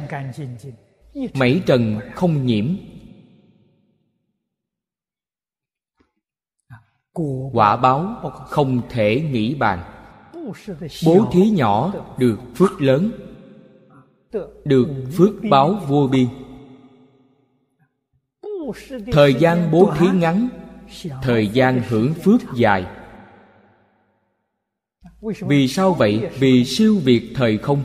[1.34, 2.66] mảy trần không nhiễm.
[7.52, 9.82] Quả báo không thể nghĩ bàn.
[11.06, 13.10] Bố thí nhỏ được phước lớn,
[14.64, 16.26] được phước báo vô biên
[19.12, 20.48] thời gian bố thí ngắn,
[21.22, 22.86] thời gian hưởng phước dài.
[25.48, 26.28] Vì sao vậy?
[26.38, 27.84] Vì siêu việt thời không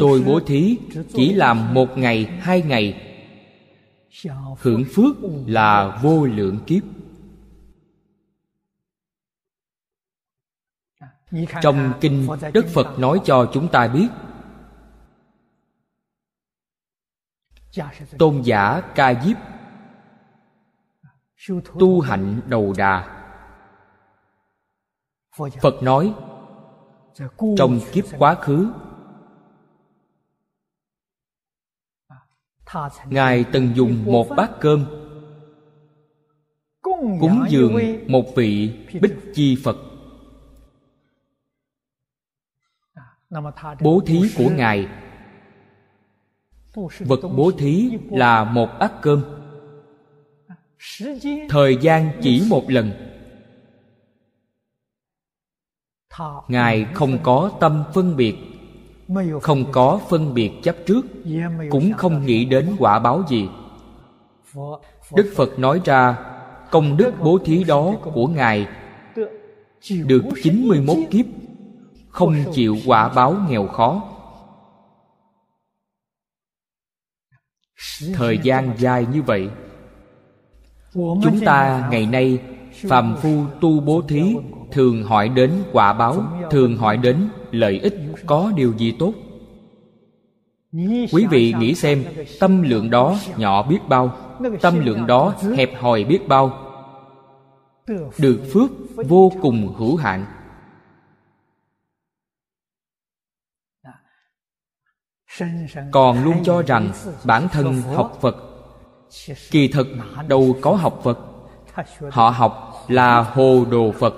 [0.00, 0.78] tôi bố thí
[1.14, 3.06] chỉ làm một ngày, hai ngày.
[4.58, 5.16] Hưởng phước
[5.46, 6.82] là vô lượng kiếp.
[11.62, 14.08] Trong kinh đức phật nói cho chúng ta biết,
[18.18, 19.36] tôn giả ca diếp
[21.78, 23.16] tu hạnh đầu đà.
[25.60, 26.14] Phật nói,
[27.56, 28.72] trong kiếp quá khứ
[33.08, 34.84] ngài từng dùng một bát cơm,
[37.20, 37.76] cúng dường
[38.06, 39.76] một vị bích chi phật.
[43.80, 44.88] Bố thí của ngài.
[46.98, 49.22] Vật bố thí là một bát cơm.
[51.48, 52.92] Thời gian chỉ một lần.
[56.48, 58.36] Ngài không có tâm phân biệt
[59.42, 61.06] không có phân biệt chấp trước
[61.70, 63.48] cũng không nghĩ đến quả báo gì.
[65.16, 66.18] Đức phật nói ra
[66.70, 68.66] công đức bố thí đó của ngài
[70.06, 71.26] được 91 kiếp
[72.08, 74.02] không chịu quả báo nghèo khó.
[78.14, 79.50] Thời gian dài như vậy
[80.94, 82.38] chúng ta ngày nay
[82.88, 84.36] phàm phu tu bố thí,
[84.72, 87.94] thường hỏi đến quả báo, thường hỏi đến lợi ích,
[88.26, 89.12] có điều gì tốt?
[91.12, 92.04] Quý vị nghĩ xem,
[92.40, 94.16] tâm lượng đó nhỏ biết bao,
[94.60, 96.66] tâm lượng đó hẹp hòi biết bao.
[98.18, 98.70] Được phước
[99.06, 100.26] vô cùng hữu hạn.
[105.90, 106.92] Còn luôn cho rằng
[107.24, 108.36] bản thân học phật,
[109.50, 109.86] kỳ thực
[110.28, 111.18] đâu có học phật.
[112.10, 114.14] Họ học là hồ đồ phật,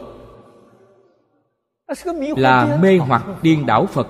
[2.37, 4.09] là mê hoặc điên đảo phật,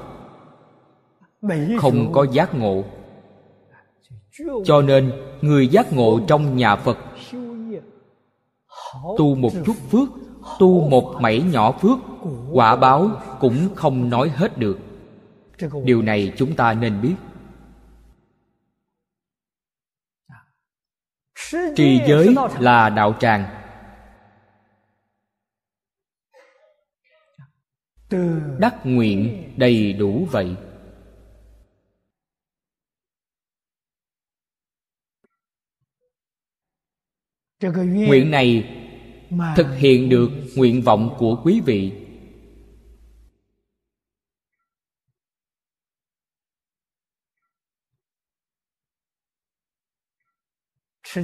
[1.79, 2.85] không có giác ngộ.
[4.65, 6.99] Cho nên người giác ngộ trong nhà phật
[9.19, 10.09] tu một chút phước,
[10.59, 11.99] tu một mảy nhỏ phước,
[12.53, 13.11] quả báo
[13.41, 14.79] cũng không nói hết được.
[15.85, 17.15] Điều này chúng ta nên biết.
[21.77, 23.62] Trì giới là đạo tràng.
[28.59, 30.57] Đắc nguyện đầy đủ vậy.
[37.61, 38.79] Nguyện này
[39.57, 41.93] thực hiện được nguyện vọng của quý vị.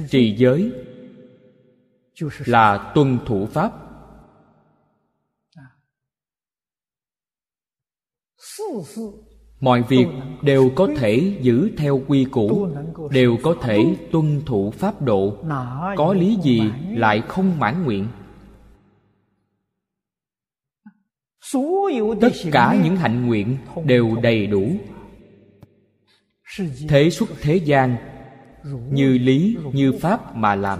[0.09, 0.71] Trì giới
[2.45, 3.88] là tuân thủ pháp
[9.59, 10.05] mọi việc
[10.41, 12.67] đều có thể giữ theo quy củ,
[13.11, 15.37] đều có thể tuân thủ pháp độ.
[15.97, 18.07] Có lý gì lại không mãn nguyện?
[22.21, 24.71] Tất cả những hạnh nguyện đều đầy đủ.
[26.89, 27.95] Thế xuất thế gian,
[28.91, 30.79] như lý, như pháp mà làm.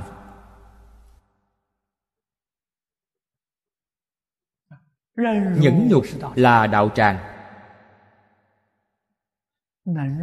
[5.61, 6.03] Nhẫn nhục
[6.35, 7.38] là đạo tràng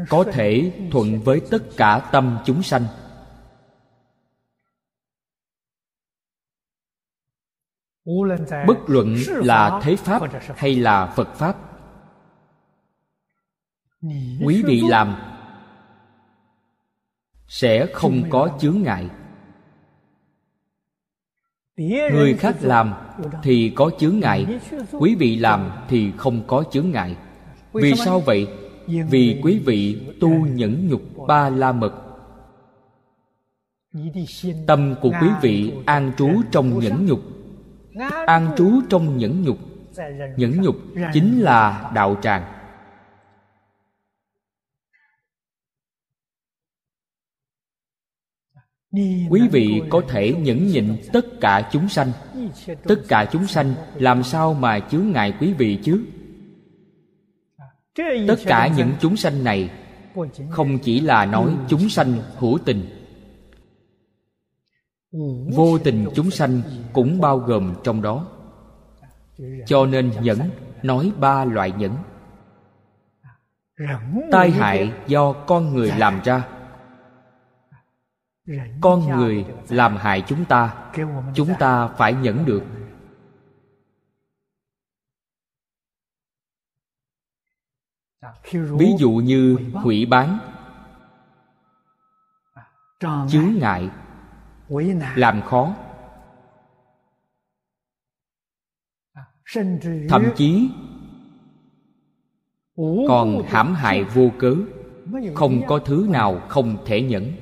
[0.09, 2.85] có thể thuận với tất cả tâm chúng sanh.
[8.67, 10.23] Bất luận là thế pháp
[10.57, 11.57] hay là phật pháp,
[14.45, 15.17] quý vị làm
[17.49, 19.11] sẽ không có chướng ngại.
[22.13, 22.95] Người khác làm
[23.43, 24.61] thì có chướng ngại,
[24.93, 27.17] quý vị làm thì không có chướng ngại.
[27.73, 28.49] Vì sao vậy?
[28.87, 31.93] Vì quý vị tu nhẫn nhục ba la mật.
[34.67, 37.21] Tâm của quý vị an trú trong nhẫn nhục.
[38.27, 39.59] An trú trong nhẫn nhục.
[40.37, 40.77] nhẫn nhục
[41.13, 42.53] chính là đạo tràng.
[49.31, 52.13] Quý vị có thể nhẫn nhịn tất cả chúng sanh.
[52.83, 56.05] Tất cả chúng sanh làm sao mà chướng ngại quý vị chứ
[58.29, 59.71] tất cả những chúng sanh này
[60.51, 62.87] không chỉ là nói chúng sanh hữu tình.
[65.55, 66.63] Vô tình chúng sanh
[66.93, 68.27] cũng bao gồm trong đó.
[69.67, 70.39] Cho nên nhẫn
[70.83, 71.97] nói ba loại nhẫn.
[74.33, 76.49] Tai hại do con người làm ra.
[78.81, 80.75] Con người làm hại chúng ta
[81.35, 82.63] chúng ta phải nhẫn được
[88.53, 90.39] ví dụ như hủy bán,
[93.29, 93.91] chướng ngại,
[95.15, 95.75] làm khó,
[100.09, 100.71] thậm chí
[103.09, 104.55] còn hãm hại vô cớ,
[105.35, 107.33] không có thứ nào không thể nhẫn.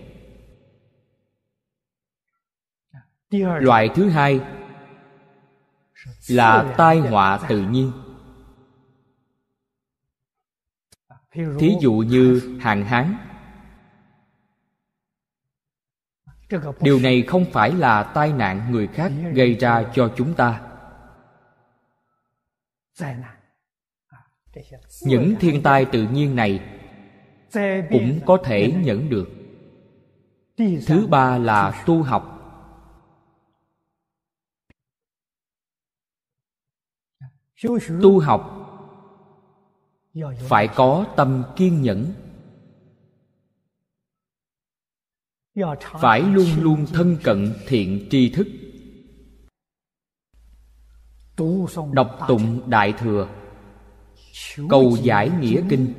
[3.60, 4.40] Loại thứ hai
[6.28, 7.92] là tai họa tự nhiên.
[11.34, 13.16] Thí dụ như hạn hán.
[16.80, 20.60] Điều này không phải là tai nạn người khác gây ra cho chúng ta.
[25.02, 26.80] Những thiên tai tự nhiên này
[27.90, 29.28] cũng có thể nhẫn được.
[30.86, 32.30] Thứ ba là tu học.
[38.02, 38.53] Tu học
[40.38, 42.12] phải có tâm kiên nhẫn.
[45.80, 48.46] Phải luôn luôn thân cận thiện tri thức.
[51.92, 53.28] Đọc tụng đại thừa.
[54.68, 55.94] Cầu giải nghĩa kinh.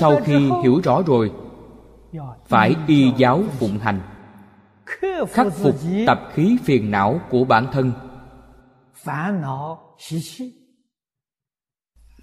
[0.00, 1.32] Sau khi hiểu rõ rồi
[2.46, 4.00] phải y giáo phụng hành.
[5.32, 5.74] Khắc phục
[6.06, 7.92] tập khí phiền não của bản thân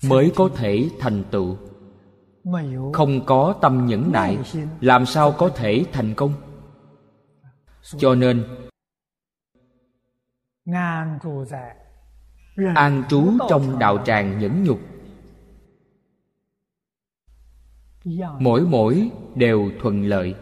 [0.10, 1.58] mới có thể thành tựu.
[2.94, 4.38] Không có tâm nhẫn nại,
[4.82, 6.34] làm sao có thể thành công?
[7.98, 8.44] Cho nên,
[12.76, 14.80] an trú trong đạo tràng nhẫn nhục.
[18.40, 20.36] Mỗi mỗi đều thuận lợi.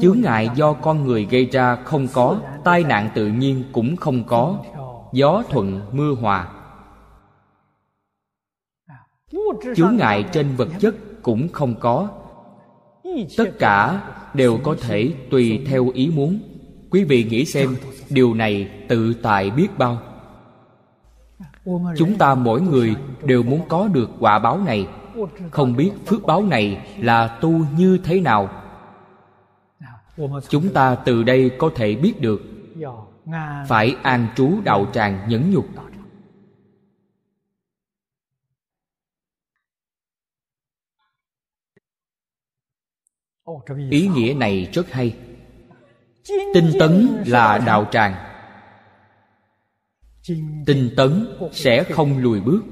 [0.00, 4.24] Chướng ngại do con người gây ra không có, tai nạn tự nhiên cũng không
[4.26, 4.64] có
[5.14, 6.48] gió thuận mưa hòa.
[9.76, 12.08] Chướng ngại trên vật chất cũng không có.
[13.36, 14.02] Tất cả
[14.34, 16.40] đều có thể tùy theo ý muốn.
[16.90, 17.76] Quý vị nghĩ xem,
[18.10, 19.98] điều này tự tại biết bao.
[21.96, 24.88] Chúng ta mỗi người đều muốn có được quả báo này.
[25.50, 28.48] Không biết phước báo này là tu như thế nào.
[30.48, 32.42] Chúng ta từ đây có thể biết được
[33.68, 35.66] phải an trú đạo tràng nhẫn nhục.
[43.90, 45.16] Ý nghĩa này rất hay.
[46.54, 48.14] Tinh tấn là đạo tràng.
[50.66, 52.62] Tinh tấn sẽ không lùi bước.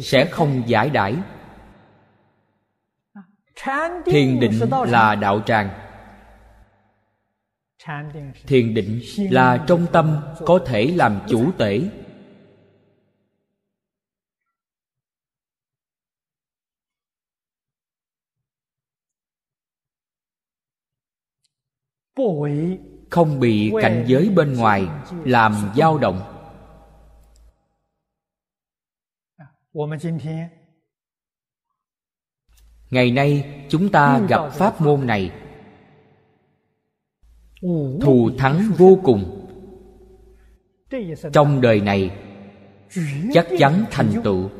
[0.00, 1.16] Sẽ không giải đãi.
[4.06, 5.89] Thiền định là đạo tràng
[8.46, 11.80] thiền định là trong tâm có thể làm chủ tể.
[23.10, 24.86] Không bị cảnh giới bên ngoài
[25.24, 26.20] làm dao động.
[32.90, 35.39] Ngày nay chúng ta gặp pháp môn này
[38.00, 39.46] thù thắng vô cùng.
[41.32, 42.10] Trong đời này,
[43.32, 44.50] chắc chắn thành tựu.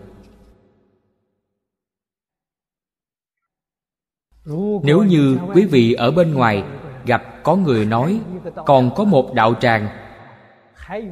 [4.82, 6.64] Nếu như quý vị ở bên ngoài
[7.06, 8.20] gặp có người nói,
[8.66, 9.88] còn có một đạo tràng,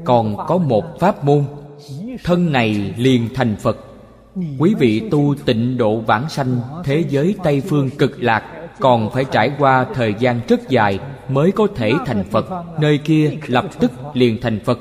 [0.05, 1.44] còn có một pháp môn,
[2.24, 3.77] thân này liền thành phật.
[4.59, 9.24] Quý vị tu tịnh độ vãng sanh thế giới tây phương cực lạc còn phải
[9.24, 10.98] trải qua thời gian rất dài
[11.29, 12.65] mới có thể thành phật.
[12.81, 14.79] Nơi kia lập tức liền thành phật.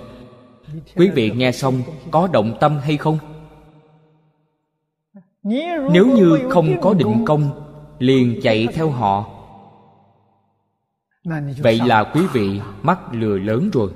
[0.95, 3.17] Quý vị nghe xong, có động tâm hay không?
[5.91, 7.49] Nếu như không có định công,
[7.99, 9.25] liền chạy theo họ.
[11.57, 13.91] Vậy là quý vị mắc lừa lớn rồi.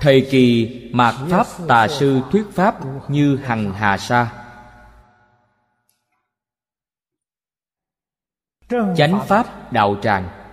[0.00, 2.74] Thời kỳ mạt pháp tà sư thuyết pháp
[3.08, 4.32] như hằng hà sa.
[8.96, 10.43] Chánh pháp đạo tràng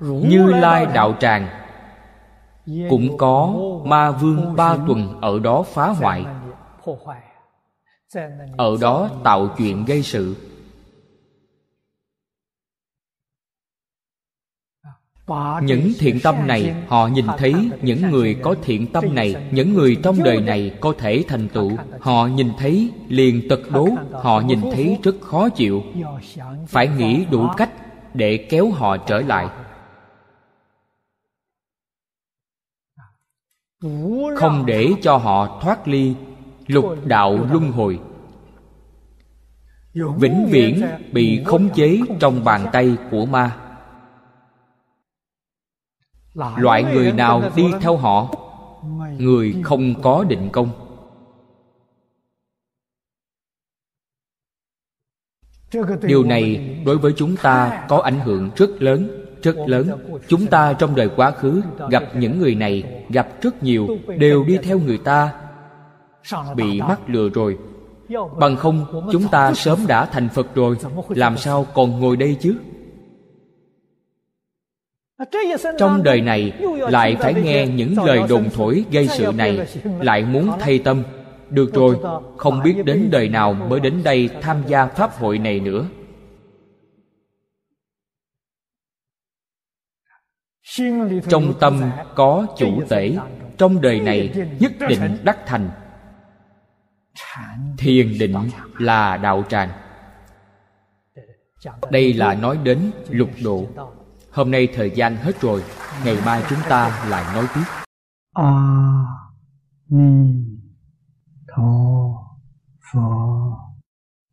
[0.00, 1.48] như lai đạo tràng.
[2.90, 3.54] Cũng có
[3.84, 6.24] ma vương ba tuần ở đó phá hoại.
[8.56, 10.36] ở đó tạo chuyện gây sự.
[15.62, 19.96] Những thiện tâm này họ nhìn thấy những người có thiện tâm này những người
[20.02, 21.72] trong đời này có thể thành tựu.
[22.00, 25.82] họ nhìn thấy liền tật đố họ nhìn thấy rất khó chịu.
[26.66, 27.70] Phải nghĩ đủ cách
[28.14, 29.48] để kéo họ trở lại
[34.36, 36.14] không để cho họ thoát ly
[36.66, 38.00] lục đạo luân hồi.
[39.94, 40.82] Vĩnh viễn
[41.12, 43.56] bị khống chế trong bàn tay của ma.
[46.34, 48.34] Loại người nào đi theo họ,
[49.18, 50.70] người không có định công.
[56.02, 59.88] Điều này đối với chúng ta có ảnh hưởng rất lớn rất lớn,
[60.28, 63.88] chúng ta trong đời quá khứ gặp những người này, gặp rất nhiều,
[64.18, 65.32] đều đi theo người ta.
[66.56, 67.58] Bị mắc lừa rồi.
[68.38, 70.76] Bằng không, chúng ta sớm đã thành phật rồi.
[71.08, 72.54] Làm sao còn ngồi đây chứ?
[75.78, 76.52] Trong đời này,
[76.90, 79.66] lại phải nghe những lời đồn thổi gây sự này,
[80.00, 81.02] lại muốn thay tâm.
[81.50, 81.96] Được rồi,
[82.36, 85.84] không biết đến đời nào mới đến đây tham gia pháp hội này nữa.
[91.28, 93.16] Trong tâm có chủ tể,
[93.58, 95.70] trong đời này nhất định đắc thành.
[97.78, 98.34] Thiền định
[98.78, 99.70] là đạo tràng.
[101.90, 103.66] Đây là nói đến lục độ.
[104.32, 105.64] Hôm nay thời gian hết rồi,
[106.04, 107.62] ngày mai chúng ta lại nói tiếp.
[108.34, 108.52] A
[109.88, 110.34] ni
[111.56, 111.64] tho
[112.92, 113.08] pho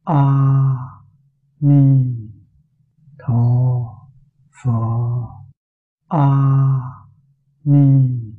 [0.04, 0.24] a
[1.60, 2.16] ni
[3.28, 3.42] tho
[6.08, 7.08] 阿
[7.64, 8.36] 弥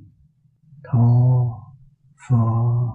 [0.85, 1.75] 陀
[2.15, 2.87] 佛。